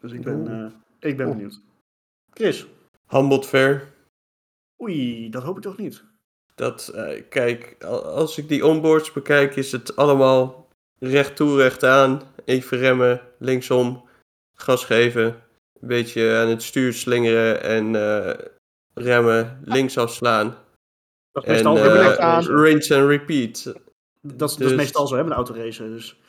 Dus 0.00 0.12
ik 0.12 0.22
ben, 0.22 0.72
ik 0.98 1.16
ben 1.16 1.28
benieuwd. 1.28 1.60
Chris, 2.30 2.66
Humbled 3.12 3.46
fair. 3.46 3.92
Oei, 4.82 5.30
dat 5.30 5.42
hoop 5.42 5.56
ik 5.56 5.62
toch 5.62 5.76
niet. 5.76 6.04
Dat, 6.54 6.88
eh, 6.88 7.22
kijk, 7.28 7.76
al- 7.84 8.04
als 8.04 8.38
ik 8.38 8.48
die 8.48 8.66
onboards 8.66 9.12
bekijk, 9.12 9.56
is 9.56 9.72
het 9.72 9.96
allemaal 9.96 10.68
recht 10.98 11.36
toe, 11.36 11.56
recht 11.56 11.84
aan. 11.84 12.22
Even 12.44 12.78
remmen, 12.78 13.20
linksom, 13.38 14.08
gas 14.54 14.84
geven. 14.84 15.24
Een 15.24 15.88
beetje 15.88 16.36
aan 16.36 16.48
het 16.48 16.62
stuur 16.62 16.92
slingeren 16.92 17.62
en 17.62 17.96
eh, 17.96 18.38
remmen, 18.94 19.60
links 19.64 19.98
afslaan. 19.98 20.56
Dat 21.32 21.42
is 21.42 21.48
En 21.48 21.52
meestal, 21.54 21.76
hebben 21.76 22.16
eh, 22.18 22.24
aan. 22.24 22.46
rinse 22.46 22.96
and 22.96 23.08
repeat. 23.08 23.64
dat, 23.64 23.74
is- 23.74 23.80
dat 24.22 24.50
is 24.50 24.56
dus- 24.56 24.72
meestal 24.76 25.06
zo 25.06 25.16
hè, 25.16 25.24
met 25.24 25.32
autoracen. 25.32 25.90
Dus. 25.90 26.20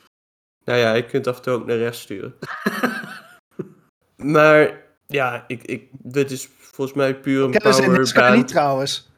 Nou 0.66 0.80
ja, 0.80 0.94
je 0.94 1.06
kunt 1.06 1.28
af 1.28 1.36
en 1.38 1.42
toe 1.42 1.54
ook 1.54 1.66
naar 1.66 1.78
rechts 1.78 2.00
sturen. 2.02 2.34
maar 4.16 4.82
ja, 5.08 5.44
ik, 5.48 5.64
ik, 5.64 5.90
dit 5.92 6.32
is 6.32 6.50
volgens 6.58 6.98
mij 6.98 7.20
puur 7.20 7.44
een 7.44 7.52
Kennen 7.52 7.74
ze 7.74 7.82
in 7.84 7.92
powerbaan. 7.94 8.36
niet 8.36 8.48
trouwens. 8.48 9.12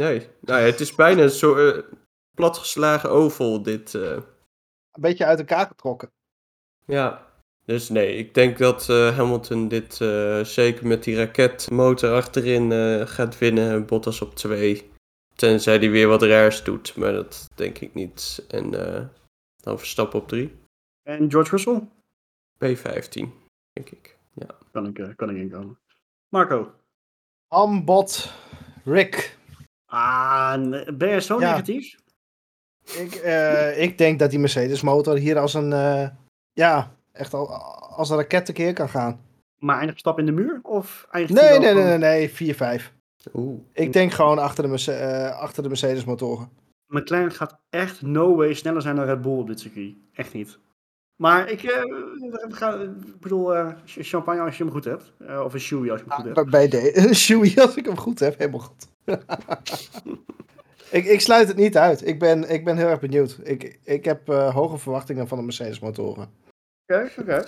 Nee, 0.00 0.28
nou 0.40 0.60
ja, 0.60 0.66
het 0.66 0.80
is 0.80 0.94
bijna 0.94 1.22
een 1.22 1.30
soort 1.30 1.74
eh, 1.76 1.82
platgeslagen 2.34 3.10
oval 3.10 3.62
dit. 3.62 3.94
eh. 3.94 4.02
Een 4.92 5.00
beetje 5.00 5.24
uit 5.24 5.38
elkaar 5.38 5.66
getrokken. 5.66 6.10
Ja, 6.84 7.26
dus 7.64 7.88
nee, 7.88 8.16
ik 8.16 8.34
denk 8.34 8.58
dat 8.58 8.88
eh, 8.88 9.16
Hamilton 9.16 9.68
dit 9.68 10.00
eh, 10.00 10.40
zeker 10.44 10.86
met 10.86 11.04
die 11.04 11.16
raketmotor 11.16 12.12
achterin 12.12 12.72
eh, 12.72 13.06
gaat 13.06 13.38
winnen. 13.38 13.86
Bottas 13.86 14.20
op 14.20 14.34
2. 14.34 14.90
Tenzij 15.34 15.76
hij 15.76 15.90
weer 15.90 16.08
wat 16.08 16.22
raars 16.22 16.64
doet, 16.64 16.96
maar 16.96 17.12
dat 17.12 17.48
denk 17.54 17.78
ik 17.78 17.94
niet. 17.94 18.44
En 18.48 18.94
eh, 18.94 19.04
dan 19.56 19.78
Verstappen 19.78 20.20
op 20.20 20.28
3. 20.28 20.58
En 21.02 21.30
George 21.30 21.50
Russell? 21.50 21.88
P15, 22.54 23.28
denk 23.72 23.90
ik. 23.90 24.18
Ja. 24.34 24.46
Kan 24.72 24.86
ik, 24.86 24.98
eh, 24.98 25.08
kan 25.16 25.30
ik 25.30 25.36
inkomen. 25.36 25.78
Marco? 26.28 26.74
Ambot 27.48 28.32
Rick. 28.84 29.38
Ah, 29.90 30.60
ben 30.94 31.08
je 31.08 31.20
zo 31.20 31.40
Ja. 31.40 31.50
negatief? 31.50 31.96
Ik, 32.98 33.14
eh, 33.14 33.82
ik 33.82 33.98
denk 33.98 34.18
dat 34.18 34.30
die 34.30 34.38
Mercedes 34.38 34.80
motor 34.80 35.16
hier 35.16 35.38
als 35.38 35.54
een, 35.54 35.72
eh, 35.72 36.08
ja, 36.52 36.90
echt 37.12 37.34
al, 37.34 37.48
als 37.96 38.10
een 38.10 38.16
raket 38.16 38.44
tekeer 38.44 38.72
kan 38.72 38.88
gaan. 38.88 39.20
Maar 39.58 39.76
eindigt 39.78 39.98
stap 39.98 40.18
in 40.18 40.26
de 40.26 40.32
muur? 40.32 40.60
Of 40.62 41.06
eindigt 41.10 41.40
Nee, 41.40 41.58
nee, 41.58 41.74
nee, 41.74 41.84
nee, 41.84 41.98
nee, 41.98 42.30
4-5. 42.30 42.92
Oeh. 43.34 43.60
Ik 43.72 43.92
denk 43.92 44.12
gewoon 44.12 44.38
achter 44.38 44.62
de, 44.64 44.68
Merce- 44.70 44.92
eh, 44.92 45.38
achter 45.40 45.62
de 45.62 45.68
Mercedes 45.68 46.04
motoren. 46.04 46.48
McLaren 46.86 47.32
gaat 47.32 47.58
echt 47.70 48.02
no 48.02 48.36
way 48.36 48.54
sneller 48.54 48.82
zijn 48.82 48.96
dan 48.96 49.04
Red 49.04 49.20
Bull 49.22 49.38
op 49.38 49.46
dit 49.46 49.60
circuit. 49.60 49.94
Echt 50.12 50.32
niet. 50.32 50.58
Maar 51.20 51.50
ik, 51.50 51.62
eh, 51.62 51.82
ga, 52.48 52.74
ik 52.74 53.20
bedoel, 53.20 53.54
eh, 53.56 53.68
champagne 53.84 54.40
als 54.40 54.56
je 54.56 54.62
hem 54.64 54.72
goed 54.72 54.84
hebt. 54.84 55.12
Eh, 55.18 55.40
of 55.44 55.52
een 55.54 55.60
shoey 55.60 55.90
als 55.90 56.00
je 56.00 56.06
hem 56.08 56.16
goed 56.24 56.34
hebt. 56.36 56.50
Bij 56.50 56.68
de 56.68 57.14
Shoei, 57.14 57.54
als 57.60 57.76
ik 57.76 57.84
hem 57.86 57.96
goed 57.96 58.18
heb, 58.18 58.38
helemaal 58.38 58.60
goed. 58.60 58.86
ik, 60.90 61.04
ik 61.04 61.20
sluit 61.20 61.48
het 61.48 61.56
niet 61.56 61.76
uit. 61.76 62.06
Ik 62.06 62.18
ben, 62.18 62.50
ik 62.50 62.64
ben 62.64 62.76
heel 62.76 62.88
erg 62.88 63.00
benieuwd. 63.00 63.38
Ik, 63.42 63.78
ik 63.84 64.04
heb 64.04 64.26
hoge 64.28 64.78
verwachtingen 64.78 65.28
van 65.28 65.38
de 65.38 65.44
Mercedes 65.44 65.78
motoren. 65.80 66.28
Oké, 66.86 67.10
oké. 67.20 67.44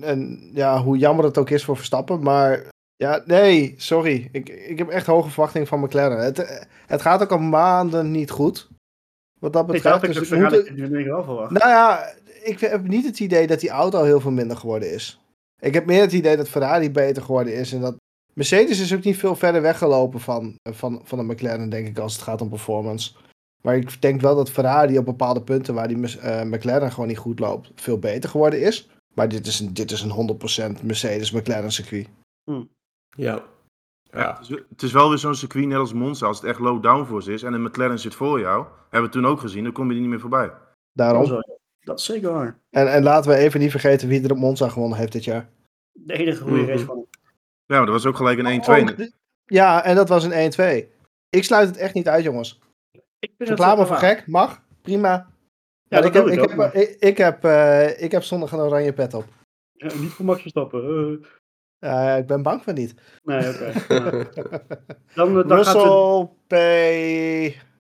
En 0.00 0.50
ja, 0.52 0.82
hoe 0.82 0.96
jammer 0.98 1.24
het 1.24 1.38
ook 1.38 1.50
is 1.50 1.64
voor 1.64 1.76
Verstappen, 1.76 2.22
maar 2.22 2.64
ja, 2.96 3.22
nee, 3.24 3.74
sorry. 3.76 4.28
Ik, 4.32 4.48
ik 4.48 4.78
heb 4.78 4.88
echt 4.88 5.06
hoge 5.06 5.30
verwachtingen 5.30 5.66
van 5.66 5.80
McLaren. 5.80 6.18
Het, 6.24 6.66
het 6.86 7.02
gaat 7.02 7.22
ook 7.22 7.30
al 7.32 7.38
maanden 7.38 8.10
niet 8.10 8.30
goed. 8.30 8.68
Wat 9.40 9.52
dat 9.52 9.62
Ik 9.66 9.72
betreft. 9.72 10.00
dat 10.00 10.12
Dus 10.14 10.30
ik 10.30 10.38
het 10.42 10.78
moet- 10.78 10.98
ik 10.98 11.04
verwacht. 11.04 11.50
nou 11.50 11.68
ja, 11.70 12.12
ik 12.46 12.60
heb 12.60 12.88
niet 12.88 13.04
het 13.04 13.20
idee 13.20 13.46
dat 13.46 13.60
die 13.60 13.70
auto 13.70 14.02
heel 14.02 14.20
veel 14.20 14.30
minder 14.30 14.56
geworden 14.56 14.92
is. 14.92 15.20
Ik 15.60 15.74
heb 15.74 15.86
meer 15.86 16.00
het 16.00 16.12
idee 16.12 16.36
dat 16.36 16.48
Ferrari 16.48 16.90
beter 16.90 17.22
geworden 17.22 17.54
is. 17.54 17.72
En 17.72 17.80
dat 17.80 17.96
Mercedes 18.34 18.80
is 18.80 18.94
ook 18.94 19.04
niet 19.04 19.16
veel 19.16 19.36
verder 19.36 19.62
weggelopen 19.62 20.20
van, 20.20 20.54
van, 20.72 21.00
van 21.04 21.18
de 21.18 21.24
McLaren, 21.24 21.68
denk 21.68 21.86
ik, 21.86 21.98
als 21.98 22.12
het 22.12 22.22
gaat 22.22 22.40
om 22.40 22.48
performance. 22.48 23.12
Maar 23.62 23.76
ik 23.76 24.02
denk 24.02 24.20
wel 24.20 24.36
dat 24.36 24.50
Ferrari 24.50 24.98
op 24.98 25.04
bepaalde 25.04 25.42
punten 25.42 25.74
waar 25.74 25.88
die 25.88 26.18
eh, 26.18 26.42
McLaren 26.42 26.92
gewoon 26.92 27.08
niet 27.08 27.18
goed 27.18 27.38
loopt, 27.38 27.70
veel 27.74 27.98
beter 27.98 28.30
geworden 28.30 28.60
is. 28.60 28.88
Maar 29.14 29.28
dit 29.28 29.46
is 29.46 29.60
een, 29.60 29.74
dit 29.74 29.90
is 29.90 30.02
een 30.02 30.38
100% 30.80 30.82
Mercedes-McLaren 30.82 31.72
circuit. 31.72 32.08
Ja. 32.44 32.64
Ja, 33.16 33.42
Ja. 34.10 34.38
het, 34.38 34.50
is, 34.50 34.62
het 34.68 34.82
is 34.82 34.92
wel 34.92 35.08
weer 35.08 35.18
zo'n 35.18 35.34
circuit 35.34 35.66
net 35.66 35.78
als 35.78 35.92
Monza. 35.92 36.26
Als 36.26 36.40
het 36.40 36.46
echt 36.46 36.58
low 36.58 36.82
downforce 36.82 37.32
is 37.32 37.42
en 37.42 37.52
een 37.52 37.62
McLaren 37.62 37.98
zit 37.98 38.14
voor 38.14 38.40
jou. 38.40 38.66
Hebben 38.90 39.10
we 39.10 39.16
toen 39.16 39.26
ook 39.26 39.40
gezien, 39.40 39.64
dan 39.64 39.72
kom 39.72 39.88
je 39.88 39.94
er 39.94 40.00
niet 40.00 40.10
meer 40.10 40.20
voorbij. 40.20 40.52
Daarom. 40.92 41.42
Dat 41.86 41.98
is 41.98 42.04
zeker 42.04 42.32
waar. 42.32 42.58
En, 42.70 42.92
en 42.92 43.02
laten 43.02 43.30
we 43.30 43.36
even 43.36 43.60
niet 43.60 43.70
vergeten 43.70 44.08
wie 44.08 44.24
er 44.24 44.30
op 44.30 44.36
Monza 44.38 44.68
gewonnen 44.68 44.98
heeft 44.98 45.12
dit 45.12 45.24
jaar. 45.24 45.48
De 45.92 46.12
enige 46.14 46.42
goede 46.42 46.56
Mhm. 46.62 46.70
race 46.70 46.84
van. 46.84 47.06
Ja, 47.66 47.76
maar 47.76 47.84
dat 47.86 47.94
was 47.94 48.06
ook 48.06 48.16
gelijk 48.16 48.38
een 48.38 48.46
1-2. 48.46 48.90
Ook- 48.92 49.08
Ja, 49.44 49.84
en 49.84 49.94
dat 49.96 50.08
was 50.08 50.24
een 50.24 50.32
1-2. 50.32 50.88
Ik 51.30 51.44
sluit 51.44 51.68
het 51.68 51.76
echt 51.76 51.94
niet 51.94 52.08
uit, 52.08 52.24
jongens. 52.24 52.60
Ik 53.18 53.32
vind 53.36 53.48
Verklaar 53.48 53.76
me 53.78 53.86
voor 53.86 53.96
gek, 53.96 54.26
mag, 54.26 54.62
prima. 54.82 55.26
Ja, 55.88 55.98
ik, 56.02 56.12
heb, 56.12 56.26
ik 56.26 56.40
ook, 56.40 56.48
heb, 56.48 56.56
maar- 56.56 56.74
ik, 56.74 56.96
ik, 56.98 57.16
heb, 57.16 57.44
eh, 57.44 58.02
ik 58.02 58.10
heb 58.12 58.22
zondag 58.22 58.52
een 58.52 58.58
oranje 58.58 58.92
pet 58.92 59.14
op. 59.14 59.24
Ja, 59.72 59.86
niet 59.94 60.10
voor 60.10 60.24
Max 60.24 60.40
Verstappen. 60.40 60.82
eh. 61.78 62.12
Eh, 62.12 62.18
ik 62.18 62.26
ben 62.26 62.42
bang 62.42 62.62
van 62.62 62.74
niet. 62.74 62.94
nee, 63.22 63.48
oké. 63.48 63.72
Dan, 65.14 65.38
eh, 65.42 65.48
dan 65.48 65.64
gaat 65.64 65.74
het... 66.20 66.46
P. 66.46 66.52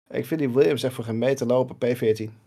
Ik 0.09 0.26
vind 0.26 0.40
die 0.40 0.50
Williams 0.50 0.82
echt 0.82 0.94
voor 0.94 1.04
geen 1.04 1.18
meter 1.18 1.46
lopen, 1.46 1.76
P14. 1.76 2.45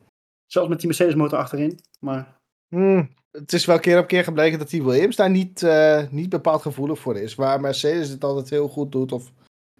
Zelfs 0.52 0.70
met 0.70 0.78
die 0.78 0.88
Mercedes 0.88 1.16
motor 1.16 1.38
achterin. 1.40 1.80
Maar 2.00 2.38
Hmm, 2.68 3.10
Het 3.32 3.54
is 3.54 3.66
wel 3.66 3.80
keer 3.80 4.00
op 4.00 4.08
keer 4.08 4.24
gebleken 4.24 4.60
dat 4.60 4.70
die 4.70 4.84
Williams 4.84 5.16
daar 5.16 5.30
niet, 5.30 5.64
eh, 5.64 6.08
niet 6.10 6.30
bepaald 6.30 6.62
gevoelig 6.62 7.00
voor 7.00 7.18
is. 7.18 7.36
Waar 7.36 7.60
Mercedes 7.62 8.10
het 8.10 8.24
altijd 8.24 8.50
heel 8.50 8.68
goed 8.68 8.92
doet 8.92 9.12
of 9.12 9.32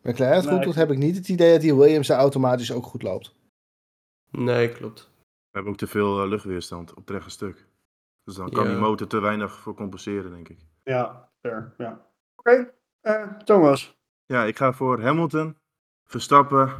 McLaren 0.02 0.36
het 0.36 0.46
Nee, 0.46 0.54
goed 0.56 0.64
doet, 0.64 0.76
heb 0.76 0.92
ik 0.92 0.98
niet 0.98 1.16
het 1.16 1.30
idee 1.30 1.52
dat 1.52 1.62
die 1.62 1.76
Williams 1.76 2.10
er 2.10 2.16
automatisch 2.18 2.72
ook 2.72 2.84
goed 2.86 3.04
loopt. 3.04 3.36
Nee, 4.32 4.70
klopt. 4.72 5.10
We 5.24 5.26
hebben 5.52 5.72
ook 5.72 5.78
te 5.78 5.88
veel 5.88 6.22
eh, 6.24 6.30
luchtweerstand 6.30 6.90
op 6.92 6.98
het 7.08 7.10
rechte 7.10 7.30
stuk. 7.30 7.68
Dus 8.24 8.36
dan 8.36 8.50
kan 8.50 8.64
Ja. 8.64 8.70
die 8.70 8.80
motor 8.80 9.08
te 9.08 9.20
weinig 9.20 9.60
voor 9.60 9.74
compenseren, 9.74 10.32
denk 10.32 10.50
ik. 10.50 10.60
ja, 10.84 11.30
fair. 11.42 11.74
Ja. 11.78 12.06
Oké, 12.36 12.72
eh, 13.02 13.28
Thomas. 13.38 13.98
Ja, 14.26 14.44
ik 14.44 14.58
ga 14.58 14.74
voor 14.74 15.02
Hamilton, 15.02 15.56
Verstappen, 16.06 16.72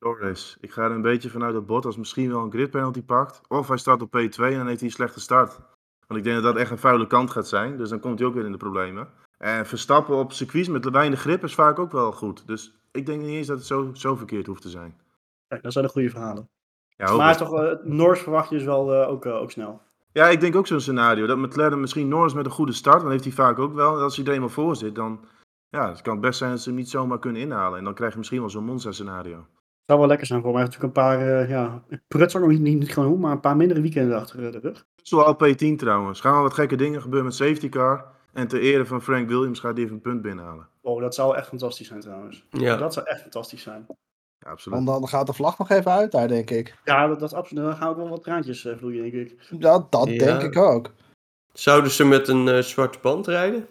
Norris. 0.00 0.56
Ik 0.60 0.72
ga 0.72 0.84
er 0.84 0.90
een 0.90 1.02
beetje 1.02 1.30
vanuit 1.30 1.54
dat 1.54 1.66
Bottas 1.66 1.96
misschien 1.96 2.30
wel 2.30 2.42
een 2.42 2.50
grid 2.50 2.70
penalty 2.70 3.02
pakt. 3.02 3.40
Of 3.48 3.68
hij 3.68 3.76
start 3.76 4.02
op 4.02 4.08
P2 4.08 4.36
en 4.36 4.56
dan 4.56 4.66
heeft 4.66 4.80
hij 4.80 4.88
een 4.88 4.94
slechte 4.94 5.20
start. 5.20 5.60
Want 6.06 6.20
ik 6.20 6.24
denk 6.24 6.42
dat 6.42 6.52
dat 6.52 6.62
echt 6.62 6.70
een 6.70 6.78
vuile 6.78 7.06
kant 7.06 7.30
gaat 7.30 7.48
zijn. 7.48 7.76
Dus 7.76 7.88
dan 7.88 8.00
komt 8.00 8.18
hij 8.18 8.28
ook 8.28 8.34
weer 8.34 8.44
in 8.44 8.52
de 8.52 8.58
problemen. 8.58 9.08
En 9.38 9.66
Verstappen 9.66 10.16
op 10.16 10.32
circuits 10.32 10.68
met 10.68 10.90
weinig 10.90 11.20
grip 11.20 11.44
is 11.44 11.54
vaak 11.54 11.78
ook 11.78 11.92
wel 11.92 12.12
goed. 12.12 12.46
Dus 12.46 12.74
ik 12.90 13.06
denk 13.06 13.20
niet 13.20 13.30
eens 13.30 13.46
dat 13.46 13.56
het 13.56 13.66
zo, 13.66 13.90
zo 13.92 14.16
verkeerd 14.16 14.46
hoeft 14.46 14.62
te 14.62 14.68
zijn. 14.68 15.00
Kijk, 15.48 15.62
dat 15.62 15.72
zijn 15.72 15.84
de 15.84 15.90
goede 15.90 16.10
verhalen. 16.10 16.48
Ja, 16.88 17.16
Maar 17.16 17.36
toch, 17.36 17.54
eh, 17.54 17.72
Noors 17.84 18.20
verwacht 18.20 18.50
je 18.50 18.56
dus 18.56 18.64
wel 18.64 18.94
eh, 18.94 19.08
ook, 19.08 19.24
eh, 19.24 19.34
ook 19.34 19.50
snel. 19.50 19.82
Ja, 20.12 20.28
ik 20.28 20.40
denk 20.40 20.56
ook 20.56 20.66
zo'n 20.66 20.80
scenario. 20.80 21.26
Dat 21.26 21.38
McLaren 21.38 21.80
misschien 21.80 22.08
Norris 22.08 22.34
met 22.34 22.44
een 22.44 22.50
goede 22.50 22.72
start, 22.72 23.00
dan 23.00 23.10
heeft 23.10 23.24
hij 23.24 23.32
vaak 23.32 23.58
ook 23.58 23.74
wel. 23.74 23.96
En 23.96 24.02
als 24.02 24.16
hij 24.16 24.26
er 24.26 24.32
eenmaal 24.32 24.48
voor 24.48 24.76
zit, 24.76 24.94
dan 24.94 25.24
ja, 25.68 25.88
het 25.88 26.02
kan 26.02 26.12
het 26.12 26.22
best 26.22 26.38
zijn 26.38 26.50
dat 26.50 26.60
ze 26.60 26.68
hem 26.68 26.78
niet 26.78 26.90
zomaar 26.90 27.18
kunnen 27.18 27.42
inhalen. 27.42 27.78
En 27.78 27.84
dan 27.84 27.94
krijg 27.94 28.12
je 28.12 28.18
misschien 28.18 28.40
wel 28.40 28.50
zo'n 28.50 28.64
Monza-scenario. 28.64 29.46
Zou 29.90 30.02
wel 30.02 30.08
lekker 30.08 30.26
zijn 30.26 30.42
voor 30.42 30.52
mij. 30.52 30.62
Natuurlijk 30.62 30.96
een 30.96 31.02
paar, 31.02 31.42
uh, 31.42 31.48
ja, 31.48 31.82
prut 32.08 32.30
zou 32.30 32.44
ik 32.44 32.50
nog 32.50 32.58
niet, 32.58 32.78
niet 32.78 32.92
gewoon 32.92 33.08
doen, 33.08 33.20
maar 33.20 33.32
een 33.32 33.40
paar 33.40 33.56
mindere 33.56 33.80
weekenden 33.80 34.16
achter 34.18 34.52
de 34.52 34.58
rug. 34.58 34.86
Zo 35.02 35.34
P10 35.34 35.76
trouwens. 35.76 36.20
Gaan 36.20 36.32
wel 36.32 36.42
wat 36.42 36.54
gekke 36.54 36.76
dingen 36.76 37.02
gebeuren 37.02 37.26
met 37.26 37.36
safety 37.36 37.68
car. 37.68 38.04
En 38.32 38.48
ter 38.48 38.60
ere 38.60 38.86
van 38.86 39.02
Frank 39.02 39.28
Williams 39.28 39.60
gaat 39.60 39.74
hij 39.74 39.82
even 39.82 39.94
een 39.96 40.00
punt 40.02 40.22
binnenhalen. 40.22 40.68
Oh, 40.80 41.00
dat 41.00 41.14
zou 41.14 41.36
echt 41.36 41.48
fantastisch 41.48 41.86
zijn 41.86 42.00
trouwens. 42.00 42.46
Ja. 42.50 42.76
Dat 42.76 42.94
zou 42.94 43.06
echt 43.06 43.20
fantastisch 43.20 43.62
zijn. 43.62 43.86
Ja, 44.38 44.50
absoluut. 44.50 44.84
Want 44.84 45.00
dan 45.00 45.08
gaat 45.08 45.26
de 45.26 45.32
vlag 45.32 45.58
nog 45.58 45.70
even 45.70 45.90
uit 45.90 46.12
daar, 46.12 46.28
denk 46.28 46.50
ik. 46.50 46.78
Ja, 46.84 47.06
dat, 47.06 47.20
dat 47.20 47.34
absoluut. 47.34 47.64
Dan 47.64 47.76
gaan 47.76 47.88
ook 47.88 47.96
wel 47.96 48.08
wat 48.08 48.22
traantjes 48.22 48.64
uh, 48.64 48.76
vloeien, 48.76 49.02
denk 49.02 49.14
ik. 49.30 49.36
Ja, 49.58 49.86
dat 49.90 50.08
Ja. 50.08 50.18
denk 50.18 50.42
ik 50.42 50.56
ook. 50.56 50.92
Zouden 51.52 51.90
ze 51.90 52.04
met 52.04 52.28
een 52.28 52.48
eh, 52.48 52.58
zwarte 52.62 52.98
band 53.02 53.26
rijden? 53.26 53.66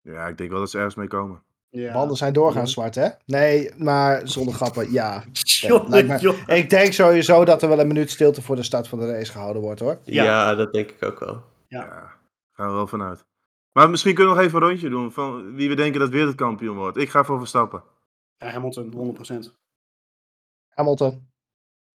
Ja, 0.00 0.26
ik 0.26 0.38
denk 0.38 0.50
wel 0.50 0.58
dat 0.58 0.70
ze 0.70 0.76
ergens 0.76 0.94
mee 0.94 1.08
komen. 1.08 1.42
Ja. 1.76 1.92
Banden 1.92 2.16
zijn 2.16 2.32
doorgaans 2.32 2.72
zwart, 2.72 2.94
hè? 2.94 3.08
Nee, 3.24 3.70
maar 3.76 4.28
zonder 4.28 4.54
grappen, 4.54 4.92
ja. 4.92 5.24
Me-. 5.88 6.34
Ik 6.46 6.70
denk 6.70 6.92
sowieso 6.92 7.44
dat 7.44 7.62
er 7.62 7.68
wel 7.68 7.80
een 7.80 7.86
minuut 7.86 8.10
stilte 8.10 8.42
voor 8.42 8.56
de 8.56 8.62
start 8.62 8.88
van 8.88 8.98
de 8.98 9.06
race 9.12 9.32
gehouden 9.32 9.62
wordt, 9.62 9.80
hoor. 9.80 9.98
Ja. 10.04 10.24
Ja, 10.24 10.54
dat 10.54 10.72
denk 10.72 10.90
ik 10.90 11.04
ook 11.04 11.18
wel. 11.20 11.42
Ja. 11.68 11.80
Ja, 11.84 12.12
gaan 12.52 12.68
we 12.68 12.74
wel 12.74 12.86
vanuit. 12.86 13.24
Maar 13.72 13.90
misschien 13.90 14.14
kunnen 14.14 14.32
we 14.32 14.38
nog 14.38 14.48
even 14.48 14.62
een 14.62 14.68
rondje 14.68 14.88
doen 14.88 15.12
van 15.12 15.54
wie 15.54 15.68
we 15.68 15.74
denken 15.74 16.00
dat 16.00 16.08
wereldkampioen 16.08 16.76
wordt. 16.76 16.96
Ik 16.96 17.10
ga 17.10 17.24
voor 17.24 17.38
Verstappen. 17.38 17.82
Ja, 18.38 18.46
Hamilton, 18.50 19.16
100%. 19.32 19.50
Hamilton. 20.68 21.26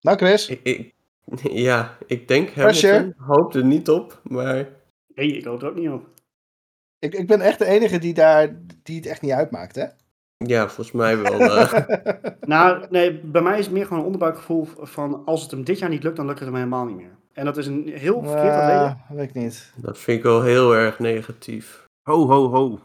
Nou, 0.02 0.18
Chris. 0.18 0.48
Ik, 0.48 0.60
ik- 0.64 0.94
ja, 1.68 1.98
ik 2.08 2.28
denk 2.28 2.54
Pressure. 2.54 2.94
Hamilton. 2.94 3.24
Hoop 3.26 3.54
er 3.56 3.66
niet 3.66 3.90
op, 3.90 4.22
maar 4.24 4.70
Nee, 5.16 5.38
ik 5.38 5.46
hoop 5.46 5.62
er 5.62 5.70
ook 5.70 5.76
niet 5.76 5.90
op. 5.90 6.08
Ik, 7.02 7.14
ik 7.14 7.28
ben 7.28 7.42
echt 7.42 7.60
de 7.60 7.66
enige 7.66 8.00
die, 8.00 8.14
daar, 8.14 8.50
die 8.84 8.96
het 8.96 9.06
echt 9.06 9.22
niet 9.22 9.32
uitmaakt, 9.32 9.76
hè? 9.76 9.86
ja, 10.38 10.66
volgens 10.68 10.92
mij 10.92 11.18
wel. 11.18 11.40
eh, 11.58 11.74
Nou, 12.42 12.86
nee, 12.90 13.20
bij 13.20 13.42
mij 13.42 13.60
is 13.60 13.66
het 13.66 13.74
meer 13.74 13.84
gewoon 13.84 14.00
een 14.00 14.06
onderbuikgevoel 14.06 14.68
van 14.78 15.22
als 15.26 15.42
het 15.42 15.52
hem 15.52 15.64
dit 15.64 15.80
jaar 15.80 15.90
niet 15.90 16.04
lukt, 16.04 16.16
dan 16.16 16.26
lukt 16.26 16.40
het 16.40 16.48
hem 16.48 16.58
helemaal 16.58 16.86
niet 16.86 16.96
meer. 16.96 17.16
En 17.34 17.46
dat 17.46 17.58
is 17.58 17.68
een 17.68 17.92
heel 17.96 18.24
verkeerd 18.24 18.44
Ja, 18.54 18.68
reden. 18.80 19.02
weet 19.18 19.30
ik 19.30 19.34
niet. 19.34 19.72
dat 19.76 19.98
vind 19.98 20.18
ik 20.18 20.24
wel 20.24 20.42
heel 20.42 20.76
erg 20.76 21.00
negatief. 21.00 21.86
Ho, 22.04 22.28
ho, 22.28 22.50
ho. 22.50 22.80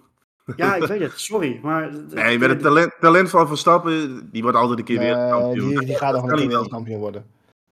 Ja, 0.57 0.75
ik 0.75 0.85
weet 0.87 1.01
het, 1.01 1.13
sorry. 1.21 1.59
Maar 1.63 1.91
Nee, 2.15 2.39
met 2.39 2.51
het 2.51 2.61
talent, 2.61 2.93
talent 3.01 3.31
van 3.31 3.47
Verstappen, 3.49 4.29
die 4.33 4.43
wordt 4.43 4.57
altijd 4.57 4.79
een 4.79 4.85
keer 4.85 4.99
Nee, 4.99 5.15
wereldkampioen. 5.15 5.69
die, 5.69 5.85
die 5.87 5.97
gaat 5.97 6.13
nog 6.13 6.23
een 6.23 6.29
keer 6.29 6.37
niet 6.37 6.47
wel. 6.47 6.49
wereldkampioen 6.55 6.99
worden. 7.01 7.27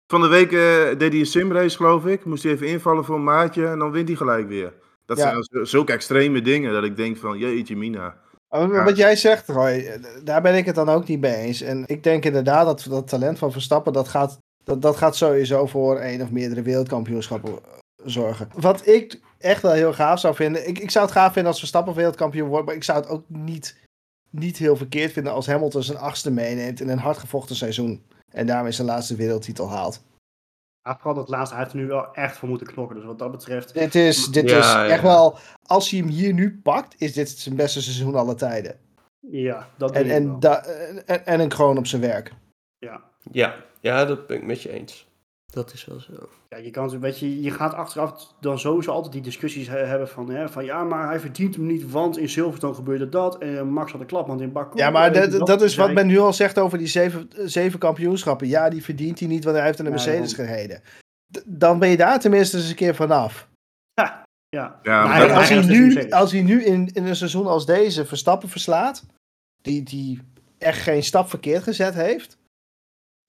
Van 0.07 0.21
de 0.21 0.27
week 0.27 0.51
eh, 0.51 0.97
deed 0.99 1.11
hij 1.11 1.19
een 1.19 1.25
simrace, 1.25 1.77
geloof 1.77 2.05
ik. 2.05 2.25
Moest 2.25 2.43
hij 2.43 2.51
even 2.51 2.67
invallen 2.67 3.05
voor 3.05 3.15
een 3.15 3.23
maatje 3.23 3.67
en 3.67 3.79
dan 3.79 3.91
wint 3.91 4.07
hij 4.07 4.17
gelijk 4.17 4.47
weer. 4.47 4.73
Dat 5.09 5.17
Ja. 5.17 5.29
zijn 5.29 5.43
zo- 5.43 5.63
zulke 5.63 5.91
extreme 5.93 6.41
dingen 6.41 6.73
dat 6.73 6.83
ik 6.83 6.95
denk 6.95 7.17
van, 7.17 7.37
jeetje 7.37 7.75
mina. 7.77 8.15
Ja. 8.49 8.83
Wat 8.83 8.97
jij 8.97 9.15
zegt, 9.15 9.47
Roy, 9.47 9.67
eh, 9.67 9.99
daar 10.23 10.41
ben 10.41 10.55
ik 10.55 10.65
het 10.65 10.75
dan 10.75 10.89
ook 10.89 11.07
niet 11.07 11.19
mee 11.19 11.35
eens. 11.35 11.61
En 11.61 11.83
ik 11.85 12.03
denk 12.03 12.25
inderdaad 12.25 12.65
dat 12.65 12.85
dat 12.89 13.07
talent 13.07 13.37
van 13.37 13.51
Verstappen, 13.51 13.93
dat 13.93 14.07
gaat, 14.07 14.37
dat, 14.63 14.81
dat 14.81 14.95
gaat 14.95 15.15
sowieso 15.15 15.65
voor 15.65 15.97
één 15.97 16.21
of 16.21 16.31
meerdere 16.31 16.61
wereldkampioenschappen 16.61 17.51
eh, 17.51 17.57
zorgen. 18.05 18.49
Wat 18.55 18.87
ik 18.87 19.19
echt 19.37 19.61
wel 19.61 19.71
heel 19.71 19.93
gaaf 19.93 20.19
zou 20.19 20.35
vinden, 20.35 20.67
ik, 20.67 20.79
ik 20.79 20.91
zou 20.91 21.05
het 21.05 21.13
gaaf 21.13 21.33
vinden 21.33 21.51
als 21.51 21.59
Verstappen 21.59 21.93
wereldkampioen 21.95 22.49
wordt, 22.49 22.65
maar 22.65 22.75
ik 22.75 22.83
zou 22.83 22.99
het 22.99 23.09
ook 23.09 23.23
niet, 23.27 23.77
niet 24.29 24.57
heel 24.57 24.75
verkeerd 24.75 25.11
vinden 25.11 25.33
als 25.33 25.47
Hamilton 25.47 25.83
zijn 25.83 25.97
achtste 25.97 26.31
meeneemt 26.31 26.81
in 26.81 26.89
een 26.89 26.99
hardgevochten 26.99 27.55
seizoen. 27.55 28.03
En 28.31 28.45
daarmee 28.47 28.71
zijn 28.71 28.87
laatste 28.87 29.15
wereldtitel 29.15 29.69
haalt. 29.69 30.01
Ja, 30.89 30.95
vooral 30.95 31.13
dat 31.13 31.29
laatste, 31.29 31.55
hij 31.55 31.63
heeft 31.63 31.75
er 31.75 31.81
nu 31.81 31.87
wel 31.87 32.13
echt 32.13 32.37
voor 32.37 32.49
moeten 32.49 32.67
knokken. 32.67 32.95
Dus 32.95 33.05
wat 33.05 33.19
dat 33.19 33.31
betreft, 33.31 33.73
Dit 33.73 33.95
is, 33.95 34.25
dit 34.25 34.49
Ja, 34.49 34.57
is 34.59 34.65
ja. 34.65 34.87
echt 34.87 35.01
wel, 35.01 35.37
als 35.65 35.89
hij 35.89 35.99
hem 35.99 36.07
hier 36.07 36.33
nu 36.33 36.59
pakt, 36.63 36.95
is 37.01 37.13
dit 37.13 37.29
zijn 37.29 37.55
beste 37.55 37.81
seizoen 37.81 38.15
aller 38.15 38.35
tijden. 38.35 38.79
ja, 39.19 39.67
dat 39.77 39.91
En, 39.91 40.03
denk 40.03 40.05
ik 40.05 40.11
en, 40.23 40.27
wel. 40.29 40.39
da- 40.39 40.63
en, 41.05 41.25
en 41.25 41.39
een 41.39 41.49
kroon 41.49 41.77
op 41.77 41.87
zijn 41.87 42.01
werk. 42.01 42.33
Ja. 42.77 43.01
Ja, 43.31 43.55
ja, 43.79 44.05
dat 44.05 44.27
ben 44.27 44.37
ik 44.37 44.43
met 44.45 44.61
je 44.61 44.69
eens. 44.71 45.07
Dat 45.51 45.73
is 45.73 45.85
wel 45.85 45.99
zo. 45.99 46.13
Ja, 46.49 46.57
je, 46.57 46.71
kan, 46.71 46.99
weet 46.99 47.19
je, 47.19 47.41
je 47.41 47.51
gaat 47.51 47.73
achteraf 47.73 48.33
dan 48.39 48.59
sowieso 48.59 48.91
altijd 48.91 49.13
die 49.13 49.21
discussies 49.21 49.67
he- 49.67 49.85
hebben 49.85 50.07
van, 50.09 50.29
hè, 50.29 50.49
van 50.49 50.65
ja, 50.65 50.83
maar 50.83 51.07
hij 51.07 51.19
verdient 51.19 51.55
hem 51.55 51.65
niet, 51.65 51.91
want 51.91 52.17
in 52.17 52.29
Silverstone 52.29 52.73
gebeurde 52.73 53.09
dat 53.09 53.37
en 53.37 53.67
Max 53.69 53.91
had 53.91 54.01
een 54.01 54.07
klapband 54.07 54.41
in 54.41 54.51
Baku. 54.51 54.77
Ja, 54.77 54.89
maar 54.89 55.13
dat, 55.13 55.47
dat 55.47 55.61
is 55.61 55.75
wat 55.75 55.91
men 55.93 56.07
nu 56.07 56.17
al 56.19 56.33
zegt 56.33 56.59
over 56.59 56.77
die 56.77 56.87
zeven, 56.87 57.29
zeven 57.35 57.79
kampioenschappen. 57.79 58.47
Ja, 58.47 58.69
die 58.69 58.83
verdient 58.83 59.19
hij 59.19 59.27
niet, 59.27 59.43
want 59.43 59.55
hij 59.55 59.65
heeft 59.65 59.79
een 59.79 59.85
Mercedes 59.89 60.33
gereden. 60.33 60.81
D- 61.31 61.43
dan 61.45 61.79
ben 61.79 61.89
je 61.89 61.97
daar 61.97 62.19
tenminste 62.19 62.57
eens 62.57 62.69
een 62.69 62.75
keer 62.75 62.95
vanaf. 62.95 63.47
Ja, 64.49 64.79
Ja, 64.83 65.03
maar 65.07 65.19
dat- 65.27 65.37
als, 65.37 65.49
hij 65.49 65.61
nu, 65.65 66.09
als 66.11 66.31
hij 66.31 66.41
nu 66.41 66.63
in, 66.63 66.89
in 66.93 67.05
een 67.05 67.15
seizoen 67.15 67.47
als 67.47 67.65
deze 67.65 68.05
Verstappen 68.05 68.49
verslaat, 68.49 69.05
die, 69.61 69.83
die 69.83 70.21
echt 70.57 70.81
geen 70.81 71.03
stap 71.03 71.29
verkeerd 71.29 71.63
gezet 71.63 71.93
heeft, 71.93 72.37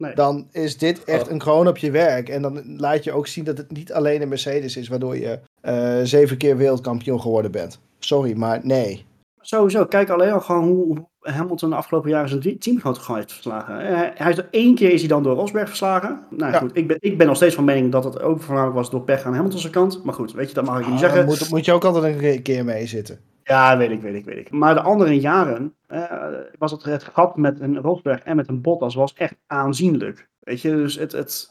Nee. 0.00 0.14
dan 0.14 0.46
is 0.52 0.78
dit 0.78 1.04
echt 1.04 1.24
Oh. 1.26 1.30
een 1.32 1.38
kroon 1.38 1.68
op 1.68 1.76
je 1.78 1.90
werk. 1.90 2.28
En 2.28 2.42
dan 2.42 2.62
laat 2.76 3.04
je 3.04 3.12
ook 3.12 3.26
zien 3.26 3.44
dat 3.44 3.58
het 3.58 3.70
niet 3.70 3.92
alleen 3.92 4.22
een 4.22 4.28
Mercedes 4.28 4.76
is, 4.76 4.88
waardoor 4.88 5.16
je 5.16 5.38
eh, 5.60 5.98
zeven 6.02 6.36
keer 6.36 6.56
wereldkampioen 6.56 7.20
geworden 7.20 7.50
bent. 7.50 7.80
Sorry, 7.98 8.36
maar 8.36 8.60
nee. 8.62 9.04
Sowieso, 9.40 9.84
kijk 9.86 10.08
alleen 10.10 10.32
al 10.32 10.40
gewoon 10.40 10.64
hoe 10.68 11.06
Hamilton 11.20 11.70
de 11.70 11.76
afgelopen 11.76 12.10
jaren 12.10 12.28
zijn 12.28 12.58
teamgenoot 12.58 12.98
gewoon 12.98 13.16
heeft 13.16 13.32
verslagen. 13.32 13.80
Eh, 13.80 14.08
Hij 14.14 14.30
is 14.30 14.38
er 14.38 14.48
één 14.50 14.74
keer 14.74 14.90
is 14.92 15.00
hij 15.00 15.08
dan 15.08 15.22
door 15.22 15.34
Rosberg 15.36 15.68
verslagen. 15.68 16.20
Nou 16.30 16.52
Ja. 16.52 16.58
goed, 16.58 16.70
ik 16.76 16.86
ben, 16.86 16.96
ik 17.00 17.18
ben 17.18 17.26
nog 17.26 17.36
steeds 17.36 17.54
van 17.54 17.64
mening 17.64 17.92
dat 17.92 18.04
het 18.04 18.20
ook 18.22 18.40
voornamelijk 18.42 18.76
was 18.76 18.90
door 18.90 19.02
pech 19.02 19.24
aan 19.24 19.34
Hamilton's 19.34 19.70
kant. 19.70 20.04
Maar 20.04 20.14
goed, 20.14 20.32
weet 20.32 20.48
je, 20.48 20.54
dat 20.54 20.64
mag 20.64 20.78
ik 20.78 20.84
niet 20.84 20.94
Ah, 20.94 21.00
zeggen. 21.00 21.24
moet, 21.24 21.50
moet 21.50 21.64
je 21.64 21.72
ook 21.72 21.84
altijd 21.84 22.22
een 22.22 22.42
keer 22.42 22.64
mee 22.64 22.86
zitten. 22.86 23.18
Ja, 23.44 23.76
weet 23.76 23.90
ik, 23.90 24.00
weet 24.00 24.14
ik, 24.14 24.24
weet 24.24 24.37
ik. 24.38 24.50
Maar 24.50 24.74
de 24.74 24.81
andere 24.81 25.20
jaren 25.20 25.74
eh, 25.87 26.29
was 26.59 26.70
het, 26.70 26.83
het 26.83 27.05
gat 27.05 27.37
met 27.37 27.61
een 27.61 27.79
Rosberg 27.79 28.20
en 28.22 28.37
met 28.37 28.48
een 28.48 28.61
Bottas 28.61 28.94
was 28.94 29.12
echt 29.14 29.35
aanzienlijk. 29.46 30.29
Weet 30.40 30.61
je, 30.61 30.70
dus 30.70 30.94
het, 30.94 31.12
het, 31.12 31.48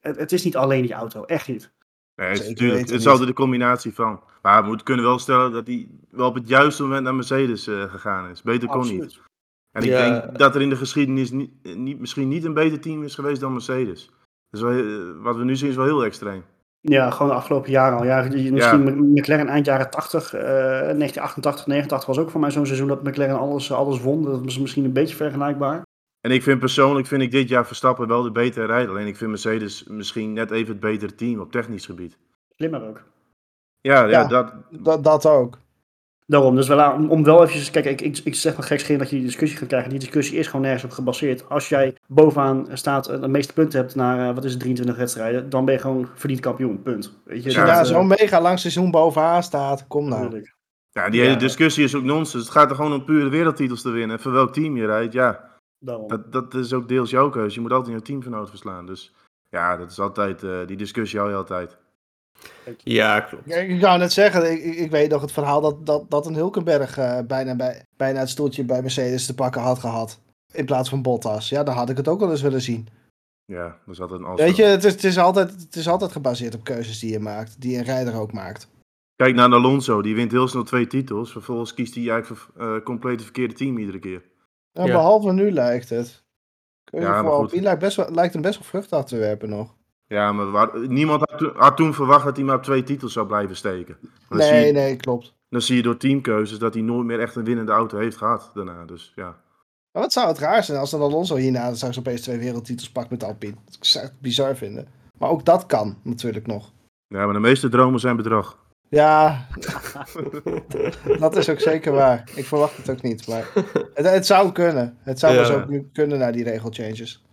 het, 0.00 0.16
het 0.16 0.32
is 0.32 0.44
niet 0.44 0.56
alleen 0.56 0.82
die 0.82 0.92
auto, 0.92 1.24
echt 1.24 1.48
niet. 1.48 1.72
Nee, 2.16 2.28
het, 2.28 2.40
is 2.40 2.48
natuurlijk, 2.48 2.80
het 2.80 2.90
is 2.90 3.06
altijd 3.06 3.28
de 3.28 3.34
combinatie 3.34 3.94
van. 3.94 4.20
Maar 4.42 4.60
we 4.62 4.68
moeten 4.68 4.86
kunnen 4.86 5.04
wel 5.04 5.18
stellen 5.18 5.52
dat 5.52 5.66
hij 5.66 5.88
wel 6.10 6.28
op 6.28 6.34
het 6.34 6.48
juiste 6.48 6.82
moment 6.82 7.04
naar 7.04 7.14
Mercedes 7.14 7.66
eh, 7.66 7.82
gegaan 7.82 8.30
is. 8.30 8.42
Beter 8.42 8.68
kon 8.68 8.86
niet. 8.86 9.20
En 9.70 9.82
ik 9.82 9.88
Ja. 9.88 10.20
denk 10.20 10.38
dat 10.38 10.54
er 10.54 10.60
in 10.60 10.68
de 10.68 10.76
geschiedenis 10.76 11.30
niet, 11.30 11.76
niet, 11.76 11.98
misschien 11.98 12.28
niet 12.28 12.44
een 12.44 12.54
beter 12.54 12.80
team 12.80 13.02
is 13.02 13.14
geweest 13.14 13.40
dan 13.40 13.52
Mercedes. 13.52 14.10
Dus 14.50 14.60
wat 15.16 15.36
we 15.36 15.44
nu 15.44 15.56
zien 15.56 15.68
is 15.68 15.76
wel 15.76 15.84
heel 15.84 16.04
extreem. 16.04 16.44
Ja, 16.84 17.10
gewoon 17.10 17.28
de 17.28 17.34
afgelopen 17.34 17.70
jaren 17.70 17.98
al. 17.98 18.04
Ja, 18.04 18.28
misschien 18.50 19.12
McLaren 19.12 19.48
eind 19.48 19.66
jaren 19.66 19.90
80, 19.90 20.34
eh 20.34 20.40
1988, 20.40 21.66
89 21.66 22.08
was 22.08 22.18
ook 22.18 22.30
voor 22.30 22.40
mij 22.40 22.50
zo'n 22.50 22.66
seizoen 22.66 22.88
dat 22.88 23.02
McLaren 23.02 23.38
alles, 23.38 23.72
alles 23.72 24.00
won. 24.00 24.22
Dat 24.22 24.44
is 24.46 24.58
misschien 24.58 24.84
een 24.84 24.92
beetje 24.92 25.16
vergelijkbaar. 25.16 25.82
En 26.20 26.30
ik 26.30 26.42
vind 26.42 26.58
persoonlijk 26.58 27.06
vind 27.06 27.22
ik 27.22 27.30
dit 27.30 27.48
jaar 27.48 27.66
Verstappen 27.66 28.08
wel 28.08 28.22
de 28.22 28.32
betere 28.32 28.66
rijder. 28.66 28.90
Alleen 28.90 29.06
ik 29.06 29.16
vind 29.16 29.30
Mercedes 29.30 29.84
misschien 29.84 30.32
net 30.32 30.50
even 30.50 30.68
het 30.72 30.80
betere 30.80 31.14
team 31.14 31.40
op 31.40 31.52
technisch 31.52 31.86
gebied. 31.86 32.18
Slimmer 32.56 32.88
ook. 32.88 33.02
Ja, 33.80 34.04
ja, 34.04 34.08
Ja. 34.08 34.24
dat, 34.26 34.52
Dat, 34.70 35.04
dat 35.04 35.26
ook. 35.26 35.58
Daarom, 36.26 36.56
dus 36.56 36.68
wel, 36.68 36.92
om, 36.92 37.10
om 37.10 37.24
wel 37.24 37.46
even, 37.46 37.72
kijk, 37.72 37.84
ik, 37.86 38.00
ik, 38.00 38.20
ik 38.24 38.34
zeg 38.34 38.56
wel 38.56 38.66
gekscherend 38.66 39.00
dat 39.00 39.10
je 39.10 39.16
die 39.16 39.24
discussie 39.24 39.58
gaat 39.58 39.68
krijgen. 39.68 39.90
Die 39.90 39.98
discussie 39.98 40.38
is 40.38 40.46
gewoon 40.46 40.60
nergens 40.62 40.84
op 40.84 40.90
gebaseerd. 40.90 41.48
Als 41.48 41.68
jij 41.68 41.96
bovenaan 42.06 42.66
staat, 42.72 43.08
eh, 43.08 43.20
de 43.20 43.28
meeste 43.28 43.52
punten 43.52 43.80
hebt 43.80 43.94
naar, 43.94 44.28
eh, 44.28 44.34
wat 44.34 44.44
is 44.44 44.50
het, 44.50 44.60
23 44.60 44.96
wedstrijden, 44.96 45.50
dan 45.50 45.64
ben 45.64 45.74
je 45.74 45.80
gewoon 45.80 46.08
verdiend 46.14 46.40
kampioen, 46.40 46.82
punt. 46.82 47.12
Weet 47.24 47.38
je, 47.38 47.44
Als 47.44 47.54
je 47.54 47.60
Ja, 47.60 47.66
daar 47.66 47.86
zo'n 47.86 48.06
mega 48.06 48.40
lang 48.40 48.58
seizoen 48.58 48.90
bovenaan 48.90 49.42
staat, 49.42 49.86
kom 49.86 50.08
nou. 50.08 50.22
natuurlijk. 50.22 50.54
ja, 50.90 51.08
die 51.10 51.20
Ja. 51.20 51.26
hele 51.26 51.38
discussie 51.38 51.84
is 51.84 51.94
ook 51.94 52.02
nonsens. 52.04 52.42
Het 52.42 52.52
gaat 52.52 52.70
er 52.70 52.76
gewoon 52.76 52.92
om 52.92 53.04
pure 53.04 53.28
wereldtitels 53.28 53.82
te 53.82 53.90
winnen. 53.90 54.16
En 54.16 54.22
voor 54.22 54.32
welk 54.32 54.52
team 54.52 54.76
je 54.76 54.86
rijdt, 54.86 55.12
ja, 55.12 55.50
Daarom. 55.78 56.08
dat, 56.08 56.32
dat 56.32 56.54
is 56.54 56.72
ook 56.72 56.88
deels 56.88 57.10
jouw 57.10 57.30
keuze. 57.30 57.54
Je 57.54 57.60
moet 57.60 57.72
altijd 57.72 57.96
je 57.96 58.02
teamgenoot 58.02 58.48
verslaan. 58.48 58.86
Dus 58.86 59.14
ja, 59.50 59.76
dat 59.76 59.90
is 59.90 59.98
altijd, 60.00 60.42
eh, 60.42 60.50
die 60.66 60.76
discussie 60.76 61.18
hou 61.18 61.30
je 61.30 61.36
altijd. 61.36 61.78
Ja, 62.78 63.20
klopt. 63.20 63.42
Ja, 63.46 63.56
Ik 63.56 63.80
zou 63.80 63.98
net 63.98 64.12
zeggen, 64.12 64.52
ik, 64.52 64.62
ik- 64.76 64.90
weet 64.90 65.10
nog 65.10 65.20
het 65.20 65.32
verhaal 65.32 65.60
dat, 65.60 65.86
dat, 65.86 66.10
dat 66.10 66.26
een 66.26 66.34
Hulkenberg 66.34 66.98
eh, 66.98 67.18
bijna, 67.26 67.56
bij, 67.56 67.82
bijna 67.96 68.18
het 68.18 68.28
stoeltje 68.28 68.64
bij 68.64 68.80
Mercedes 68.82 69.26
te 69.26 69.34
pakken 69.34 69.60
had 69.60 69.78
gehad. 69.78 70.20
In 70.52 70.64
plaats 70.64 70.88
van 70.88 71.02
Bottas. 71.02 71.48
Ja, 71.48 71.62
dan 71.62 71.74
had 71.74 71.90
ik 71.90 71.96
het 71.96 72.08
ook 72.08 72.20
wel 72.20 72.30
eens 72.30 72.42
willen 72.42 72.60
zien. 72.62 72.88
Ja, 73.44 73.78
dat 73.86 73.94
is 73.94 74.00
altijd 74.00 74.20
een. 74.20 74.34
Weet 74.36 74.56
je, 74.56 74.62
het 74.64 74.84
is, 74.84 74.92
het, 74.92 75.04
is 75.04 75.18
altijd, 75.18 75.50
het 75.50 75.76
is 75.76 75.88
altijd 75.88 76.12
gebaseerd 76.12 76.54
op 76.54 76.64
keuzes 76.64 76.98
die 76.98 77.10
je 77.12 77.18
maakt. 77.20 77.60
Die 77.60 77.76
een 77.78 77.84
rijder 77.84 78.14
ook 78.14 78.32
maakt. 78.32 78.68
Kijk 79.16 79.34
naar 79.34 79.52
Alonso, 79.52 80.02
die 80.02 80.14
wint 80.14 80.30
heel 80.32 80.48
snel 80.48 80.62
twee 80.62 80.86
titels. 80.86 81.32
Vervolgens 81.32 81.74
kiest 81.74 81.94
hij 81.94 82.08
eigenlijk 82.10 82.40
voor 82.42 82.62
eh 82.76 82.82
compleet 82.84 83.14
het 83.14 83.22
verkeerde 83.22 83.54
team 83.54 83.78
iedere 83.78 83.98
keer. 83.98 84.22
Ja, 84.72 84.84
Ja. 84.84 84.92
Behalve 84.92 85.32
nu 85.32 85.50
lijkt 85.50 85.88
het. 85.88 86.22
Keuze 86.84 87.06
Ja, 87.06 87.14
voor 87.14 87.22
maar 87.24 87.32
goed. 87.32 87.42
Alpine 87.42 87.62
lijkt, 87.62 87.80
best 87.80 87.96
wel, 87.96 88.10
lijkt 88.10 88.32
hem 88.32 88.42
best 88.42 88.58
wel 88.58 88.68
vrucht 88.68 88.92
af 88.92 89.04
te 89.04 89.16
werpen 89.16 89.48
nog. 89.48 89.74
Ja, 90.12 90.32
maar 90.32 90.50
waar- 90.50 90.88
niemand 90.88 91.22
had, 91.30 91.38
to- 91.38 91.52
had 91.56 91.76
toen 91.76 91.94
verwacht 91.94 92.24
dat 92.24 92.36
hij 92.36 92.44
maar 92.44 92.56
op 92.56 92.62
twee 92.62 92.82
titels 92.82 93.12
zou 93.12 93.26
blijven 93.26 93.56
steken. 93.56 93.96
Nee, 94.28 94.66
je, 94.66 94.72
nee, 94.72 94.96
klopt. 94.96 95.34
dan 95.48 95.60
zie 95.62 95.76
je 95.76 95.82
door 95.82 95.96
teamkeuzes 95.96 96.58
dat 96.58 96.74
hij 96.74 96.82
nooit 96.82 97.06
meer 97.06 97.20
echt 97.20 97.36
een 97.36 97.44
winnende 97.44 97.72
auto 97.72 97.98
heeft 97.98 98.16
gehad 98.16 98.50
daarna. 98.54 98.84
Dus 98.84 99.12
ja. 99.16 99.36
Maar 99.92 100.02
wat 100.02 100.12
zou 100.12 100.28
het 100.28 100.38
raar 100.38 100.64
zijn 100.64 100.78
als 100.78 100.90
dan 100.90 101.00
Alonso 101.00 101.36
hierna 101.36 101.74
straks 101.74 101.98
opeens 101.98 102.20
twee 102.20 102.38
wereldtitels 102.38 102.90
pakt 102.90 103.10
met 103.10 103.24
Alpine. 103.24 103.54
Dat 103.64 103.76
zou 103.80 104.04
ik 104.04 104.10
echt 104.10 104.20
bizar 104.20 104.56
vinden. 104.56 104.86
Maar 105.18 105.28
ook 105.30 105.44
dat 105.44 105.66
kan 105.66 105.96
natuurlijk 106.02 106.46
nog. 106.46 106.72
Ja, 107.06 107.24
maar 107.24 107.34
de 107.34 107.40
meeste 107.40 107.68
dromen 107.68 108.00
zijn 108.00 108.16
bedrog. 108.16 108.58
Ja, 108.88 109.46
dat 111.18 111.36
is 111.36 111.48
ook 111.48 111.60
zeker 111.60 111.92
waar. 111.92 112.30
Ik 112.34 112.44
verwacht 112.44 112.76
het 112.76 112.90
ook 112.90 113.02
niet, 113.02 113.26
maar 113.28 113.48
het, 113.94 114.10
het 114.10 114.26
zou 114.26 114.52
kunnen. 114.52 114.96
Het 115.02 115.18
zou 115.18 115.32
Ja. 115.34 115.38
wel 115.38 115.48
zo 115.50 115.64
nu 115.68 115.88
kunnen 115.92 116.18
na 116.18 116.30
die 116.32 116.44
regelchanges. 116.44 117.24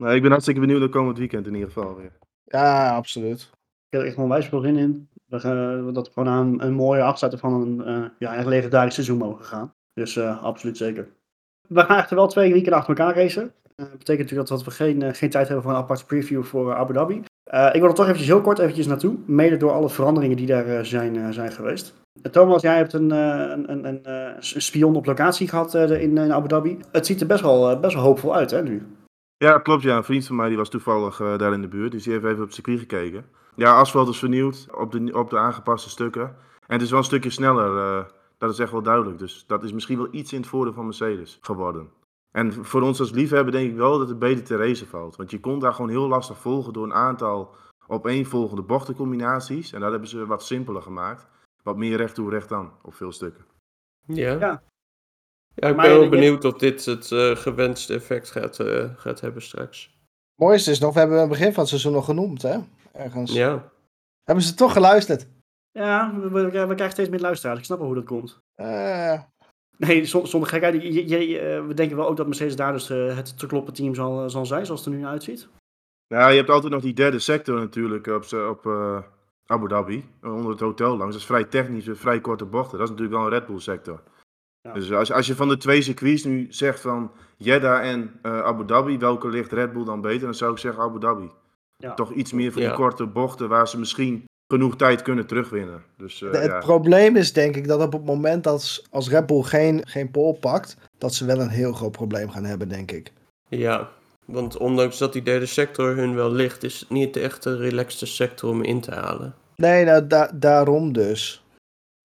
Nee, 0.00 0.14
ik 0.16 0.22
ben 0.22 0.30
hartstikke 0.30 0.60
benieuwd 0.60 0.80
naar 0.80 0.88
komend 0.88 1.18
weekend 1.18 1.46
in 1.46 1.54
ieder 1.54 1.70
geval 1.70 1.96
weer. 1.96 2.12
Ja, 2.44 2.94
absoluut. 2.96 3.40
Ik 3.40 3.88
heb 3.90 4.00
er 4.00 4.06
echt 4.06 4.16
onwijs 4.16 4.46
veel 4.46 4.60
zin 4.60 4.76
in. 4.76 5.08
We 5.26 5.40
gaan, 5.40 5.92
dat 5.92 6.06
we 6.06 6.12
gewoon 6.12 6.28
aan 6.28 6.62
een 6.62 6.72
mooie 6.72 7.02
afsluiting 7.02 7.42
van 7.42 7.60
een 7.62 7.84
eh, 7.84 8.08
ja, 8.18 8.34
echt 8.36 8.46
legendarisch 8.46 8.94
seizoen 8.94 9.18
mogen 9.18 9.44
gaan. 9.44 9.72
Dus 9.92 10.16
eh, 10.16 10.42
absoluut 10.42 10.76
zeker. 10.76 11.08
We 11.68 11.80
gaan 11.80 11.96
echter 11.96 12.16
wel 12.16 12.26
twee 12.26 12.52
weekenden 12.52 12.78
achter 12.78 12.98
elkaar 12.98 13.14
racen. 13.16 13.52
Dat 13.76 13.90
betekent 13.98 14.18
natuurlijk 14.30 14.48
dat 14.48 14.64
we 14.64 14.70
geen, 14.70 15.02
eh, 15.02 15.14
geen 15.14 15.30
tijd 15.30 15.46
hebben 15.46 15.64
voor 15.64 15.72
een 15.74 15.78
aparte 15.80 16.04
preview 16.06 16.42
voor 16.42 16.70
eh, 16.70 16.76
Abu 16.78 16.92
Dhabi. 16.92 17.22
Eh, 17.50 17.68
ik 17.72 17.80
wil 17.80 17.88
er 17.88 17.94
toch 17.94 18.04
eventjes 18.04 18.28
heel 18.28 18.40
kort 18.40 18.58
eventjes 18.58 18.86
naartoe. 18.86 19.16
Mede 19.26 19.56
door 19.56 19.70
alle 19.72 19.88
veranderingen 19.88 20.36
die 20.36 20.46
daar 20.46 20.66
eh, 20.66 20.84
zijn, 20.84 21.16
eh, 21.16 21.28
zijn 21.30 21.52
geweest. 21.52 21.94
Eh, 22.22 22.32
Thomas, 22.32 22.62
jij 22.62 22.76
hebt 22.76 22.92
een, 22.92 23.12
eh, 23.12 23.18
een, 23.50 23.70
een, 23.70 23.84
een, 23.84 24.04
eh, 24.04 24.34
een 24.54 24.62
spion 24.62 24.96
op 24.96 25.06
locatie 25.06 25.48
gehad 25.48 25.74
eh, 25.74 26.02
in, 26.02 26.18
in 26.18 26.32
Abu 26.32 26.48
Dhabi. 26.48 26.78
Het 26.92 27.06
ziet 27.06 27.20
er 27.20 27.26
best 27.26 27.42
wel, 27.42 27.70
eh, 27.70 27.80
best 27.80 27.94
wel 27.94 28.04
hoopvol 28.04 28.34
uit 28.34 28.50
hè, 28.50 28.62
nu. 28.62 28.86
Ja, 29.44 29.58
klopt. 29.58 29.82
Ja. 29.82 29.96
Een 29.96 30.04
vriend 30.04 30.26
van 30.26 30.36
mij 30.36 30.48
die 30.48 30.56
was 30.56 30.68
toevallig 30.68 31.20
eh, 31.20 31.38
daar 31.38 31.52
in 31.52 31.60
de 31.60 31.68
buurt. 31.68 31.92
Dus 31.92 32.02
die 32.02 32.12
heeft 32.12 32.24
even 32.24 32.38
op 32.38 32.44
het 32.44 32.54
circuit 32.54 32.78
gekeken. 32.78 33.24
Ja, 33.54 33.76
asfalt 33.76 34.08
is 34.08 34.18
vernieuwd 34.18 34.66
op 34.74 34.92
de, 34.92 35.12
op 35.12 35.30
de 35.30 35.38
aangepaste 35.38 35.88
stukken. 35.90 36.22
En 36.66 36.76
het 36.76 36.82
is 36.82 36.90
wel 36.90 36.98
een 36.98 37.04
stukje 37.04 37.30
sneller. 37.30 37.76
eh, 37.98 38.04
dat 38.38 38.50
is 38.50 38.58
echt 38.58 38.72
wel 38.72 38.82
duidelijk. 38.82 39.18
Dus 39.18 39.44
dat 39.46 39.64
is 39.64 39.72
misschien 39.72 39.96
wel 39.98 40.08
iets 40.10 40.32
in 40.32 40.40
het 40.40 40.48
voordeel 40.48 40.72
van 40.72 40.84
Mercedes 40.84 41.38
geworden. 41.40 41.90
En 42.30 42.64
voor 42.64 42.82
ons 42.82 43.00
als 43.00 43.10
liefhebber 43.10 43.52
denk 43.52 43.70
ik 43.70 43.76
wel 43.76 43.98
dat 43.98 44.08
het 44.08 44.18
beter 44.18 44.44
te 44.44 44.56
racen 44.56 44.86
valt. 44.86 45.16
Want 45.16 45.30
je 45.30 45.40
kon 45.40 45.58
daar 45.58 45.74
gewoon 45.74 45.90
heel 45.90 46.08
lastig 46.08 46.38
volgen 46.38 46.72
door 46.72 46.84
een 46.84 46.94
aantal 46.94 47.54
opeenvolgende 47.86 48.62
bochtencombinaties. 48.62 49.72
En 49.72 49.80
dat 49.80 49.90
hebben 49.90 50.08
ze 50.08 50.26
wat 50.26 50.42
simpeler 50.44 50.82
gemaakt. 50.82 51.26
Wat 51.62 51.76
meer 51.76 51.96
recht 51.96 52.14
toe, 52.14 52.30
recht 52.30 52.52
aan 52.52 52.72
op 52.82 52.94
veel 52.94 53.12
stukken. 53.12 53.44
Ja. 54.06 54.32
Ja. 54.32 54.62
Ja, 55.60 55.68
ik 55.68 55.76
Maar 55.76 55.84
ben 55.86 55.94
wel 55.94 56.02
je- 56.04 56.08
benieuwd 56.08 56.44
of 56.44 56.52
dit 56.58 56.84
het 56.84 57.12
eh, 57.12 57.36
gewenste 57.36 57.94
effect 57.94 58.30
gaat, 58.30 58.58
eh, 58.60 58.84
gaat 58.96 59.20
hebben 59.20 59.42
straks. 59.42 59.82
Het 59.84 60.48
mooiste 60.48 60.70
is 60.70 60.78
nog, 60.78 60.92
we 60.92 60.98
hebben 60.98 61.18
het 61.18 61.28
begin 61.28 61.48
van 61.52 61.58
het 61.60 61.68
seizoen 61.68 61.92
nog 61.92 62.04
genoemd, 62.04 62.42
hè? 62.42 62.58
Ergens. 62.92 63.32
Ja. 63.32 63.70
Hebben 64.24 64.44
ze 64.44 64.54
toch 64.54 64.72
geluisterd? 64.72 65.26
Ja, 65.72 66.14
we, 66.20 66.28
we, 66.28 66.42
we 66.50 66.50
krijgen 66.50 66.90
steeds 66.90 67.08
meer 67.08 67.20
luisteraars. 67.20 67.58
Ik 67.58 67.64
snap 67.64 67.78
wel 67.78 67.86
hoe 67.86 67.96
dat 67.96 68.04
komt. 68.04 68.38
Eh, 68.54 69.20
Nee, 69.76 70.04
zon- 70.04 70.26
zonder 70.26 70.48
gekheid. 70.48 70.82
Je- 70.82 71.08
je- 71.08 71.28
je- 71.28 71.38
eh, 71.38 71.66
we 71.66 71.74
denken 71.74 71.96
wel 71.96 72.08
ook 72.08 72.16
dat 72.16 72.26
Mercedes 72.26 72.56
daar 72.56 72.72
dus 72.72 72.88
het 72.88 73.38
te 73.38 73.46
kloppen 73.46 73.74
team 73.74 73.94
zal, 73.94 74.30
zal 74.30 74.46
zijn, 74.46 74.66
zoals 74.66 74.84
het 74.84 74.92
er 74.94 74.98
nu 74.98 75.06
uitziet. 75.06 75.48
Nou, 76.14 76.30
je 76.30 76.36
hebt 76.36 76.50
altijd 76.50 76.72
nog 76.72 76.82
die 76.82 76.92
derde 76.94 77.18
sector 77.18 77.58
natuurlijk 77.58 78.06
op, 78.06 78.24
op 78.50 78.66
eh, 78.66 78.98
Abu 79.46 79.68
Dhabi, 79.68 80.08
onder 80.22 80.50
het 80.50 80.60
hotel 80.60 80.96
langs. 80.96 81.12
Dat 81.12 81.20
is 81.20 81.26
vrij 81.26 81.44
technisch, 81.44 81.88
vrij 81.92 82.20
korte 82.20 82.44
bochten. 82.44 82.78
Dat 82.78 82.86
is 82.88 82.94
natuurlijk 82.94 83.16
wel 83.22 83.24
een 83.32 83.38
Red 83.38 83.46
Bull 83.46 83.58
sector. 83.58 84.02
Ja. 84.62 84.72
Dus 84.72 84.92
als, 84.92 85.12
als 85.12 85.26
je 85.26 85.34
van 85.34 85.48
de 85.48 85.56
twee 85.56 85.82
circuits 85.82 86.24
nu 86.24 86.46
zegt 86.50 86.80
van 86.80 87.10
Jeddah 87.36 87.88
en 87.88 88.12
eh, 88.22 88.42
Abu 88.42 88.64
Dhabi, 88.66 88.98
welke 88.98 89.28
ligt 89.28 89.52
Red 89.52 89.72
Bull 89.72 89.84
dan 89.84 90.00
beter? 90.00 90.20
Dan 90.20 90.34
zou 90.34 90.52
ik 90.52 90.58
zeggen 90.58 90.82
Abu 90.82 91.00
Dhabi. 91.00 91.30
Ja. 91.76 91.94
Toch 91.94 92.12
iets 92.12 92.32
meer 92.32 92.52
voor 92.52 92.60
die 92.60 92.70
Ja. 92.70 92.76
korte 92.76 93.06
bochten 93.06 93.48
waar 93.48 93.68
ze 93.68 93.78
misschien 93.78 94.24
genoeg 94.52 94.76
tijd 94.76 95.02
kunnen 95.02 95.26
terugwinnen. 95.26 95.82
Dus 95.96 96.22
eh, 96.22 96.32
de- 96.32 96.38
het 96.38 96.58
probleem 96.58 97.16
is 97.16 97.32
denk 97.32 97.56
ik 97.56 97.68
dat 97.68 97.80
op 97.82 97.92
het 97.92 98.04
moment 98.04 98.44
dat 98.44 98.82
als 98.90 99.08
Red 99.10 99.26
Bull 99.26 99.42
geen, 99.42 99.82
geen 99.86 100.10
pole 100.10 100.34
pakt, 100.38 100.76
dat 100.98 101.14
ze 101.14 101.24
wel 101.24 101.40
een 101.40 101.48
heel 101.48 101.72
groot 101.72 101.92
probleem 101.92 102.30
gaan 102.30 102.44
hebben, 102.44 102.68
denk 102.68 102.90
ik. 102.92 103.12
Ja. 103.48 103.88
Want 104.24 104.56
ondanks 104.56 104.98
dat 104.98 105.12
die 105.12 105.22
derde 105.22 105.46
sector 105.46 105.96
hun 105.96 106.14
wel 106.14 106.32
ligt, 106.32 106.62
is 106.62 106.80
het 106.80 106.90
niet 106.90 107.16
echt 107.16 107.44
een 107.44 107.56
relaxte 107.56 108.06
sector 108.06 108.50
om 108.50 108.62
in 108.62 108.80
te 108.80 108.90
halen. 108.94 109.34
Nee, 109.56 109.84
nou, 109.84 110.06
da- 110.06 110.30
daarom 110.34 110.92
dus. 110.92 111.44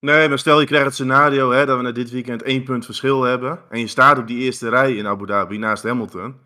Nee, 0.04 0.28
maar 0.28 0.38
stel 0.38 0.60
je 0.60 0.66
krijgt 0.66 0.84
het 0.84 0.94
scenario 0.94 1.50
hè, 1.50 1.66
dat 1.66 1.76
we 1.76 1.82
na 1.82 1.92
dit 1.92 2.10
weekend 2.10 2.42
één 2.42 2.62
punt 2.62 2.84
verschil 2.84 3.22
hebben. 3.22 3.58
En 3.68 3.80
je 3.80 3.86
staat 3.86 4.18
op 4.18 4.26
die 4.26 4.38
eerste 4.38 4.68
rij 4.68 4.94
in 4.94 5.06
Abu 5.06 5.26
Dhabi 5.26 5.58
naast 5.58 5.82
Hamilton. 5.82 6.36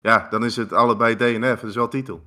Ja, 0.00 0.26
dan 0.30 0.44
is 0.44 0.56
het 0.56 0.72
allebei 0.72 1.16
DNF. 1.16 1.60
Dat 1.60 1.70
is 1.70 1.74
wel 1.74 1.88
titel. 1.88 2.22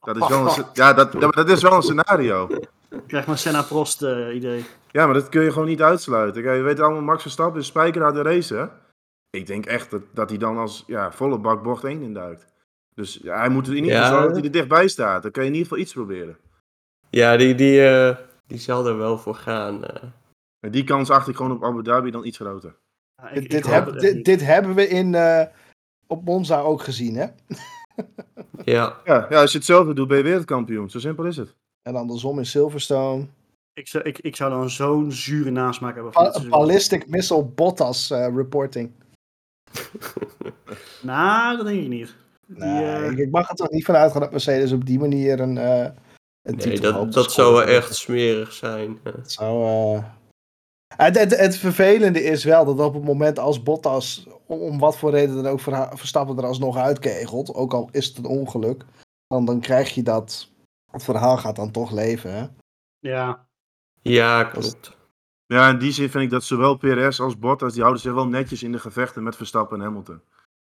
Dat 0.00 0.16
is 0.16 0.28
wel 0.28 0.58
een, 0.58 0.64
ja, 0.72 0.92
dat, 0.92 1.12
dat, 1.12 1.34
dat 1.34 1.48
is 1.48 1.62
wel 1.62 1.72
een 1.72 1.82
scenario. 1.82 2.48
Ik 2.90 3.02
krijg 3.06 3.26
maar 3.26 3.38
Senna 3.38 3.62
Prost 3.62 4.02
eh, 4.02 4.34
idee. 4.34 4.64
Ja, 4.90 5.04
maar 5.04 5.14
dat 5.14 5.28
kun 5.28 5.42
je 5.42 5.52
gewoon 5.52 5.68
niet 5.68 5.82
uitsluiten. 5.82 6.42
Kijk, 6.42 6.56
je 6.56 6.62
weet 6.62 6.80
allemaal, 6.80 7.02
Max 7.02 7.22
Verstappen 7.22 7.60
is 7.60 7.66
spijker 7.66 8.04
uit 8.04 8.14
de 8.14 8.22
race. 8.22 8.54
Hè? 8.54 8.66
Ik 9.30 9.46
denk 9.46 9.66
echt 9.66 9.90
dat, 9.90 10.02
dat 10.12 10.28
hij 10.28 10.38
dan 10.38 10.56
als 10.58 10.84
ja, 10.86 11.12
volle 11.12 11.38
bak 11.38 11.62
bocht 11.62 11.84
1 11.84 12.02
induikt. 12.02 12.46
Dus 12.94 13.18
ja, 13.22 13.38
hij 13.38 13.48
moet 13.48 13.68
in 13.68 13.74
ieder 13.74 13.90
geval 13.90 14.04
Ja. 14.06 14.10
zorgen 14.10 14.28
dat 14.28 14.36
hij 14.36 14.46
er 14.46 14.52
dichtbij 14.52 14.88
staat. 14.88 15.22
Dan 15.22 15.30
kan 15.30 15.42
je 15.42 15.48
in 15.48 15.54
ieder 15.54 15.68
geval 15.68 15.82
iets 15.84 15.92
proberen. 15.92 16.36
Ja, 17.10 17.36
die, 17.36 17.54
die, 17.54 17.88
eh, 17.88 18.16
die 18.50 18.58
zal 18.58 18.86
er 18.86 18.96
wel 18.98 19.18
voor 19.18 19.34
gaan. 19.34 19.84
eh. 19.84 20.02
En 20.60 20.70
die 20.70 20.84
kans 20.84 21.10
acht 21.10 21.28
ik 21.28 21.36
gewoon 21.36 21.52
op 21.52 21.64
Abu 21.64 21.82
Dhabi 21.82 22.10
dan 22.10 22.24
iets 22.24 22.36
groter. 22.38 22.76
Ik- 23.22 23.34
Dit, 23.34 23.42
ik 23.44 23.50
dit, 24.24 24.40
heb- 24.40 24.48
hebben 24.48 24.74
we 24.74 24.88
in, 24.88 25.14
eh, 25.14 25.42
op 26.06 26.24
Monza 26.24 26.60
ook 26.60 26.82
gezien, 26.82 27.14
hè? 27.16 27.26
Ja. 28.64 28.96
Ja, 29.04 29.26
ja, 29.30 29.40
als 29.40 29.52
je 29.52 29.58
hetzelfde 29.58 29.92
doet, 29.94 30.08
ben 30.08 30.16
je 30.16 30.22
wereldkampioen. 30.22 30.90
Zo 30.90 30.98
simpel 30.98 31.24
is 31.24 31.36
het. 31.36 31.54
En 31.82 31.96
andersom 31.96 32.38
in 32.38 32.46
Silverstone. 32.46 33.26
Ik, 33.72 33.88
zou- 33.88 34.04
ik, 34.04 34.18
ik 34.18 34.36
zou 34.36 34.50
dan 34.50 34.70
zo'n 34.70 35.12
zure 35.12 35.50
nasmaak 35.50 35.94
hebben 35.94 36.12
van 36.12 36.24
ballistic 36.48 37.08
missile 37.08 37.44
Bottas 37.44 38.10
eh, 38.10 38.34
reporting. 38.34 38.90
Nou, 41.02 41.56
dat 41.56 41.66
denk 41.66 41.82
ik 41.82 41.88
niet. 41.88 42.14
Die, 42.46 42.58
Nee, 42.58 43.16
ik, 43.16 43.30
mag 43.30 43.48
er 43.50 43.54
toch 43.56 43.70
niet 43.70 43.84
van 43.84 43.94
uitgaan 43.94 44.20
dat 44.20 44.30
Mercedes 44.30 44.72
op 44.72 44.86
die 44.86 44.98
manier 44.98 45.40
een, 45.40 45.58
eh 45.58 45.78
een 45.84 45.94
Nee, 46.42 46.80
dat, 46.80 47.12
dat 47.12 47.32
zou 47.32 47.64
echt 47.64 47.94
smerig 47.94 48.52
zijn. 48.52 48.98
Het 49.02 49.32
zou, 49.32 49.64
eh, 49.64 50.04
Het, 50.96 51.18
het, 51.18 51.36
het 51.36 51.56
vervelende 51.56 52.22
is 52.22 52.44
wel 52.44 52.64
dat 52.64 52.80
op 52.80 52.94
het 52.94 53.04
moment 53.04 53.38
als 53.38 53.62
Bottas, 53.62 54.26
om, 54.46 54.60
om 54.60 54.78
wat 54.78 54.98
voor 54.98 55.10
reden 55.10 55.34
dan 55.34 55.46
ook, 55.46 55.60
Verstappen 55.98 56.36
er 56.38 56.44
alsnog 56.46 56.76
uitkegelt, 56.76 57.54
ook 57.54 57.72
al 57.72 57.88
is 57.92 58.06
het 58.06 58.18
een 58.18 58.24
ongeluk, 58.26 58.84
dan, 59.26 59.44
dan 59.44 59.60
krijg 59.60 59.94
je 59.94 60.02
dat, 60.02 60.48
het 60.90 61.04
verhaal 61.04 61.36
gaat 61.36 61.56
dan 61.56 61.70
toch 61.70 61.90
leven, 61.90 62.34
hè? 62.34 62.46
ja, 62.98 63.46
Ja, 64.02 64.44
klopt. 64.44 64.98
Ja, 65.46 65.68
in 65.68 65.78
die 65.78 65.92
zin 65.92 66.10
vind 66.10 66.24
ik 66.24 66.30
dat 66.30 66.44
zowel 66.44 66.76
PRS 66.76 67.20
als 67.20 67.38
Bottas, 67.38 67.72
die 67.72 67.82
houden 67.82 68.02
zich 68.02 68.12
wel 68.12 68.26
netjes 68.26 68.62
in 68.62 68.72
de 68.72 68.78
gevechten 68.78 69.22
met 69.22 69.36
Verstappen 69.36 69.78
en 69.78 69.84
Hamilton. 69.84 70.20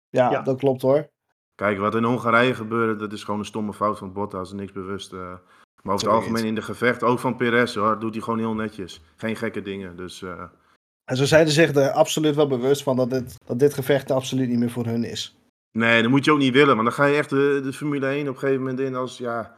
Ja, 0.09 0.32
Ja. 0.32 0.41
dat 0.41 0.57
klopt 0.57 0.82
hoor. 0.82 1.09
Kijk, 1.55 1.77
wat 1.79 1.95
in 1.95 2.03
Hongarije 2.03 2.53
gebeurde, 2.53 2.95
dat 2.95 3.13
is 3.13 3.23
gewoon 3.23 3.39
een 3.39 3.45
stomme 3.45 3.73
fout 3.73 3.97
van 3.97 4.13
Bottas 4.13 4.51
niks 4.53 4.71
bewust. 4.71 5.13
eh. 5.13 5.33
maar 5.83 5.93
over 5.93 6.07
het 6.07 6.15
algemeen 6.15 6.45
in 6.45 6.55
de 6.55 6.61
gevecht, 6.61 7.03
ook 7.03 7.19
van 7.19 7.35
Perez 7.35 7.75
hoor, 7.75 7.99
doet 7.99 8.13
hij 8.13 8.23
gewoon 8.23 8.39
heel 8.39 8.53
netjes. 8.53 9.01
Geen 9.15 9.35
gekke 9.35 9.61
dingen, 9.61 9.95
dus... 9.95 10.21
eh, 10.21 10.43
En 11.05 11.17
zo 11.17 11.25
zijn 11.25 11.47
ze 11.47 11.53
zich 11.53 11.75
er 11.75 11.89
absoluut 11.91 12.35
wel 12.35 12.47
bewust 12.47 12.83
van 12.83 12.95
dat 12.95 13.09
dit, 13.09 13.37
dat 13.45 13.59
dit 13.59 13.73
gevecht 13.73 14.11
absoluut 14.11 14.49
niet 14.49 14.59
meer 14.59 14.69
voor 14.69 14.85
hun 14.85 15.03
is. 15.03 15.35
Nee, 15.77 16.01
dat 16.01 16.11
moet 16.11 16.25
je 16.25 16.31
ook 16.31 16.37
niet 16.37 16.53
willen, 16.53 16.75
want 16.75 16.87
dan 16.87 16.93
ga 16.97 17.05
je 17.05 17.17
echt 17.17 17.29
de, 17.29 17.59
de 17.63 17.73
Formule 17.73 18.07
1 18.07 18.21
op 18.27 18.33
een 18.33 18.39
gegeven 18.39 18.61
moment 18.61 18.79
in 18.79 18.95
als 18.95 19.17
ja, 19.17 19.55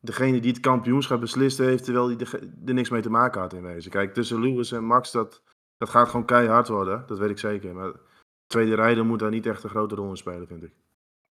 degene 0.00 0.40
die 0.40 0.50
het 0.52 0.60
kampioenschap 0.60 1.20
beslist 1.20 1.58
heeft, 1.58 1.84
terwijl 1.84 2.06
hij 2.08 2.16
er, 2.18 2.40
er 2.66 2.74
niks 2.74 2.90
mee 2.90 3.02
te 3.02 3.10
maken 3.10 3.40
had 3.40 3.52
in 3.52 3.62
wezen. 3.62 3.90
Kijk, 3.90 4.14
tussen 4.14 4.40
Lewis 4.40 4.72
en 4.72 4.84
Max, 4.84 5.10
dat, 5.12 5.42
dat 5.76 5.88
gaat 5.88 6.08
gewoon 6.08 6.26
keihard 6.26 6.68
worden, 6.68 7.04
dat 7.06 7.18
weet 7.18 7.30
ik 7.30 7.38
zeker. 7.38 7.74
Maar 7.74 7.92
tweede 8.46 8.74
rijder 8.74 9.04
moet 9.04 9.18
daar 9.18 9.30
niet 9.30 9.46
echt 9.46 9.64
een 9.64 9.70
grote 9.70 9.94
rol 9.94 10.08
in 10.10 10.16
spelen, 10.16 10.46
vind 10.46 10.62
ik. 10.62 10.72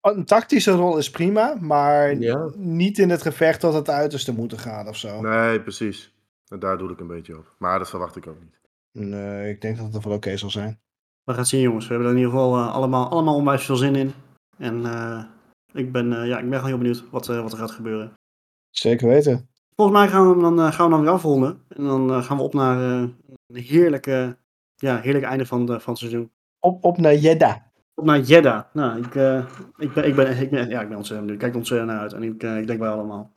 Een 0.02 0.24
tactische 0.24 0.70
rol 0.70 0.98
is 0.98 1.10
prima, 1.10 1.56
maar 1.60 2.14
Ja. 2.18 2.48
niet 2.56 2.98
in 2.98 3.10
het 3.10 3.22
gevecht 3.22 3.60
tot 3.60 3.74
het 3.74 3.88
uiterste 3.88 4.32
moeten 4.34 4.58
gaan 4.58 4.88
of 4.88 4.96
zo. 4.96 5.20
Nee, 5.20 5.60
precies. 5.60 6.14
En 6.48 6.58
daar 6.58 6.78
doe 6.78 6.90
ik 6.90 7.00
een 7.00 7.06
beetje 7.06 7.38
op. 7.38 7.54
Maar 7.58 7.78
dat 7.78 7.88
verwacht 7.90 8.16
ik 8.16 8.26
ook 8.26 8.40
niet. 8.40 8.60
Nee, 8.92 9.50
ik 9.50 9.60
denk 9.60 9.76
dat 9.76 9.92
het 9.92 10.04
wel 10.04 10.12
oké 10.14 10.36
zal 10.36 10.50
zijn. 10.50 10.80
we 11.24 11.30
gaan 11.32 11.40
het 11.40 11.48
zien 11.50 11.60
jongens. 11.60 11.86
We 11.86 11.92
hebben 11.94 12.10
er 12.10 12.16
in 12.16 12.22
ieder 12.22 12.38
geval 12.38 12.56
eh, 12.58 12.74
allemaal, 12.74 13.08
allemaal 13.10 13.34
onwijs 13.34 13.64
veel 13.64 13.76
zin 13.76 13.94
in. 13.96 14.12
En 14.58 14.86
eh, 14.86 15.24
ik, 15.72 15.92
ben, 15.92 16.12
eh, 16.12 16.26
ja, 16.28 16.38
ik 16.38 16.44
ben 16.44 16.52
gewoon 16.58 16.68
heel 16.68 16.78
benieuwd 16.78 17.04
wat, 17.10 17.28
eh, 17.28 17.42
wat 17.42 17.52
er 17.52 17.58
gaat 17.58 17.70
gebeuren. 17.70 18.12
Zeker 18.70 19.08
weten. 19.08 19.48
Volgens 19.76 19.98
mij 19.98 20.08
gaan 20.08 20.22
we 20.36 20.44
hem 20.44 20.56
dan, 20.56 20.72
gaan 20.72 20.86
we 20.86 20.92
dan 20.92 21.02
weer 21.02 21.10
afronden. 21.10 21.62
En 21.68 21.84
dan 21.84 22.24
gaan 22.24 22.36
we 22.36 22.42
op 22.42 22.54
naar 22.54 22.78
een 22.78 23.16
heerlijke, 23.52 24.36
ja, 24.74 25.00
heerlijk 25.00 25.24
einde 25.24 25.46
van, 25.46 25.66
de, 25.66 25.80
van 25.80 25.92
het 25.92 25.98
seizoen. 26.02 26.30
Op, 26.58 26.84
op 26.84 26.98
naar 26.98 27.14
Jeddah. 27.14 27.56
Op 27.94 28.04
naar 28.04 28.20
Jeddah. 28.20 28.62
Nou, 28.72 28.98
ik, 28.98 29.14
eh, 29.14 29.44
ik, 29.78 29.92
ben, 29.92 30.04
ik, 30.06 30.14
ben, 30.14 30.38
ik, 30.40 30.50
ben, 30.50 30.68
ja, 30.68 30.80
ik 30.80 30.88
ben 30.88 30.96
ontzettend 30.96 31.20
benieuwd. 31.20 31.30
Ik 31.30 31.38
kijk 31.38 31.52
er 31.52 31.58
ontzettend 31.58 31.90
naar 31.90 32.00
uit. 32.00 32.12
En 32.12 32.22
ik, 32.22 32.42
eh, 32.42 32.58
ik 32.58 32.66
denk 32.66 32.78
wij 32.78 32.88
allemaal. 32.90 33.32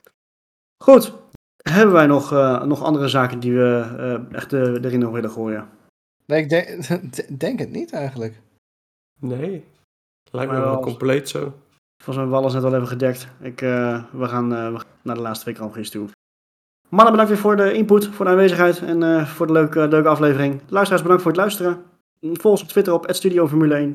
Goed. 0.84 1.12
Hebben 1.56 1.94
wij 1.94 2.06
nog, 2.06 2.32
eh, 2.32 2.62
nog 2.62 2.82
andere 2.82 3.08
zaken 3.08 3.40
die 3.40 3.52
we 3.52 3.94
eh, 3.98 4.36
echt 4.36 4.52
erin 4.52 4.98
nog 5.00 5.12
willen 5.12 5.30
gooien? 5.30 5.68
Nee, 6.26 6.42
ik 6.42 6.48
denk, 6.48 6.68
denk 7.40 7.58
het 7.58 7.70
niet 7.70 7.92
eigenlijk. 7.92 8.40
Nee. 9.20 9.64
Lijkt 10.30 10.52
me 10.52 10.58
wel 10.58 10.70
wel- 10.70 10.80
compleet 10.80 11.28
zo. 11.28 11.38
Volgens 11.38 12.16
mij 12.16 12.16
hebben 12.16 12.30
we 12.30 12.36
alles 12.36 12.52
net 12.52 12.64
al 12.64 12.74
even 12.74 12.88
gedekt. 12.88 13.28
Ik, 13.40 13.62
eh, 13.62 14.04
we, 14.12 14.28
gaan, 14.28 14.54
eh, 14.54 14.72
we 14.72 14.78
gaan 14.78 14.88
naar 15.02 15.14
de 15.14 15.20
laatste 15.20 15.52
twee 15.52 15.68
Prix 15.68 15.90
toe. 15.90 16.08
Mannen, 16.88 17.10
bedankt 17.10 17.32
weer 17.32 17.40
voor 17.40 17.56
de 17.56 17.72
input, 17.72 18.06
voor 18.06 18.24
de 18.24 18.30
aanwezigheid 18.30 18.82
en 18.82 19.02
eh, 19.02 19.26
voor 19.26 19.46
de 19.46 19.52
leuke, 19.52 19.88
leuke 19.88 20.08
aflevering. 20.08 20.60
Luisteraars, 20.68 21.02
bedankt 21.02 21.22
voor 21.22 21.32
het 21.32 21.40
luisteren. 21.40 21.82
Volg 22.20 22.44
ons 22.44 22.62
op 22.62 22.68
Twitter 22.68 22.92
op 22.92 23.06
@studioformule 23.08 23.74
1. 23.74 23.94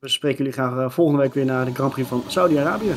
We 0.00 0.08
spreken 0.08 0.38
jullie 0.38 0.52
graag 0.52 0.78
eh, 0.78 0.90
volgende 0.90 1.22
week 1.22 1.34
weer 1.34 1.44
naar 1.44 1.64
de 1.64 1.74
Grand 1.74 1.92
Prix 1.92 2.08
van 2.08 2.22
Saudi-Arabië. 2.26 2.92